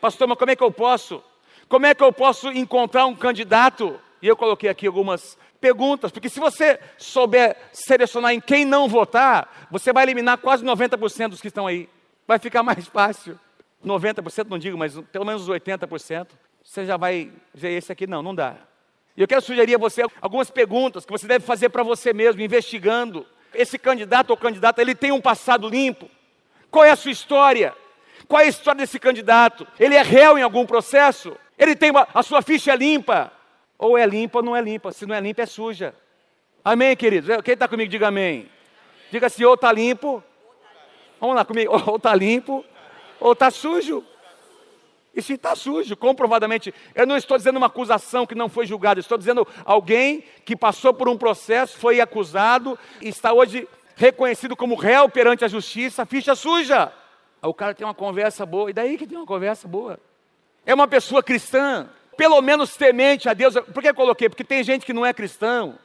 Pastor, 0.00 0.26
mas 0.26 0.36
como 0.36 0.50
é 0.50 0.56
que 0.56 0.64
eu 0.64 0.72
posso? 0.72 1.22
Como 1.68 1.86
é 1.86 1.94
que 1.94 2.02
eu 2.02 2.12
posso 2.12 2.48
encontrar 2.48 3.06
um 3.06 3.14
candidato? 3.14 4.00
E 4.20 4.26
eu 4.26 4.36
coloquei 4.36 4.68
aqui 4.68 4.84
algumas 4.84 5.38
perguntas, 5.60 6.10
porque 6.10 6.28
se 6.28 6.40
você 6.40 6.80
souber 6.98 7.56
selecionar 7.72 8.32
em 8.32 8.40
quem 8.40 8.64
não 8.64 8.88
votar, 8.88 9.68
você 9.70 9.92
vai 9.92 10.02
eliminar 10.02 10.38
quase 10.38 10.64
90% 10.64 11.28
dos 11.28 11.40
que 11.40 11.46
estão 11.46 11.68
aí. 11.68 11.88
Vai 12.26 12.40
ficar 12.40 12.64
mais 12.64 12.88
fácil. 12.88 13.38
90% 13.84 14.48
não 14.48 14.58
digo, 14.58 14.76
mas 14.76 14.98
pelo 15.12 15.24
menos 15.24 15.48
80%. 15.48 16.30
Você 16.64 16.84
já 16.84 16.96
vai 16.96 17.30
dizer, 17.54 17.70
esse 17.70 17.92
aqui 17.92 18.08
não, 18.08 18.24
não 18.24 18.34
dá. 18.34 18.56
E 19.16 19.20
eu 19.20 19.28
quero 19.28 19.40
sugerir 19.40 19.76
a 19.76 19.78
você 19.78 20.02
algumas 20.20 20.50
perguntas 20.50 21.06
que 21.06 21.12
você 21.12 21.28
deve 21.28 21.46
fazer 21.46 21.68
para 21.68 21.84
você 21.84 22.12
mesmo, 22.12 22.42
investigando. 22.42 23.24
Esse 23.56 23.78
candidato 23.78 24.30
ou 24.30 24.36
candidata, 24.36 24.80
ele 24.80 24.94
tem 24.94 25.12
um 25.12 25.20
passado 25.20 25.68
limpo? 25.68 26.10
Qual 26.70 26.84
é 26.84 26.90
a 26.90 26.96
sua 26.96 27.10
história? 27.10 27.74
Qual 28.28 28.40
é 28.40 28.44
a 28.44 28.48
história 28.48 28.78
desse 28.78 28.98
candidato? 28.98 29.66
Ele 29.78 29.94
é 29.94 30.02
réu 30.02 30.36
em 30.38 30.42
algum 30.42 30.66
processo? 30.66 31.36
Ele 31.58 31.74
tem 31.74 31.90
uma, 31.90 32.06
a 32.12 32.22
sua 32.22 32.42
ficha 32.42 32.74
limpa? 32.74 33.32
Ou 33.78 33.96
é 33.96 34.06
limpa 34.06 34.38
ou 34.38 34.44
não 34.44 34.56
é 34.56 34.60
limpa. 34.60 34.92
Se 34.92 35.06
não 35.06 35.14
é 35.14 35.20
limpa, 35.20 35.42
é 35.42 35.46
suja. 35.46 35.94
Amém, 36.64 36.96
queridos? 36.96 37.30
Quem 37.42 37.54
está 37.54 37.68
comigo, 37.68 37.90
diga 37.90 38.08
amém. 38.08 38.48
Diga 39.10 39.28
assim, 39.28 39.44
ou 39.44 39.54
está 39.54 39.70
limpo. 39.70 40.22
Vamos 41.20 41.36
lá 41.36 41.44
comigo. 41.44 41.72
Ou 41.86 41.96
está 41.96 42.14
limpo, 42.14 42.64
ou 43.20 43.32
está 43.32 43.50
sujo. 43.50 44.04
E 45.16 45.22
se 45.22 45.32
está 45.32 45.56
sujo, 45.56 45.96
comprovadamente, 45.96 46.74
eu 46.94 47.06
não 47.06 47.16
estou 47.16 47.38
dizendo 47.38 47.56
uma 47.56 47.68
acusação 47.68 48.26
que 48.26 48.34
não 48.34 48.50
foi 48.50 48.66
julgada, 48.66 49.00
estou 49.00 49.16
dizendo 49.16 49.48
alguém 49.64 50.22
que 50.44 50.54
passou 50.54 50.92
por 50.92 51.08
um 51.08 51.16
processo, 51.16 51.78
foi 51.78 52.02
acusado 52.02 52.78
e 53.00 53.08
está 53.08 53.32
hoje 53.32 53.66
reconhecido 53.96 54.54
como 54.54 54.74
réu 54.74 55.08
perante 55.08 55.42
a 55.42 55.48
justiça, 55.48 56.04
ficha 56.04 56.34
suja. 56.34 56.92
Aí 57.40 57.48
o 57.48 57.54
cara 57.54 57.74
tem 57.74 57.86
uma 57.86 57.94
conversa 57.94 58.44
boa, 58.44 58.68
e 58.68 58.74
daí 58.74 58.98
que 58.98 59.06
tem 59.06 59.16
uma 59.16 59.26
conversa 59.26 59.66
boa? 59.66 59.98
É 60.66 60.74
uma 60.74 60.86
pessoa 60.86 61.22
cristã, 61.22 61.88
pelo 62.14 62.42
menos 62.42 62.76
temente 62.76 63.26
a 63.26 63.32
Deus. 63.32 63.54
Por 63.72 63.82
que 63.82 63.88
eu 63.88 63.94
coloquei? 63.94 64.28
Porque 64.28 64.44
tem 64.44 64.62
gente 64.62 64.84
que 64.84 64.92
não 64.92 65.06
é 65.06 65.14
cristão, 65.14 65.78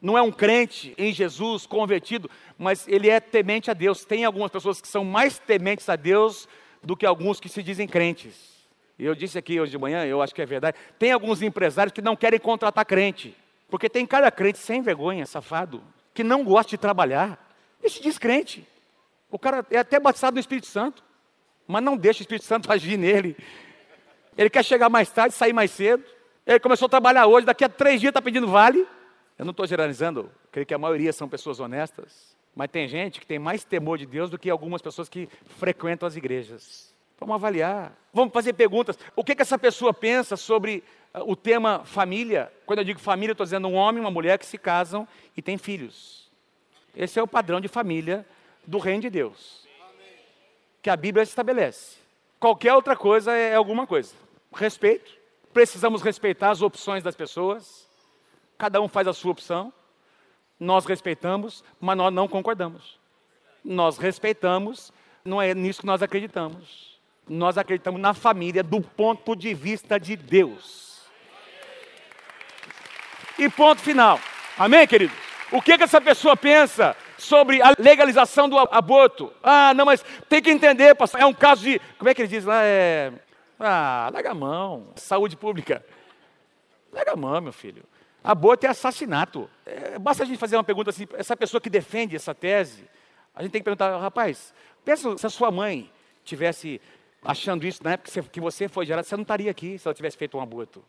não 0.00 0.16
é 0.16 0.22
um 0.22 0.30
crente 0.30 0.94
em 0.96 1.12
Jesus, 1.12 1.66
convertido, 1.66 2.30
mas 2.56 2.86
ele 2.86 3.10
é 3.10 3.18
temente 3.18 3.72
a 3.72 3.74
Deus. 3.74 4.04
Tem 4.04 4.24
algumas 4.24 4.52
pessoas 4.52 4.80
que 4.80 4.86
são 4.86 5.04
mais 5.04 5.36
tementes 5.36 5.88
a 5.88 5.96
Deus 5.96 6.46
do 6.80 6.96
que 6.96 7.04
alguns 7.04 7.40
que 7.40 7.48
se 7.48 7.60
dizem 7.60 7.88
crentes. 7.88 8.57
Eu 8.98 9.14
disse 9.14 9.38
aqui 9.38 9.60
hoje 9.60 9.70
de 9.70 9.78
manhã, 9.78 10.04
eu 10.04 10.20
acho 10.20 10.34
que 10.34 10.42
é 10.42 10.46
verdade. 10.46 10.76
Tem 10.98 11.12
alguns 11.12 11.40
empresários 11.40 11.92
que 11.92 12.02
não 12.02 12.16
querem 12.16 12.40
contratar 12.40 12.84
crente, 12.84 13.36
porque 13.70 13.88
tem 13.88 14.04
cada 14.04 14.30
crente 14.30 14.58
sem 14.58 14.82
vergonha, 14.82 15.24
safado, 15.24 15.82
que 16.12 16.24
não 16.24 16.42
gosta 16.42 16.70
de 16.70 16.78
trabalhar. 16.78 17.38
E 17.82 17.88
se 17.88 18.02
diz 18.02 18.18
crente. 18.18 18.66
O 19.30 19.38
cara 19.38 19.64
é 19.70 19.78
até 19.78 20.00
batizado 20.00 20.34
no 20.34 20.40
Espírito 20.40 20.66
Santo. 20.66 21.04
mas 21.66 21.82
não 21.82 21.96
deixa 21.96 22.20
o 22.20 22.22
Espírito 22.22 22.44
Santo 22.44 22.70
agir 22.72 22.96
nele. 22.96 23.36
Ele 24.36 24.50
quer 24.50 24.64
chegar 24.64 24.88
mais 24.88 25.10
tarde, 25.10 25.34
sair 25.34 25.52
mais 25.52 25.70
cedo. 25.70 26.02
Ele 26.46 26.58
começou 26.58 26.86
a 26.86 26.88
trabalhar 26.88 27.26
hoje, 27.26 27.46
daqui 27.46 27.64
a 27.64 27.68
três 27.68 28.00
dias 28.00 28.10
está 28.10 28.22
pedindo 28.22 28.48
vale. 28.48 28.86
Eu 29.38 29.44
não 29.44 29.50
estou 29.52 29.66
generalizando, 29.66 30.30
creio 30.50 30.66
que 30.66 30.74
a 30.74 30.78
maioria 30.78 31.12
são 31.12 31.28
pessoas 31.28 31.60
honestas, 31.60 32.36
mas 32.56 32.68
tem 32.70 32.88
gente 32.88 33.20
que 33.20 33.26
tem 33.26 33.38
mais 33.38 33.64
temor 33.64 33.96
de 33.98 34.06
Deus 34.06 34.30
do 34.30 34.38
que 34.38 34.50
algumas 34.50 34.82
pessoas 34.82 35.08
que 35.08 35.28
frequentam 35.58 36.08
as 36.08 36.16
igrejas. 36.16 36.92
Vamos 37.18 37.34
avaliar, 37.34 37.92
vamos 38.12 38.32
fazer 38.32 38.52
perguntas. 38.52 38.98
O 39.16 39.24
que, 39.24 39.34
que 39.34 39.42
essa 39.42 39.58
pessoa 39.58 39.92
pensa 39.92 40.36
sobre 40.36 40.84
uh, 41.12 41.30
o 41.30 41.34
tema 41.34 41.82
família? 41.84 42.52
Quando 42.64 42.78
eu 42.78 42.84
digo 42.84 43.00
família, 43.00 43.32
estou 43.32 43.44
dizendo 43.44 43.66
um 43.66 43.74
homem 43.74 44.00
e 44.00 44.04
uma 44.04 44.10
mulher 44.10 44.38
que 44.38 44.46
se 44.46 44.56
casam 44.56 45.06
e 45.36 45.42
têm 45.42 45.58
filhos. 45.58 46.30
Esse 46.94 47.18
é 47.18 47.22
o 47.22 47.26
padrão 47.26 47.60
de 47.60 47.68
família 47.68 48.24
do 48.66 48.78
reino 48.78 49.02
de 49.02 49.10
Deus, 49.10 49.66
que 50.82 50.90
a 50.90 50.96
Bíblia 50.96 51.22
estabelece. 51.22 51.96
Qualquer 52.38 52.74
outra 52.74 52.94
coisa 52.94 53.32
é 53.32 53.54
alguma 53.54 53.86
coisa. 53.86 54.14
Respeito, 54.54 55.10
precisamos 55.52 56.02
respeitar 56.02 56.50
as 56.50 56.62
opções 56.62 57.02
das 57.02 57.16
pessoas, 57.16 57.88
cada 58.56 58.80
um 58.80 58.88
faz 58.88 59.08
a 59.08 59.12
sua 59.12 59.32
opção, 59.32 59.72
nós 60.58 60.84
respeitamos, 60.84 61.64
mas 61.80 61.96
nós 61.96 62.12
não 62.12 62.28
concordamos. 62.28 62.98
Nós 63.64 63.96
respeitamos, 63.98 64.92
não 65.24 65.40
é 65.40 65.54
nisso 65.54 65.80
que 65.80 65.86
nós 65.86 66.02
acreditamos. 66.02 66.97
Nós 67.28 67.58
acreditamos 67.58 68.00
na 68.00 68.14
família 68.14 68.62
do 68.62 68.80
ponto 68.80 69.36
de 69.36 69.52
vista 69.54 69.98
de 69.98 70.16
Deus. 70.16 71.02
E 73.38 73.48
ponto 73.48 73.80
final. 73.80 74.18
Amém, 74.58 74.86
queridos? 74.86 75.16
O 75.52 75.62
que, 75.62 75.78
que 75.78 75.84
essa 75.84 76.00
pessoa 76.00 76.36
pensa 76.36 76.96
sobre 77.16 77.62
a 77.62 77.72
legalização 77.78 78.48
do 78.48 78.58
aborto? 78.58 79.32
Ah, 79.42 79.72
não, 79.74 79.84
mas 79.84 80.04
tem 80.28 80.42
que 80.42 80.50
entender, 80.50 80.94
pastor. 80.94 81.20
É 81.20 81.26
um 81.26 81.34
caso 81.34 81.62
de. 81.62 81.80
Como 81.98 82.08
é 82.08 82.14
que 82.14 82.22
ele 82.22 82.28
diz 82.28 82.44
lá? 82.44 82.62
É 82.64 83.12
ah, 83.58 84.08
larga 84.12 84.30
a 84.30 84.34
mão. 84.34 84.88
Saúde 84.94 85.36
pública. 85.36 85.84
Larga 86.92 87.12
a 87.12 87.16
mão, 87.16 87.40
meu 87.40 87.52
filho. 87.52 87.82
Aborto 88.22 88.66
é 88.66 88.68
assassinato. 88.68 89.50
É, 89.66 89.98
basta 89.98 90.22
a 90.22 90.26
gente 90.26 90.38
fazer 90.38 90.56
uma 90.56 90.64
pergunta 90.64 90.90
assim, 90.90 91.08
essa 91.14 91.36
pessoa 91.36 91.60
que 91.60 91.70
defende 91.70 92.14
essa 92.14 92.34
tese, 92.34 92.84
a 93.34 93.42
gente 93.42 93.52
tem 93.52 93.60
que 93.60 93.64
perguntar, 93.64 93.96
rapaz, 93.98 94.54
pensa 94.84 95.16
se 95.16 95.26
a 95.26 95.30
sua 95.30 95.50
mãe 95.50 95.90
tivesse 96.24 96.80
achando 97.22 97.66
isso 97.66 97.82
na 97.82 97.92
época 97.92 98.22
que 98.22 98.40
você 98.40 98.68
foi 98.68 98.86
gerado, 98.86 99.06
você 99.06 99.16
não 99.16 99.22
estaria 99.22 99.50
aqui 99.50 99.78
se 99.78 99.86
ela 99.86 99.94
tivesse 99.94 100.16
feito 100.16 100.36
um 100.36 100.40
aborto. 100.40 100.84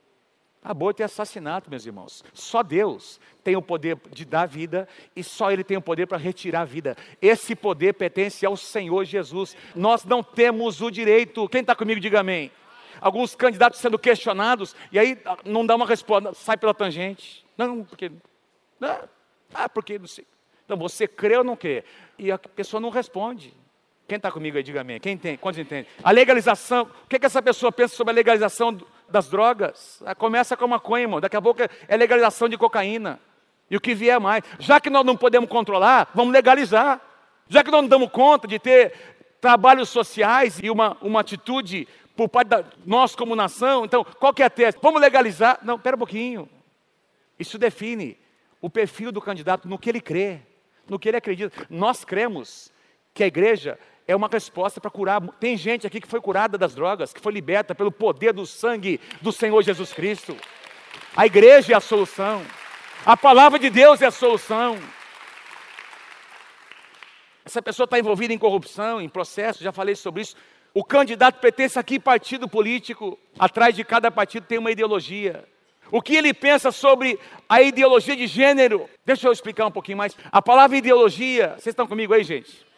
Aborto 0.62 1.02
é 1.02 1.06
assassinato, 1.06 1.70
meus 1.70 1.86
irmãos. 1.86 2.24
Só 2.34 2.62
Deus 2.62 3.20
tem 3.44 3.56
o 3.56 3.62
poder 3.62 3.98
de 4.12 4.26
dar 4.26 4.46
vida 4.46 4.88
e 5.16 5.24
só 5.24 5.52
Ele 5.52 5.64
tem 5.64 5.78
o 5.78 5.82
poder 5.82 6.06
para 6.06 6.18
retirar 6.18 6.62
a 6.62 6.66
vida. 6.66 6.98
Esse 7.22 7.56
poder 7.56 7.94
pertence 7.94 8.46
ao 8.46 8.58
Senhor 8.58 9.06
Jesus. 9.06 9.56
Nós 9.74 10.04
não 10.04 10.22
temos 10.22 10.82
o 10.82 10.92
direito. 10.92 11.48
Quem 11.48 11.62
está 11.62 11.74
comigo, 11.76 12.02
diga 12.02 12.20
amém 12.20 12.52
alguns 13.02 13.36
candidatos 13.36 13.80
sendo 13.80 13.98
questionados, 13.98 14.76
e 14.92 15.00
aí 15.00 15.18
ah, 15.26 15.38
não 15.46 15.66
dá 15.66 15.76
uma 15.76 15.86
resposta, 15.86 16.34
sai 16.34 16.58
pela 16.58 16.74
tangente. 16.74 17.46
Não, 17.58 17.84
porque. 17.84 18.12
Não, 18.80 19.10
ah, 19.54 19.70
porque 19.70 19.98
não 19.98 20.08
sei. 20.08 20.26
Então, 20.66 20.78
você 20.78 21.08
crê 21.08 21.38
ou 21.38 21.44
não 21.44 21.56
crê? 21.56 21.84
E 22.18 22.32
a 22.32 22.38
pessoa 22.38 22.80
não 22.80 22.90
responde. 22.90 23.54
Quem 24.10 24.16
está 24.16 24.32
comigo 24.32 24.58
aí, 24.58 24.64
diga 24.64 24.82
amém. 24.82 25.00
Quem 25.00 25.16
tem? 25.16 25.38
Quantos 25.38 25.60
entendem? 25.60 25.86
A 26.04 26.10
legalização, 26.10 26.90
o 27.06 27.08
que, 27.08 27.20
que 27.20 27.28
essa 27.28 27.44
pessoa 27.44 27.72
pensa 27.72 27.96
sobre 27.96 28.12
a 28.12 28.16
legalização 28.16 28.76
das 29.08 29.30
drogas? 29.30 30.02
Ah, 30.04 30.16
começa 30.16 30.58
com 30.58 30.66
a 30.66 30.68
maconha, 30.68 31.04
irmão. 31.04 31.22
Daqui 31.22 31.38
a 31.38 31.42
pouco 31.42 31.62
é 31.62 31.96
legalização 31.96 32.50
de 32.50 32.58
cocaína. 32.58 33.20
E 33.70 33.78
o 33.78 33.80
que 33.80 33.94
vier 33.94 34.20
mais. 34.20 34.44
Já 34.58 34.82
que 34.82 34.90
nós 34.90 35.06
não 35.06 35.16
podemos 35.16 35.48
controlar, 35.48 36.10
vamos 36.16 36.34
legalizar. 36.34 37.00
Já 37.48 37.64
que 37.64 37.70
nós 37.70 37.84
não 37.84 37.88
damos 37.88 38.10
conta 38.10 38.48
de 38.48 38.58
ter 38.58 38.94
trabalhos 39.40 39.90
sociais 39.90 40.60
e 40.60 40.72
uma, 40.72 40.98
uma 41.02 41.20
atitude 41.20 41.88
por 42.18 42.28
parte 42.28 42.48
da 42.48 42.66
nós 42.84 43.16
como 43.16 43.36
nação. 43.36 43.86
Então, 43.86 44.04
qual 44.04 44.34
que 44.34 44.42
é 44.42 44.48
a 44.48 44.50
tese? 44.50 44.76
Vamos 44.82 45.00
legalizar? 45.00 45.60
Não, 45.62 45.76
espera 45.76 45.96
um 45.96 46.00
pouquinho. 46.00 46.50
Isso 47.38 47.60
define 47.60 48.18
o 48.60 48.72
perfil 48.72 49.12
do 49.12 49.22
candidato 49.22 49.68
no 49.68 49.78
que 49.78 49.88
ele 49.88 50.02
crê, 50.02 50.40
no 50.88 50.98
que 50.98 51.08
ele 51.08 51.18
acredita. 51.18 51.56
Nós 51.70 52.04
cremos 52.04 52.72
que 53.14 53.24
a 53.24 53.28
igreja 53.28 53.78
é 54.10 54.16
uma 54.16 54.28
resposta 54.28 54.82
para 54.82 54.90
curar. 54.90 55.22
Tem 55.40 55.56
gente 55.56 55.86
aqui 55.86 56.02
que 56.02 56.08
foi 56.08 56.20
curada 56.20 56.58
das 56.58 56.74
drogas, 56.74 57.14
que 57.14 57.22
foi 57.22 57.32
liberta 57.32 57.76
pelo 57.76 57.92
poder 57.92 58.34
do 58.34 58.44
sangue 58.44 59.00
do 59.22 59.32
Senhor 59.32 59.62
Jesus 59.62 59.94
Cristo. 59.94 60.36
A 61.16 61.28
igreja 61.28 61.74
é 61.74 61.76
a 61.76 61.80
solução. 61.80 62.44
A 63.06 63.16
palavra 63.16 63.60
de 63.60 63.70
Deus 63.70 64.02
é 64.02 64.08
a 64.08 64.12
solução. 64.12 64.80
Essa 67.46 67.62
pessoa 67.62 67.86
está 67.86 68.00
envolvida 68.00 68.34
em 68.34 68.38
corrupção, 68.40 69.00
em 69.00 69.08
processo, 69.08 69.64
já 69.64 69.72
falei 69.72 69.96
sobre 69.96 70.24
isso. 70.24 70.36
O 70.74 70.84
candidato 70.84 71.40
pertence 71.40 71.78
a 71.78 71.84
que 71.84 72.00
partido 72.00 72.48
político? 72.48 73.16
Atrás 73.38 73.76
de 73.76 73.84
cada 73.84 74.10
partido 74.10 74.48
tem 74.48 74.58
uma 74.58 74.72
ideologia. 74.72 75.48
O 75.92 76.02
que 76.02 76.16
ele 76.16 76.34
pensa 76.34 76.72
sobre 76.72 77.20
a 77.48 77.62
ideologia 77.62 78.16
de 78.16 78.26
gênero? 78.26 78.90
Deixa 79.06 79.28
eu 79.28 79.32
explicar 79.32 79.68
um 79.68 79.72
pouquinho 79.72 80.00
mais. 80.00 80.18
A 80.32 80.42
palavra 80.42 80.78
ideologia, 80.78 81.50
vocês 81.50 81.68
estão 81.68 81.86
comigo 81.86 82.12
aí, 82.12 82.24
gente? 82.24 82.69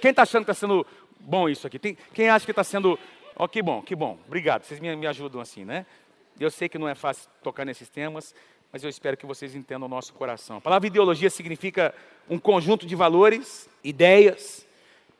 Quem 0.00 0.10
está 0.10 0.22
achando 0.22 0.44
que 0.44 0.50
está 0.50 0.66
sendo 0.66 0.86
bom 1.20 1.48
isso 1.48 1.66
aqui? 1.66 1.78
Tem, 1.78 1.96
quem 2.14 2.28
acha 2.28 2.44
que 2.44 2.52
está 2.52 2.64
sendo. 2.64 2.98
Oh, 3.36 3.46
que 3.46 3.62
bom, 3.62 3.82
que 3.82 3.94
bom. 3.94 4.18
Obrigado, 4.26 4.64
vocês 4.64 4.80
me, 4.80 4.94
me 4.96 5.06
ajudam 5.06 5.40
assim, 5.40 5.64
né? 5.64 5.84
Eu 6.38 6.50
sei 6.50 6.68
que 6.68 6.78
não 6.78 6.88
é 6.88 6.94
fácil 6.94 7.28
tocar 7.42 7.66
nesses 7.66 7.88
temas, 7.88 8.34
mas 8.72 8.82
eu 8.82 8.88
espero 8.88 9.16
que 9.16 9.26
vocês 9.26 9.54
entendam 9.54 9.86
o 9.86 9.90
nosso 9.90 10.14
coração. 10.14 10.56
A 10.56 10.60
palavra 10.60 10.86
ideologia 10.86 11.28
significa 11.28 11.94
um 12.28 12.38
conjunto 12.38 12.86
de 12.86 12.96
valores, 12.96 13.68
ideias, 13.84 14.66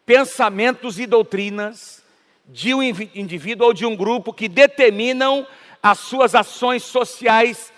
pensamentos 0.06 0.98
e 0.98 1.06
doutrinas 1.06 2.02
de 2.46 2.72
um 2.74 2.82
indivíduo 2.82 3.66
ou 3.66 3.74
de 3.74 3.84
um 3.84 3.94
grupo 3.94 4.32
que 4.32 4.48
determinam 4.48 5.46
as 5.82 5.98
suas 5.98 6.34
ações 6.34 6.82
sociais 6.82 7.72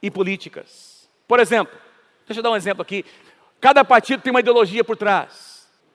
e 0.00 0.10
políticas. 0.10 1.08
Por 1.26 1.40
exemplo, 1.40 1.76
deixa 2.26 2.38
eu 2.38 2.42
dar 2.42 2.50
um 2.50 2.56
exemplo 2.56 2.82
aqui. 2.82 3.04
Cada 3.60 3.84
partido 3.84 4.22
tem 4.22 4.30
uma 4.30 4.40
ideologia 4.40 4.84
por 4.84 4.96
trás 4.96 5.53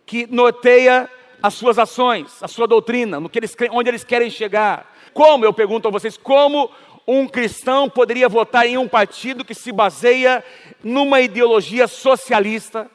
que 0.10 0.26
norteia 0.26 1.08
as 1.40 1.54
suas 1.54 1.78
ações, 1.78 2.42
a 2.42 2.48
sua 2.48 2.66
doutrina, 2.66 3.20
no 3.20 3.30
que 3.30 3.38
eles, 3.38 3.56
onde 3.70 3.92
eles 3.92 4.04
querem 4.04 4.28
chegar. 4.28 4.92
Como, 5.14 5.46
eu 5.46 5.54
pergunto 5.54 5.88
a 5.88 5.92
vocês, 5.92 6.18
como 6.18 6.72
um 7.06 7.28
cristão 7.28 7.88
poderia 7.88 8.28
votar 8.28 8.66
em 8.66 8.76
um 8.76 8.88
partido 8.88 9.46
que 9.46 9.54
se 9.54 9.72
baseia 9.72 10.44
numa 10.84 11.22
ideologia 11.22 11.88
socialista, 11.88 12.90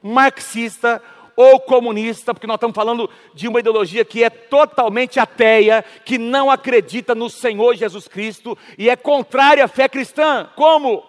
marxista 0.00 1.02
ou 1.34 1.58
comunista, 1.58 2.32
porque 2.32 2.46
nós 2.46 2.54
estamos 2.54 2.76
falando 2.76 3.10
de 3.34 3.48
uma 3.48 3.58
ideologia 3.58 4.04
que 4.04 4.22
é 4.22 4.30
totalmente 4.30 5.18
ateia, 5.18 5.84
que 6.04 6.18
não 6.18 6.52
acredita 6.52 7.16
no 7.16 7.28
Senhor 7.28 7.74
Jesus 7.74 8.06
Cristo 8.06 8.56
e 8.78 8.88
é 8.88 8.94
contrária 8.94 9.64
à 9.64 9.68
fé 9.68 9.88
cristã. 9.88 10.48
Como? 10.54 11.04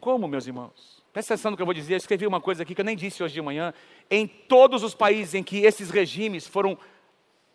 Como, 0.00 0.26
meus 0.26 0.46
irmãos? 0.46 0.89
Presta 1.12 1.34
atenção 1.34 1.50
no 1.50 1.56
que 1.56 1.62
eu 1.62 1.66
vou 1.66 1.74
dizer. 1.74 1.94
Eu 1.94 1.98
escrevi 1.98 2.26
uma 2.26 2.40
coisa 2.40 2.62
aqui 2.62 2.74
que 2.74 2.80
eu 2.80 2.84
nem 2.84 2.96
disse 2.96 3.22
hoje 3.22 3.34
de 3.34 3.42
manhã. 3.42 3.74
Em 4.10 4.26
todos 4.26 4.82
os 4.82 4.94
países 4.94 5.34
em 5.34 5.42
que 5.42 5.58
esses 5.58 5.90
regimes 5.90 6.46
foram 6.46 6.78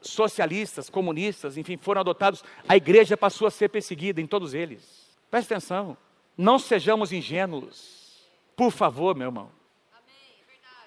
socialistas, 0.01 0.89
comunistas, 0.89 1.57
enfim, 1.57 1.77
foram 1.77 2.01
adotados, 2.01 2.43
a 2.67 2.75
igreja 2.75 3.17
passou 3.17 3.47
a 3.47 3.51
ser 3.51 3.69
perseguida 3.69 4.21
em 4.21 4.27
todos 4.27 4.53
eles. 4.53 5.09
Presta 5.31 5.55
atenção. 5.55 5.97
Não 6.37 6.59
sejamos 6.59 7.11
ingênuos. 7.11 8.23
Por 8.55 8.71
favor, 8.71 9.15
meu 9.15 9.27
irmão. 9.27 9.51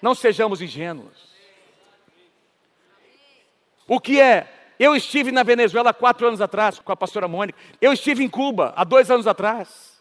Não 0.01 0.15
sejamos 0.15 0.61
ingênuos. 0.61 1.29
O 3.87 3.99
que 3.99 4.21
é? 4.21 4.55
Eu 4.79 4.95
estive 4.95 5.31
na 5.31 5.43
Venezuela 5.43 5.89
há 5.89 5.93
quatro 5.93 6.27
anos 6.27 6.39
atrás 6.39 6.79
com 6.79 6.91
a 6.91 6.95
pastora 6.95 7.27
Mônica. 7.27 7.59
Eu 7.81 7.91
estive 7.91 8.23
em 8.23 8.29
Cuba 8.29 8.73
há 8.77 8.83
dois 8.83 9.11
anos 9.11 9.27
atrás. 9.27 9.99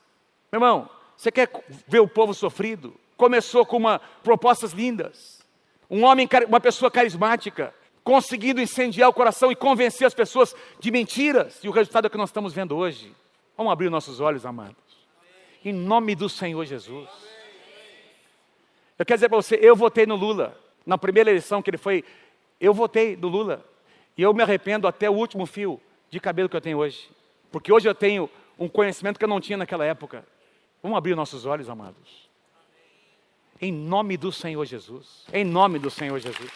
Meu 0.52 0.60
irmão, 0.60 0.88
você 1.18 1.32
quer 1.32 1.50
ver 1.88 1.98
o 1.98 2.06
povo 2.06 2.32
sofrido? 2.32 2.94
Começou 3.16 3.66
com 3.66 3.76
uma, 3.76 3.98
propostas 4.22 4.70
lindas. 4.70 5.44
Um 5.90 6.04
homem, 6.04 6.28
uma 6.46 6.60
pessoa 6.60 6.92
carismática, 6.92 7.74
conseguindo 8.04 8.60
incendiar 8.60 9.08
o 9.08 9.12
coração 9.12 9.50
e 9.50 9.56
convencer 9.56 10.06
as 10.06 10.14
pessoas 10.14 10.54
de 10.78 10.92
mentiras. 10.92 11.58
E 11.64 11.68
o 11.68 11.72
resultado 11.72 12.04
é 12.04 12.06
o 12.06 12.10
que 12.10 12.16
nós 12.16 12.28
estamos 12.28 12.52
vendo 12.52 12.76
hoje. 12.76 13.12
Vamos 13.56 13.72
abrir 13.72 13.90
nossos 13.90 14.20
olhos, 14.20 14.46
amados. 14.46 14.76
Em 15.64 15.72
nome 15.72 16.14
do 16.14 16.28
Senhor 16.28 16.64
Jesus. 16.64 17.08
Eu 18.96 19.04
quero 19.04 19.16
dizer 19.16 19.28
para 19.28 19.38
você, 19.38 19.58
eu 19.60 19.74
votei 19.74 20.06
no 20.06 20.14
Lula. 20.14 20.56
Na 20.86 20.96
primeira 20.96 21.30
eleição 21.30 21.60
que 21.60 21.68
ele 21.68 21.78
foi, 21.78 22.04
eu 22.60 22.72
votei 22.72 23.16
no 23.16 23.26
Lula. 23.26 23.64
E 24.16 24.22
eu 24.22 24.32
me 24.32 24.44
arrependo 24.44 24.86
até 24.86 25.10
o 25.10 25.14
último 25.14 25.46
fio 25.46 25.80
de 26.10 26.20
cabelo 26.20 26.48
que 26.48 26.54
eu 26.54 26.60
tenho 26.60 26.78
hoje. 26.78 27.10
Porque 27.50 27.72
hoje 27.72 27.88
eu 27.88 27.94
tenho 27.94 28.30
um 28.56 28.68
conhecimento 28.68 29.18
que 29.18 29.24
eu 29.24 29.28
não 29.28 29.40
tinha 29.40 29.58
naquela 29.58 29.84
época. 29.84 30.24
Vamos 30.82 30.96
abrir 30.98 31.14
nossos 31.14 31.44
olhos, 31.46 31.68
amados. 31.68 32.28
Em 33.60 33.72
nome 33.72 34.16
do 34.16 34.30
Senhor 34.30 34.64
Jesus. 34.64 35.24
Em 35.32 35.44
nome 35.44 35.78
do 35.78 35.90
Senhor 35.90 36.18
Jesus. 36.18 36.50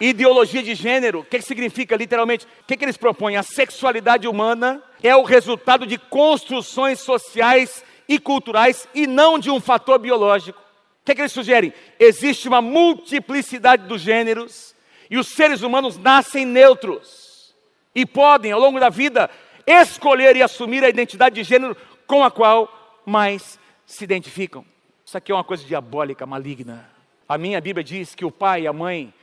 Ideologia 0.00 0.62
de 0.62 0.74
gênero, 0.74 1.20
o 1.20 1.24
que, 1.24 1.40
significa 1.40 1.96
literalmente? 1.96 2.46
O 2.62 2.64
que, 2.66 2.84
eles 2.84 2.96
propõem? 2.96 3.36
A 3.36 3.42
sexualidade 3.42 4.28
humana 4.28 4.82
é 5.02 5.16
o 5.16 5.22
resultado 5.22 5.86
de 5.86 5.98
construções 5.98 7.00
sociais 7.00 7.84
e 8.08 8.18
culturais 8.18 8.86
e 8.94 9.06
não 9.06 9.38
de 9.38 9.50
um 9.50 9.60
fator 9.60 9.98
biológico 9.98 10.66
é 11.12 11.14
que 11.14 11.20
eles 11.20 11.32
sugerem? 11.32 11.72
Existe 11.98 12.48
uma 12.48 12.60
multiplicidade 12.60 13.86
dos 13.86 14.00
gêneros 14.00 14.74
E 15.08 15.16
os 15.16 15.28
seres 15.28 15.62
humanos 15.62 15.96
nascem 15.98 16.44
neutros 16.44 17.54
e 17.94 18.04
podem, 18.04 18.52
ao 18.52 18.60
longo 18.60 18.78
da 18.78 18.90
vida, 18.90 19.30
escolher 19.66 20.36
e 20.36 20.42
assumir 20.42 20.84
a 20.84 20.88
identidade 20.88 21.36
de 21.36 21.42
gênero 21.42 21.74
com 22.06 22.22
a 22.22 22.30
qual 22.30 22.85
mais 23.06 23.58
se 23.86 24.02
identificam. 24.04 24.64
Isso 25.04 25.16
aqui 25.16 25.30
é 25.30 25.34
uma 25.34 25.44
coisa 25.44 25.64
diabólica, 25.64 26.26
maligna. 26.26 26.90
A 27.28 27.38
minha 27.38 27.60
Bíblia 27.60 27.84
diz 27.84 28.14
que 28.14 28.24
o 28.24 28.30
pai 28.30 28.62
e 28.62 28.66
a 28.66 28.72
mãe 28.72 29.14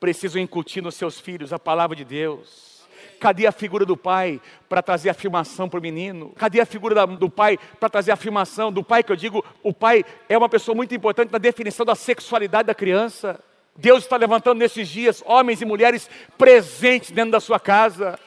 precisam 0.00 0.40
incutir 0.40 0.82
nos 0.82 0.94
seus 0.94 1.20
filhos 1.20 1.52
a 1.52 1.58
palavra 1.58 1.94
de 1.94 2.04
Deus. 2.04 2.76
Cadê 3.20 3.46
a 3.46 3.52
figura 3.52 3.84
do 3.84 3.96
pai 3.96 4.40
para 4.68 4.82
trazer 4.82 5.10
afirmação 5.10 5.68
para 5.68 5.78
o 5.78 5.82
menino? 5.82 6.32
Cadê 6.36 6.60
a 6.60 6.66
figura 6.66 7.06
do 7.06 7.30
pai 7.30 7.58
para 7.78 7.88
trazer 7.88 8.12
afirmação? 8.12 8.72
Do 8.72 8.82
pai 8.82 9.02
que 9.02 9.12
eu 9.12 9.16
digo, 9.16 9.44
o 9.62 9.72
pai 9.72 10.04
é 10.28 10.36
uma 10.36 10.48
pessoa 10.48 10.74
muito 10.74 10.94
importante 10.94 11.32
na 11.32 11.38
definição 11.38 11.84
da 11.84 11.94
sexualidade 11.94 12.66
da 12.66 12.74
criança. 12.74 13.40
Deus 13.76 14.04
está 14.04 14.16
levantando 14.16 14.58
nesses 14.58 14.88
dias 14.88 15.22
homens 15.26 15.60
e 15.60 15.64
mulheres 15.64 16.08
presentes 16.38 17.10
dentro 17.10 17.32
da 17.32 17.40
sua 17.40 17.60
casa, 17.60 18.18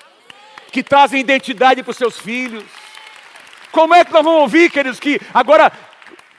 que 0.71 0.83
trazem 0.83 1.19
identidade 1.19 1.81
para 1.81 1.91
os 1.91 1.97
seus 1.97 2.19
filhos. 2.19 2.65
Como 3.71 3.93
é 3.93 4.03
que 4.03 4.11
nós 4.11 4.23
vamos 4.23 4.41
ouvir, 4.41 4.71
queridos, 4.71 4.99
que 4.99 5.19
agora 5.33 5.71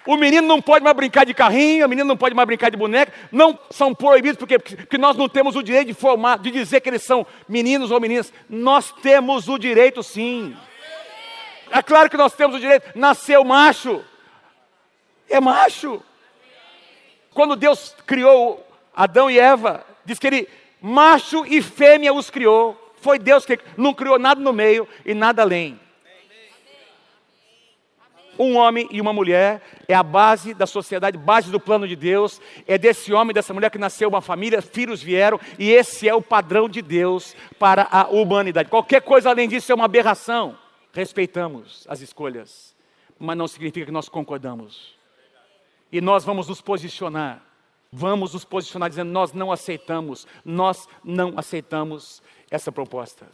o 0.06 0.16
menino 0.16 0.46
não 0.46 0.60
pode 0.60 0.82
mais 0.82 0.96
brincar 0.96 1.24
de 1.24 1.34
carrinho, 1.34 1.84
a 1.84 1.88
menina 1.88 2.06
não 2.06 2.16
pode 2.16 2.34
mais 2.34 2.46
brincar 2.46 2.70
de 2.70 2.76
boneca, 2.76 3.12
não 3.30 3.58
são 3.70 3.94
proibidos, 3.94 4.38
porque, 4.38 4.58
porque 4.58 4.98
nós 4.98 5.16
não 5.16 5.28
temos 5.28 5.54
o 5.54 5.62
direito 5.62 5.88
de 5.88 5.94
formar, 5.94 6.38
de 6.38 6.50
dizer 6.50 6.80
que 6.80 6.88
eles 6.88 7.02
são 7.02 7.26
meninos 7.48 7.90
ou 7.90 8.00
meninas. 8.00 8.32
Nós 8.48 8.90
temos 8.90 9.48
o 9.48 9.58
direito 9.58 10.02
sim. 10.02 10.56
É 11.70 11.82
claro 11.82 12.10
que 12.10 12.16
nós 12.16 12.32
temos 12.32 12.56
o 12.56 12.60
direito. 12.60 12.90
Nasceu 12.96 13.44
macho. 13.44 14.04
É 15.28 15.38
macho. 15.38 16.02
Quando 17.32 17.54
Deus 17.54 17.94
criou 18.06 18.66
Adão 18.94 19.30
e 19.30 19.38
Eva, 19.38 19.86
diz 20.04 20.18
que 20.18 20.26
ele, 20.26 20.48
macho 20.80 21.46
e 21.46 21.62
fêmea 21.62 22.12
os 22.12 22.28
criou. 22.30 22.76
Foi 23.00 23.18
Deus 23.18 23.46
que 23.46 23.58
não 23.76 23.94
criou 23.94 24.18
nada 24.18 24.40
no 24.40 24.52
meio 24.52 24.88
e 25.06 25.14
nada 25.14 25.42
além. 25.42 25.78
Um 28.43 28.57
homem 28.57 28.88
e 28.91 29.03
uma 29.03 29.12
mulher 29.12 29.61
é 29.86 29.95
a 29.95 30.03
base 30.03 30.55
da 30.55 30.66
sociedade, 30.66 31.18
base 31.18 31.51
do 31.51 31.61
plano 31.61 31.86
de 31.86 31.95
Deus. 31.95 32.41
É 32.66 32.78
desse 32.78 33.12
homem 33.12 33.34
dessa 33.34 33.53
mulher 33.53 33.70
que 33.70 33.76
nasceu 33.76 34.09
uma 34.09 34.22
família, 34.22 34.62
filhos 34.62 35.03
vieram, 35.03 35.38
e 35.59 35.70
esse 35.70 36.09
é 36.09 36.14
o 36.14 36.22
padrão 36.22 36.66
de 36.66 36.80
Deus 36.80 37.36
para 37.59 37.86
a 37.93 38.09
humanidade. 38.09 38.70
Qualquer 38.70 39.03
coisa 39.03 39.28
além 39.28 39.47
disso 39.47 39.70
é 39.70 39.74
uma 39.74 39.84
aberração. 39.84 40.57
Respeitamos 40.91 41.86
as 41.86 42.01
escolhas, 42.01 42.74
mas 43.18 43.36
não 43.36 43.47
significa 43.47 43.84
que 43.84 43.93
nós 43.93 44.09
concordamos. 44.09 44.95
E 45.93 46.01
nós 46.01 46.24
vamos 46.24 46.49
nos 46.49 46.62
posicionar. 46.62 47.43
Vamos 47.93 48.32
nos 48.32 48.45
posicionar 48.47 48.88
dizendo: 48.88 49.12
nós 49.12 49.34
não 49.34 49.53
aceitamos, 49.53 50.26
nós 50.43 50.88
não 51.05 51.34
aceitamos 51.36 52.22
essa 52.51 52.72
proposta. 52.72 53.26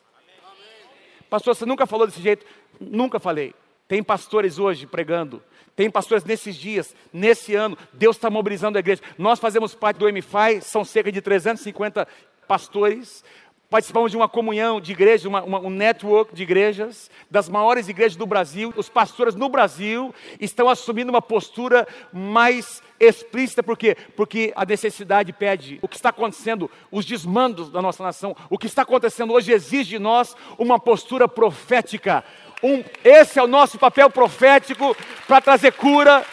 Pastor, 1.30 1.54
você 1.54 1.64
nunca 1.64 1.86
falou 1.86 2.08
desse 2.08 2.20
jeito? 2.20 2.44
Nunca 2.80 3.20
falei. 3.20 3.54
Tem 3.88 4.02
pastores 4.02 4.58
hoje 4.58 4.86
pregando, 4.86 5.42
tem 5.76 5.90
pastores 5.90 6.24
nesses 6.24 6.56
dias, 6.56 6.94
nesse 7.12 7.54
ano, 7.54 7.76
Deus 7.92 8.16
está 8.16 8.28
mobilizando 8.28 8.78
a 8.78 8.80
igreja. 8.80 9.02
Nós 9.16 9.38
fazemos 9.38 9.74
parte 9.74 9.98
do 9.98 10.10
MFI, 10.10 10.60
são 10.62 10.84
cerca 10.84 11.12
de 11.12 11.20
350 11.20 12.08
pastores. 12.48 13.22
Participamos 13.68 14.12
de 14.12 14.16
uma 14.16 14.28
comunhão 14.28 14.80
de 14.80 14.92
igrejas, 14.92 15.24
uma, 15.24 15.42
uma, 15.42 15.58
um 15.58 15.70
network 15.70 16.34
de 16.34 16.44
igrejas, 16.44 17.10
das 17.30 17.48
maiores 17.48 17.88
igrejas 17.88 18.16
do 18.16 18.24
Brasil. 18.24 18.72
Os 18.76 18.88
pastores 18.88 19.34
no 19.34 19.48
Brasil 19.48 20.14
estão 20.40 20.68
assumindo 20.68 21.10
uma 21.10 21.20
postura 21.20 21.86
mais 22.12 22.80
explícita, 22.98 23.62
por 23.62 23.76
quê? 23.76 23.96
Porque 24.16 24.52
a 24.56 24.64
necessidade 24.64 25.32
pede. 25.32 25.78
O 25.82 25.88
que 25.88 25.96
está 25.96 26.08
acontecendo, 26.08 26.70
os 26.90 27.04
desmandos 27.04 27.68
da 27.68 27.82
nossa 27.82 28.02
nação, 28.02 28.36
o 28.48 28.56
que 28.56 28.66
está 28.66 28.82
acontecendo 28.82 29.32
hoje 29.32 29.52
exige 29.52 29.90
de 29.90 29.98
nós 29.98 30.36
uma 30.58 30.78
postura 30.78 31.28
profética 31.28 32.24
um, 32.62 32.82
esse 33.04 33.38
é 33.38 33.42
o 33.42 33.46
nosso 33.46 33.78
papel 33.78 34.10
profético 34.10 34.96
para 35.26 35.40
trazer 35.40 35.72
cura 35.72 36.24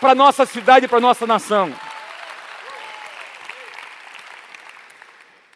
para 0.00 0.14
nossa 0.14 0.46
cidade 0.46 0.86
e 0.86 0.88
para 0.88 1.00
nossa 1.00 1.26
nação. 1.26 1.72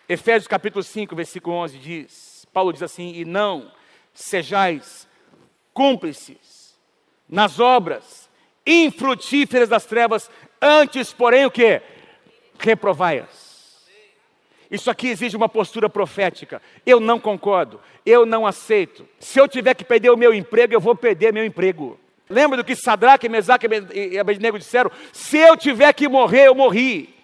Efésios 0.08 0.46
capítulo 0.46 0.82
5, 0.82 1.16
versículo 1.16 1.56
11 1.56 1.78
diz: 1.78 2.46
Paulo 2.52 2.72
diz 2.72 2.82
assim: 2.82 3.14
E 3.14 3.24
não 3.24 3.72
sejais 4.14 5.08
cúmplices 5.74 6.76
nas 7.28 7.58
obras 7.58 8.30
infrutíferas 8.66 9.68
das 9.68 9.84
trevas, 9.84 10.30
antes, 10.60 11.12
porém, 11.12 11.44
o 11.44 11.50
que? 11.50 11.80
Reprovai-as. 12.58 13.45
Isso 14.70 14.90
aqui 14.90 15.08
exige 15.08 15.36
uma 15.36 15.48
postura 15.48 15.88
profética. 15.88 16.60
Eu 16.84 16.98
não 16.98 17.20
concordo, 17.20 17.80
eu 18.04 18.26
não 18.26 18.46
aceito. 18.46 19.06
Se 19.18 19.38
eu 19.38 19.46
tiver 19.46 19.74
que 19.74 19.84
perder 19.84 20.10
o 20.10 20.16
meu 20.16 20.34
emprego, 20.34 20.74
eu 20.74 20.80
vou 20.80 20.94
perder 20.94 21.32
meu 21.32 21.44
emprego. 21.44 21.98
Lembra 22.28 22.56
do 22.56 22.64
que 22.64 22.74
Sadraque, 22.74 23.28
Mesaque 23.28 23.66
e 23.94 24.18
Abednego 24.18 24.58
disseram? 24.58 24.90
Se 25.12 25.38
eu 25.38 25.56
tiver 25.56 25.92
que 25.92 26.08
morrer, 26.08 26.48
eu 26.48 26.54
morri. 26.54 27.14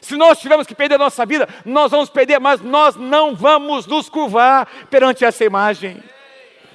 Se 0.00 0.16
nós 0.16 0.38
tivermos 0.38 0.66
que 0.66 0.74
perder 0.74 0.96
a 0.96 0.98
nossa 0.98 1.24
vida, 1.24 1.48
nós 1.64 1.90
vamos 1.90 2.10
perder, 2.10 2.38
mas 2.38 2.60
nós 2.60 2.96
não 2.96 3.34
vamos 3.34 3.86
nos 3.86 4.08
curvar 4.08 4.66
perante 4.90 5.24
essa 5.24 5.44
imagem. 5.44 6.02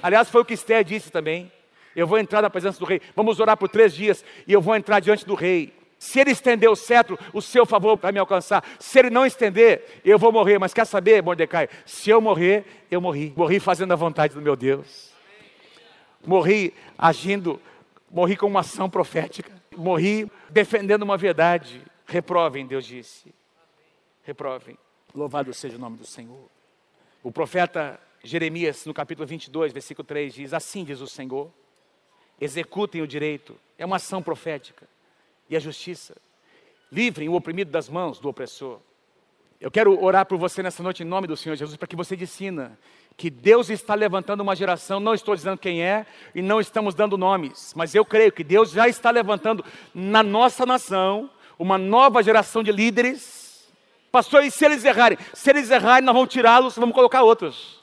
Aliás, 0.02 0.28
foi 0.28 0.40
o 0.40 0.44
que 0.44 0.54
Esther 0.54 0.82
disse 0.82 1.12
também. 1.12 1.52
Eu 1.94 2.06
vou 2.06 2.18
entrar 2.18 2.40
na 2.42 2.50
presença 2.50 2.78
do 2.78 2.86
rei. 2.86 3.00
Vamos 3.14 3.38
orar 3.38 3.56
por 3.56 3.68
três 3.68 3.94
dias 3.94 4.24
e 4.46 4.52
eu 4.52 4.60
vou 4.60 4.74
entrar 4.74 5.00
diante 5.00 5.26
do 5.26 5.34
rei. 5.34 5.72
Se 6.00 6.18
ele 6.18 6.30
estender 6.30 6.70
o 6.70 6.74
cetro, 6.74 7.18
o 7.30 7.42
seu 7.42 7.66
favor 7.66 7.94
vai 7.98 8.10
me 8.10 8.18
alcançar. 8.18 8.64
Se 8.78 8.98
ele 8.98 9.10
não 9.10 9.26
estender, 9.26 10.00
eu 10.02 10.18
vou 10.18 10.32
morrer. 10.32 10.58
Mas 10.58 10.72
quer 10.72 10.86
saber, 10.86 11.22
Mordecai? 11.22 11.68
Se 11.84 12.08
eu 12.08 12.22
morrer, 12.22 12.64
eu 12.90 13.02
morri. 13.02 13.34
Morri 13.36 13.60
fazendo 13.60 13.92
a 13.92 13.96
vontade 13.96 14.32
do 14.32 14.40
meu 14.40 14.56
Deus. 14.56 15.10
Morri 16.26 16.72
agindo, 16.96 17.60
morri 18.10 18.34
com 18.34 18.46
uma 18.46 18.60
ação 18.60 18.88
profética. 18.88 19.52
Morri 19.76 20.26
defendendo 20.48 21.02
uma 21.02 21.18
verdade. 21.18 21.82
Reprovem, 22.06 22.66
Deus 22.66 22.86
disse. 22.86 23.34
Reprovem. 24.22 24.78
Louvado 25.14 25.52
seja 25.52 25.76
o 25.76 25.78
nome 25.78 25.98
do 25.98 26.06
Senhor. 26.06 26.48
O 27.22 27.30
profeta 27.30 28.00
Jeremias, 28.24 28.86
no 28.86 28.94
capítulo 28.94 29.26
22, 29.26 29.70
versículo 29.70 30.06
3, 30.06 30.32
diz: 30.32 30.54
Assim 30.54 30.82
diz 30.82 31.02
o 31.02 31.06
Senhor: 31.06 31.52
executem 32.40 33.02
o 33.02 33.06
direito. 33.06 33.54
É 33.76 33.84
uma 33.84 33.96
ação 33.96 34.22
profética 34.22 34.88
e 35.50 35.56
a 35.56 35.60
justiça. 35.60 36.16
Livrem 36.90 37.28
o 37.28 37.34
oprimido 37.34 37.70
das 37.70 37.88
mãos 37.88 38.18
do 38.18 38.28
opressor. 38.28 38.78
Eu 39.60 39.70
quero 39.70 40.02
orar 40.02 40.24
por 40.24 40.38
você 40.38 40.62
nessa 40.62 40.82
noite 40.82 41.02
em 41.02 41.06
nome 41.06 41.26
do 41.26 41.36
Senhor 41.36 41.54
Jesus, 41.54 41.76
para 41.76 41.86
que 41.86 41.96
você 41.96 42.16
discina 42.16 42.78
que 43.14 43.28
Deus 43.28 43.68
está 43.68 43.94
levantando 43.94 44.40
uma 44.40 44.56
geração, 44.56 44.98
não 44.98 45.12
estou 45.12 45.34
dizendo 45.34 45.58
quem 45.58 45.82
é 45.82 46.06
e 46.34 46.40
não 46.40 46.58
estamos 46.58 46.94
dando 46.94 47.18
nomes, 47.18 47.74
mas 47.76 47.94
eu 47.94 48.02
creio 48.02 48.32
que 48.32 48.42
Deus 48.42 48.70
já 48.70 48.88
está 48.88 49.10
levantando 49.10 49.62
na 49.92 50.22
nossa 50.22 50.64
nação 50.64 51.28
uma 51.58 51.76
nova 51.76 52.22
geração 52.22 52.62
de 52.62 52.72
líderes. 52.72 53.68
Pastor, 54.10 54.42
e 54.42 54.50
se 54.50 54.64
eles 54.64 54.82
errarem? 54.82 55.18
Se 55.34 55.50
eles 55.50 55.70
errarem, 55.70 56.06
nós 56.06 56.14
vamos 56.14 56.32
tirá-los, 56.32 56.76
vamos 56.76 56.94
colocar 56.94 57.22
outros. 57.22 57.80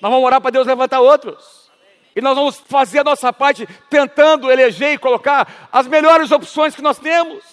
Nós 0.00 0.10
vamos 0.10 0.24
orar 0.24 0.40
para 0.40 0.50
Deus 0.50 0.66
levantar 0.66 1.00
outros. 1.00 1.59
E 2.14 2.20
nós 2.20 2.34
vamos 2.34 2.60
fazer 2.66 3.00
a 3.00 3.04
nossa 3.04 3.32
parte 3.32 3.66
tentando 3.88 4.50
eleger 4.50 4.92
e 4.92 4.98
colocar 4.98 5.68
as 5.70 5.86
melhores 5.86 6.30
opções 6.30 6.74
que 6.74 6.82
nós 6.82 6.98
temos. 6.98 7.44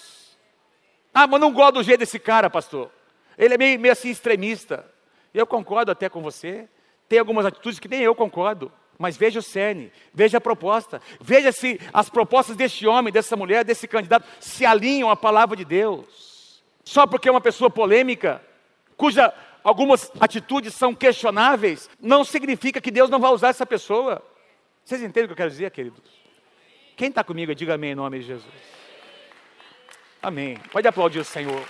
Ah, 1.13 1.27
mas 1.27 1.39
não 1.39 1.51
gosto 1.51 1.75
do 1.75 1.83
jeito 1.83 1.99
desse 1.99 2.19
cara, 2.19 2.49
pastor. 2.49 2.91
Ele 3.37 3.53
é 3.53 3.57
meio, 3.57 3.79
meio 3.79 3.91
assim 3.91 4.09
extremista. 4.09 4.85
Eu 5.33 5.45
concordo 5.45 5.91
até 5.91 6.09
com 6.09 6.21
você. 6.21 6.67
Tem 7.07 7.19
algumas 7.19 7.45
atitudes 7.45 7.79
que 7.79 7.87
nem 7.87 8.01
eu 8.01 8.15
concordo. 8.15 8.71
Mas 8.97 9.15
veja 9.15 9.39
o 9.39 9.43
cerne, 9.43 9.91
veja 10.11 10.39
a 10.39 10.41
proposta, 10.41 10.99
veja 11.21 11.51
se 11.51 11.79
as 11.93 12.09
propostas 12.09 12.55
deste 12.55 12.87
homem, 12.87 13.13
dessa 13.13 13.35
mulher, 13.35 13.63
desse 13.63 13.87
candidato 13.87 14.27
se 14.39 14.65
alinham 14.65 15.11
à 15.11 15.15
palavra 15.15 15.55
de 15.55 15.63
Deus. 15.63 16.63
Só 16.83 17.05
porque 17.05 17.29
é 17.29 17.31
uma 17.31 17.39
pessoa 17.41 17.69
polêmica, 17.69 18.41
cuja 18.95 19.31
algumas 19.63 20.11
atitudes 20.19 20.73
são 20.73 20.95
questionáveis, 20.95 21.89
não 22.01 22.23
significa 22.23 22.81
que 22.81 22.89
Deus 22.89 23.09
não 23.09 23.19
vai 23.19 23.31
usar 23.31 23.49
essa 23.49 23.67
pessoa. 23.67 24.23
Vocês 24.87 25.01
entendem 25.01 25.25
o 25.25 25.27
que 25.27 25.33
eu 25.33 25.35
quero 25.37 25.49
dizer, 25.49 25.69
queridos? 25.69 26.01
Quem 26.95 27.09
está 27.09 27.21
comigo, 27.21 27.53
diga 27.53 27.73
amém 27.73 27.91
em 27.91 27.95
nome 27.95 28.19
de 28.19 28.25
Jesus. 28.25 28.53
Amém. 30.21 30.55
Pode 30.71 30.87
aplaudir 30.87 31.19
o 31.19 31.25
Senhor. 31.25 31.61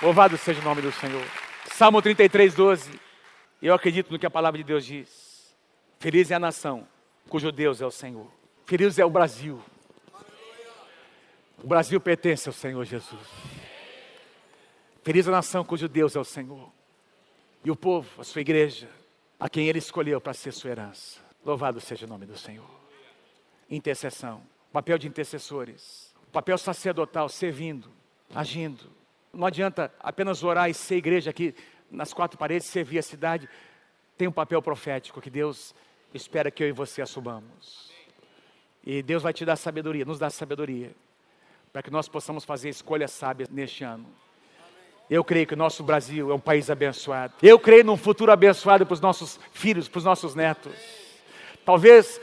Louvado 0.00 0.38
seja 0.38 0.58
o 0.58 0.64
nome 0.64 0.80
do 0.80 0.90
Senhor. 0.90 1.22
Salmo 1.66 2.00
33, 2.00 2.54
12. 2.54 2.98
Eu 3.60 3.74
acredito 3.74 4.10
no 4.10 4.18
que 4.18 4.24
a 4.24 4.30
palavra 4.30 4.56
de 4.56 4.64
Deus 4.64 4.86
diz. 4.86 5.54
Feliz 5.98 6.30
é 6.30 6.36
a 6.36 6.40
nação 6.40 6.88
cujo 7.28 7.52
Deus 7.52 7.82
é 7.82 7.86
o 7.86 7.90
Senhor. 7.90 8.32
Feliz 8.64 8.98
é 8.98 9.04
o 9.04 9.10
Brasil. 9.10 9.62
O 11.62 11.66
Brasil 11.66 12.00
pertence 12.00 12.48
ao 12.48 12.54
Senhor 12.54 12.82
Jesus. 12.82 13.28
Feliz 15.04 15.26
é 15.26 15.28
a 15.28 15.32
nação 15.32 15.62
cujo 15.62 15.86
Deus 15.86 16.16
é 16.16 16.18
o 16.18 16.24
Senhor. 16.24 16.72
E 17.62 17.70
o 17.70 17.76
povo, 17.76 18.22
a 18.22 18.24
sua 18.24 18.40
igreja, 18.40 18.88
a 19.38 19.50
quem 19.50 19.68
ele 19.68 19.80
escolheu 19.80 20.18
para 20.18 20.32
ser 20.32 20.52
sua 20.52 20.70
herança. 20.70 21.27
Louvado 21.48 21.80
seja 21.80 22.04
o 22.04 22.08
nome 22.10 22.26
do 22.26 22.36
Senhor. 22.36 22.68
Intercessão, 23.70 24.42
papel 24.70 24.98
de 24.98 25.08
intercessores, 25.08 26.14
papel 26.30 26.58
sacerdotal, 26.58 27.26
servindo, 27.26 27.90
agindo, 28.34 28.90
Não 29.32 29.46
adianta 29.46 29.90
apenas 29.98 30.42
orar 30.42 30.68
e 30.68 30.74
ser 30.74 30.96
igreja 30.96 31.30
aqui 31.30 31.54
nas 31.90 32.12
quatro 32.12 32.38
paredes, 32.38 32.66
servir 32.66 32.98
a 32.98 33.02
cidade. 33.02 33.48
Tem 34.18 34.28
um 34.28 34.32
papel 34.32 34.60
profético 34.60 35.22
que 35.22 35.30
Deus 35.30 35.74
espera 36.12 36.50
que 36.50 36.62
eu 36.62 36.68
e 36.68 36.72
você 36.72 37.00
assumamos. 37.00 37.90
E 38.84 39.02
Deus 39.02 39.22
vai 39.22 39.32
te 39.32 39.46
dar 39.46 39.56
sabedoria, 39.56 40.04
nos 40.04 40.18
dar 40.18 40.28
sabedoria, 40.28 40.94
para 41.72 41.82
que 41.82 41.90
nós 41.90 42.10
possamos 42.10 42.44
fazer 42.44 42.68
escolhas 42.68 43.10
sábias 43.10 43.48
neste 43.48 43.84
ano. 43.84 44.06
Eu 45.08 45.24
creio 45.24 45.46
que 45.46 45.54
o 45.54 45.56
nosso 45.56 45.82
Brasil 45.82 46.30
é 46.30 46.34
um 46.34 46.40
país 46.40 46.68
abençoado. 46.68 47.32
Eu 47.42 47.58
creio 47.58 47.84
num 47.84 47.96
futuro 47.96 48.30
abençoado 48.30 48.84
para 48.84 48.92
os 48.92 49.00
nossos 49.00 49.40
filhos, 49.50 49.88
para 49.88 49.98
os 49.98 50.04
nossos 50.04 50.34
netos. 50.34 51.07
Talvez, 51.68 52.18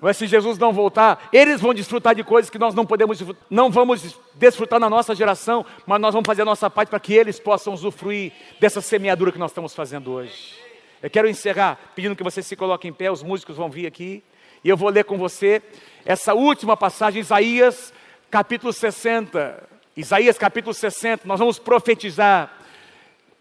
mas 0.00 0.16
se 0.16 0.28
Jesus 0.28 0.56
não 0.56 0.72
voltar, 0.72 1.28
eles 1.32 1.60
vão 1.60 1.74
desfrutar 1.74 2.14
de 2.14 2.22
coisas 2.22 2.48
que 2.48 2.60
nós 2.60 2.76
não 2.76 2.86
podemos, 2.86 3.20
não 3.50 3.72
vamos 3.72 4.16
desfrutar 4.36 4.78
na 4.78 4.88
nossa 4.88 5.16
geração, 5.16 5.66
mas 5.84 6.00
nós 6.00 6.14
vamos 6.14 6.28
fazer 6.28 6.42
a 6.42 6.44
nossa 6.44 6.70
parte 6.70 6.88
para 6.88 7.00
que 7.00 7.12
eles 7.12 7.40
possam 7.40 7.74
usufruir 7.74 8.30
dessa 8.60 8.80
semeadura 8.80 9.32
que 9.32 9.38
nós 9.38 9.50
estamos 9.50 9.74
fazendo 9.74 10.12
hoje. 10.12 10.54
Eu 11.02 11.10
quero 11.10 11.28
encerrar 11.28 11.76
pedindo 11.96 12.14
que 12.14 12.22
você 12.22 12.40
se 12.40 12.54
coloque 12.54 12.86
em 12.86 12.92
pé, 12.92 13.10
os 13.10 13.20
músicos 13.20 13.56
vão 13.56 13.68
vir 13.68 13.84
aqui, 13.84 14.22
e 14.62 14.68
eu 14.68 14.76
vou 14.76 14.90
ler 14.90 15.02
com 15.02 15.18
você 15.18 15.60
essa 16.06 16.32
última 16.32 16.76
passagem, 16.76 17.20
Isaías 17.20 17.92
capítulo 18.30 18.72
60. 18.72 19.60
Isaías 19.96 20.38
capítulo 20.38 20.72
60, 20.72 21.26
nós 21.26 21.40
vamos 21.40 21.58
profetizar, 21.58 22.56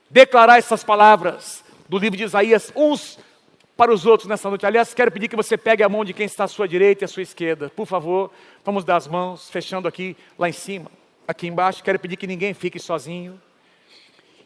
declarar 0.10 0.58
essas 0.58 0.84
palavras 0.84 1.64
do 1.88 2.00
livro 2.00 2.18
de 2.18 2.24
Isaías, 2.24 2.74
uns 2.76 3.20
para 3.78 3.93
os 3.93 4.05
outros 4.05 4.28
nessa 4.28 4.49
noite. 4.49 4.65
Aliás, 4.65 4.93
quero 4.93 5.11
pedir 5.11 5.28
que 5.28 5.36
você 5.36 5.55
pegue 5.55 5.84
a 5.84 5.88
mão 5.88 6.03
de 6.03 6.11
quem 6.11 6.25
está 6.25 6.45
à 6.45 6.47
sua 6.47 6.67
direita 6.67 7.03
e 7.03 7.05
à 7.05 7.07
sua 7.07 7.21
esquerda. 7.21 7.69
Por 7.69 7.86
favor, 7.86 8.32
vamos 8.65 8.84
dar 8.84 8.95
as 8.95 9.07
mãos, 9.07 9.49
fechando 9.49 9.88
aqui, 9.88 10.17
lá 10.38 10.49
em 10.49 10.53
cima, 10.53 10.91
aqui 11.28 11.47
embaixo. 11.47 11.84
Quero 11.84 11.99
pedir 11.99 12.17
que 12.17 12.25
ninguém 12.25 12.55
fique 12.55 12.80
sozinho. 12.80 13.39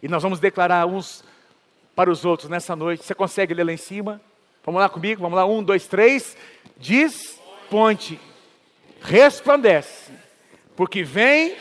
E 0.04 0.08
nós 0.10 0.22
vamos 0.22 0.40
declarar 0.40 0.86
uns 0.86 1.24
para 1.96 2.12
os 2.12 2.26
outros 2.26 2.50
nessa 2.50 2.76
noite. 2.76 3.06
Você 3.06 3.16
consegue 3.16 3.54
ler 3.54 3.64
lá 3.64 3.72
em 3.72 3.78
cima? 3.78 4.20
Vamos 4.66 4.82
lá 4.82 4.90
comigo? 4.90 5.22
Vamos 5.22 5.38
lá, 5.38 5.46
um, 5.46 5.64
dois, 5.64 5.88
três. 5.88 6.36
Diz, 6.78 7.40
ponte, 7.70 8.20
resplandece, 9.02 10.12
porque 10.76 11.04
vem 11.04 11.56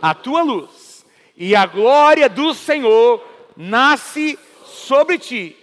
a 0.00 0.14
tua 0.14 0.42
luz, 0.42 1.04
e 1.36 1.56
a 1.56 1.66
glória 1.66 2.28
do 2.28 2.54
Senhor 2.54 3.22
nasce 3.56 4.38
sobre 4.64 5.18
ti, 5.18 5.56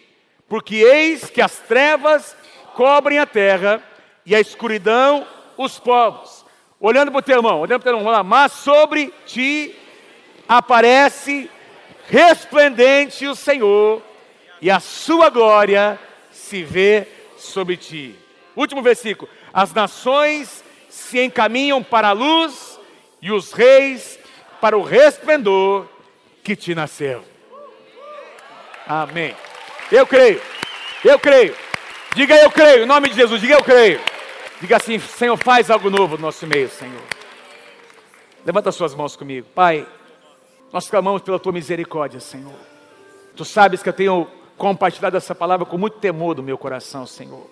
porque 0.48 0.76
eis 0.76 1.30
que 1.30 1.42
as 1.42 1.58
trevas 1.60 2.36
cobrem 2.76 3.20
a 3.20 3.26
terra 3.26 3.82
e 4.26 4.36
a 4.36 4.40
escuridão 4.40 5.26
os 5.58 5.80
povos. 5.80 6.46
Olhando 6.80 7.12
para 7.12 7.20
o 7.20 7.24
teu 7.24 7.38
irmão, 7.38 7.60
olhando 7.60 7.82
para 7.82 7.90
o 7.90 7.94
teu 7.94 8.00
irmão, 8.00 8.12
lá, 8.12 8.24
mas 8.24 8.52
sobre 8.52 9.14
ti 9.26 9.76
aparece 10.48 11.50
resplendente 12.08 13.26
o 13.26 13.36
Senhor, 13.36 14.02
e 14.62 14.70
a 14.70 14.80
sua 14.80 15.30
glória 15.30 16.00
se 16.32 16.64
vê 16.64 17.08
sobre 17.38 17.78
ti. 17.78 18.16
Último 18.56 18.82
versículo: 18.82 19.30
as 19.54 19.74
nações 19.74 20.64
se 20.90 21.20
encaminham 21.20 21.82
para 21.84 22.10
a 22.10 22.14
luz 22.14 22.80
e 23.22 23.32
os 23.32 23.52
reis 23.52 24.20
para 24.62 24.78
o 24.78 24.84
resplendor 24.84 25.88
que 26.44 26.56
te 26.56 26.76
nasceu. 26.76 27.24
Amém. 28.86 29.36
Eu 29.94 30.08
creio, 30.08 30.42
eu 31.06 31.20
creio. 31.20 31.56
Diga 32.16 32.36
eu 32.36 32.50
creio, 32.50 32.82
em 32.84 32.88
nome 32.88 33.10
de 33.10 33.16
Jesus, 33.16 33.40
diga 33.40 33.54
eu 33.54 33.64
creio. 33.64 34.02
Diga 34.60 34.78
assim, 34.78 34.98
Senhor, 34.98 35.38
faz 35.38 35.70
algo 35.70 35.88
novo 35.88 36.16
no 36.16 36.24
nosso 36.24 36.48
meio, 36.48 36.68
Senhor. 36.68 37.04
Levanta 38.44 38.72
suas 38.72 38.96
mãos 38.96 39.16
comigo. 39.16 39.46
Pai, 39.54 39.86
nós 40.72 40.90
clamamos 40.90 41.22
pela 41.22 41.38
tua 41.38 41.52
misericórdia, 41.52 42.20
Senhor. 42.20 42.56
Tu 43.36 43.46
sabes 43.46 43.84
que 43.84 43.90
eu 43.90 43.94
tenho 43.94 44.28
compartilhado 44.58 45.16
essa 45.16 45.36
palavra 45.36 45.64
com 45.64 45.78
muito 45.78 46.00
temor 46.00 46.34
do 46.34 46.42
meu 46.42 46.58
coração, 46.58 47.06
Senhor. 47.06 47.48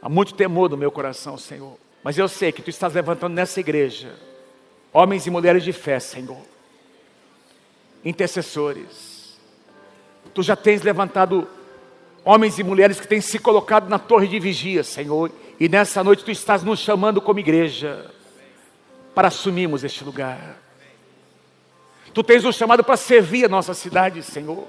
Há 0.00 0.08
muito 0.08 0.32
temor 0.32 0.68
do 0.68 0.78
meu 0.78 0.92
coração, 0.92 1.36
Senhor. 1.36 1.76
Mas 2.04 2.16
eu 2.16 2.28
sei 2.28 2.52
que 2.52 2.62
tu 2.62 2.70
estás 2.70 2.94
levantando 2.94 3.34
nessa 3.34 3.58
igreja 3.58 4.14
homens 4.92 5.26
e 5.26 5.30
mulheres 5.30 5.64
de 5.64 5.72
fé, 5.72 5.98
Senhor, 5.98 6.38
intercessores. 8.04 9.36
Tu 10.32 10.40
já 10.40 10.54
tens 10.54 10.80
levantado 10.80 11.48
homens 12.24 12.58
e 12.58 12.64
mulheres 12.64 12.98
que 12.98 13.06
têm 13.06 13.20
se 13.20 13.38
colocado 13.38 13.88
na 13.88 13.98
torre 13.98 14.26
de 14.26 14.38
vigia, 14.38 14.82
Senhor, 14.82 15.30
e 15.58 15.68
nessa 15.68 16.02
noite 16.02 16.24
tu 16.24 16.30
estás 16.30 16.62
nos 16.62 16.80
chamando 16.80 17.20
como 17.20 17.38
igreja 17.38 18.10
para 19.14 19.28
assumirmos 19.28 19.84
este 19.84 20.02
lugar. 20.02 20.58
Tu 22.12 22.22
tens 22.22 22.44
nos 22.44 22.56
chamado 22.56 22.82
para 22.82 22.96
servir 22.96 23.44
a 23.44 23.48
nossa 23.48 23.74
cidade, 23.74 24.22
Senhor. 24.22 24.66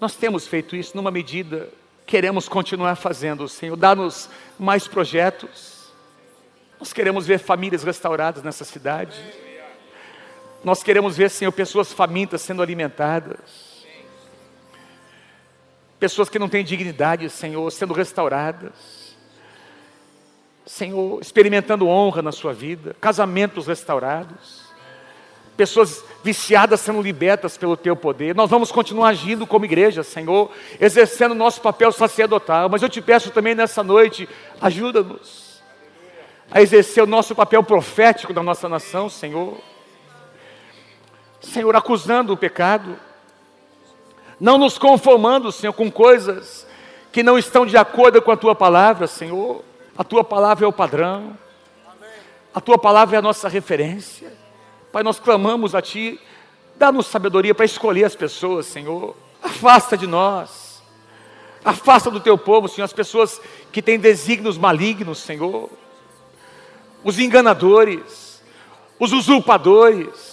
Nós 0.00 0.16
temos 0.16 0.46
feito 0.46 0.76
isso 0.76 0.96
numa 0.96 1.10
medida, 1.10 1.68
queremos 2.06 2.48
continuar 2.48 2.96
fazendo, 2.96 3.48
Senhor. 3.48 3.76
Dá-nos 3.76 4.28
mais 4.58 4.88
projetos 4.88 5.80
nós 6.80 6.94
queremos 6.94 7.26
ver 7.26 7.38
famílias 7.38 7.82
restauradas 7.84 8.42
nessa 8.42 8.64
cidade. 8.64 9.22
Nós 10.64 10.82
queremos 10.82 11.14
ver, 11.14 11.28
Senhor, 11.28 11.52
pessoas 11.52 11.92
famintas 11.92 12.40
sendo 12.40 12.62
alimentadas. 12.62 13.69
Pessoas 16.00 16.30
que 16.30 16.38
não 16.38 16.48
têm 16.48 16.64
dignidade, 16.64 17.28
Senhor, 17.28 17.70
sendo 17.70 17.92
restauradas. 17.92 19.14
Senhor, 20.64 21.20
experimentando 21.20 21.86
honra 21.86 22.22
na 22.22 22.32
sua 22.32 22.54
vida. 22.54 22.96
Casamentos 22.98 23.66
restaurados. 23.66 24.70
Pessoas 25.58 26.02
viciadas 26.24 26.80
sendo 26.80 27.02
libertas 27.02 27.58
pelo 27.58 27.76
teu 27.76 27.94
poder. 27.94 28.34
Nós 28.34 28.48
vamos 28.48 28.72
continuar 28.72 29.08
agindo 29.08 29.46
como 29.46 29.66
igreja, 29.66 30.02
Senhor, 30.02 30.50
exercendo 30.80 31.34
nosso 31.34 31.60
papel 31.60 31.92
sacerdotal. 31.92 32.70
Mas 32.70 32.82
eu 32.82 32.88
te 32.88 33.02
peço 33.02 33.30
também 33.30 33.54
nessa 33.54 33.82
noite, 33.82 34.26
ajuda-nos 34.58 35.50
a 36.50 36.62
exercer 36.62 37.04
o 37.04 37.06
nosso 37.06 37.34
papel 37.34 37.62
profético 37.62 38.32
da 38.32 38.42
nossa 38.42 38.68
nação, 38.68 39.08
Senhor. 39.08 39.58
Senhor, 41.40 41.76
acusando 41.76 42.32
o 42.32 42.36
pecado, 42.36 42.98
não 44.40 44.56
nos 44.56 44.78
conformando, 44.78 45.52
Senhor, 45.52 45.72
com 45.72 45.90
coisas 45.90 46.66
que 47.12 47.22
não 47.22 47.38
estão 47.38 47.66
de 47.66 47.76
acordo 47.76 48.22
com 48.22 48.30
a 48.30 48.36
tua 48.36 48.54
palavra, 48.54 49.06
Senhor. 49.06 49.62
A 49.96 50.02
tua 50.02 50.24
palavra 50.24 50.64
é 50.64 50.68
o 50.68 50.72
padrão, 50.72 51.36
a 52.54 52.60
tua 52.60 52.78
palavra 52.78 53.16
é 53.16 53.18
a 53.18 53.22
nossa 53.22 53.48
referência. 53.48 54.32
Pai, 54.90 55.02
nós 55.02 55.20
clamamos 55.20 55.74
a 55.74 55.82
Ti, 55.82 56.18
dá-nos 56.76 57.06
sabedoria 57.06 57.54
para 57.54 57.66
escolher 57.66 58.04
as 58.04 58.16
pessoas, 58.16 58.66
Senhor. 58.66 59.14
Afasta 59.42 59.96
de 59.96 60.06
nós, 60.06 60.82
afasta 61.64 62.10
do 62.10 62.20
teu 62.20 62.38
povo, 62.38 62.68
Senhor, 62.68 62.84
as 62.84 62.92
pessoas 62.92 63.40
que 63.70 63.82
têm 63.82 63.98
desígnios 63.98 64.56
malignos, 64.56 65.18
Senhor 65.18 65.68
os 67.02 67.18
enganadores, 67.18 68.42
os 68.98 69.12
usurpadores. 69.12 70.29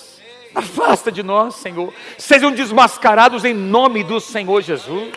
Afasta 0.58 1.12
de 1.12 1.22
nós, 1.22 1.56
Senhor. 1.56 1.94
Sejam 2.18 2.52
desmascarados 2.52 3.46
em 3.46 3.54
nome 3.54 4.04
do 4.04 4.20
Senhor 4.20 4.62
Jesus. 4.62 5.14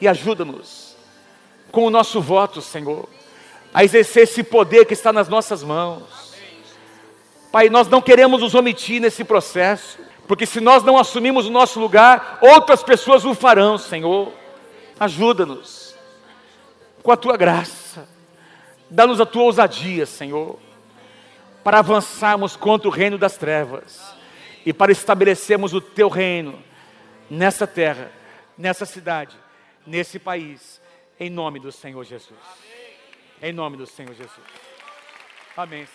E 0.00 0.06
ajuda-nos 0.06 0.96
com 1.72 1.84
o 1.84 1.90
nosso 1.90 2.20
voto, 2.20 2.60
Senhor, 2.60 3.08
a 3.72 3.84
exercer 3.84 4.24
esse 4.24 4.42
poder 4.42 4.84
que 4.84 4.94
está 4.94 5.12
nas 5.12 5.28
nossas 5.28 5.62
mãos. 5.62 6.34
Pai, 7.52 7.68
nós 7.68 7.88
não 7.88 8.00
queremos 8.00 8.40
nos 8.40 8.54
omitir 8.54 9.00
nesse 9.00 9.24
processo, 9.24 9.98
porque 10.26 10.46
se 10.46 10.60
nós 10.60 10.82
não 10.82 10.96
assumimos 10.96 11.46
o 11.46 11.50
nosso 11.50 11.80
lugar, 11.80 12.38
outras 12.40 12.82
pessoas 12.82 13.24
o 13.24 13.34
farão, 13.34 13.76
Senhor. 13.76 14.32
Ajuda-nos 14.98 15.94
com 17.02 17.10
a 17.10 17.16
tua 17.16 17.36
graça 17.36 18.06
Dá-nos 18.90 19.20
a 19.20 19.26
tua 19.26 19.44
ousadia, 19.44 20.04
Senhor, 20.04 20.58
para 21.62 21.78
avançarmos 21.78 22.56
contra 22.56 22.88
o 22.88 22.90
reino 22.90 23.16
das 23.16 23.36
trevas 23.36 24.19
e 24.64 24.72
para 24.72 24.92
estabelecermos 24.92 25.72
o 25.72 25.80
teu 25.80 26.08
reino 26.08 26.62
nessa 27.28 27.66
terra, 27.66 28.10
nessa 28.56 28.84
cidade, 28.84 29.36
nesse 29.86 30.18
país, 30.18 30.80
em 31.18 31.30
nome 31.30 31.60
do 31.60 31.72
Senhor 31.72 32.04
Jesus. 32.04 32.38
Em 33.42 33.52
nome 33.52 33.76
do 33.76 33.86
Senhor 33.86 34.14
Jesus. 34.14 34.46
Amém. 35.56 35.86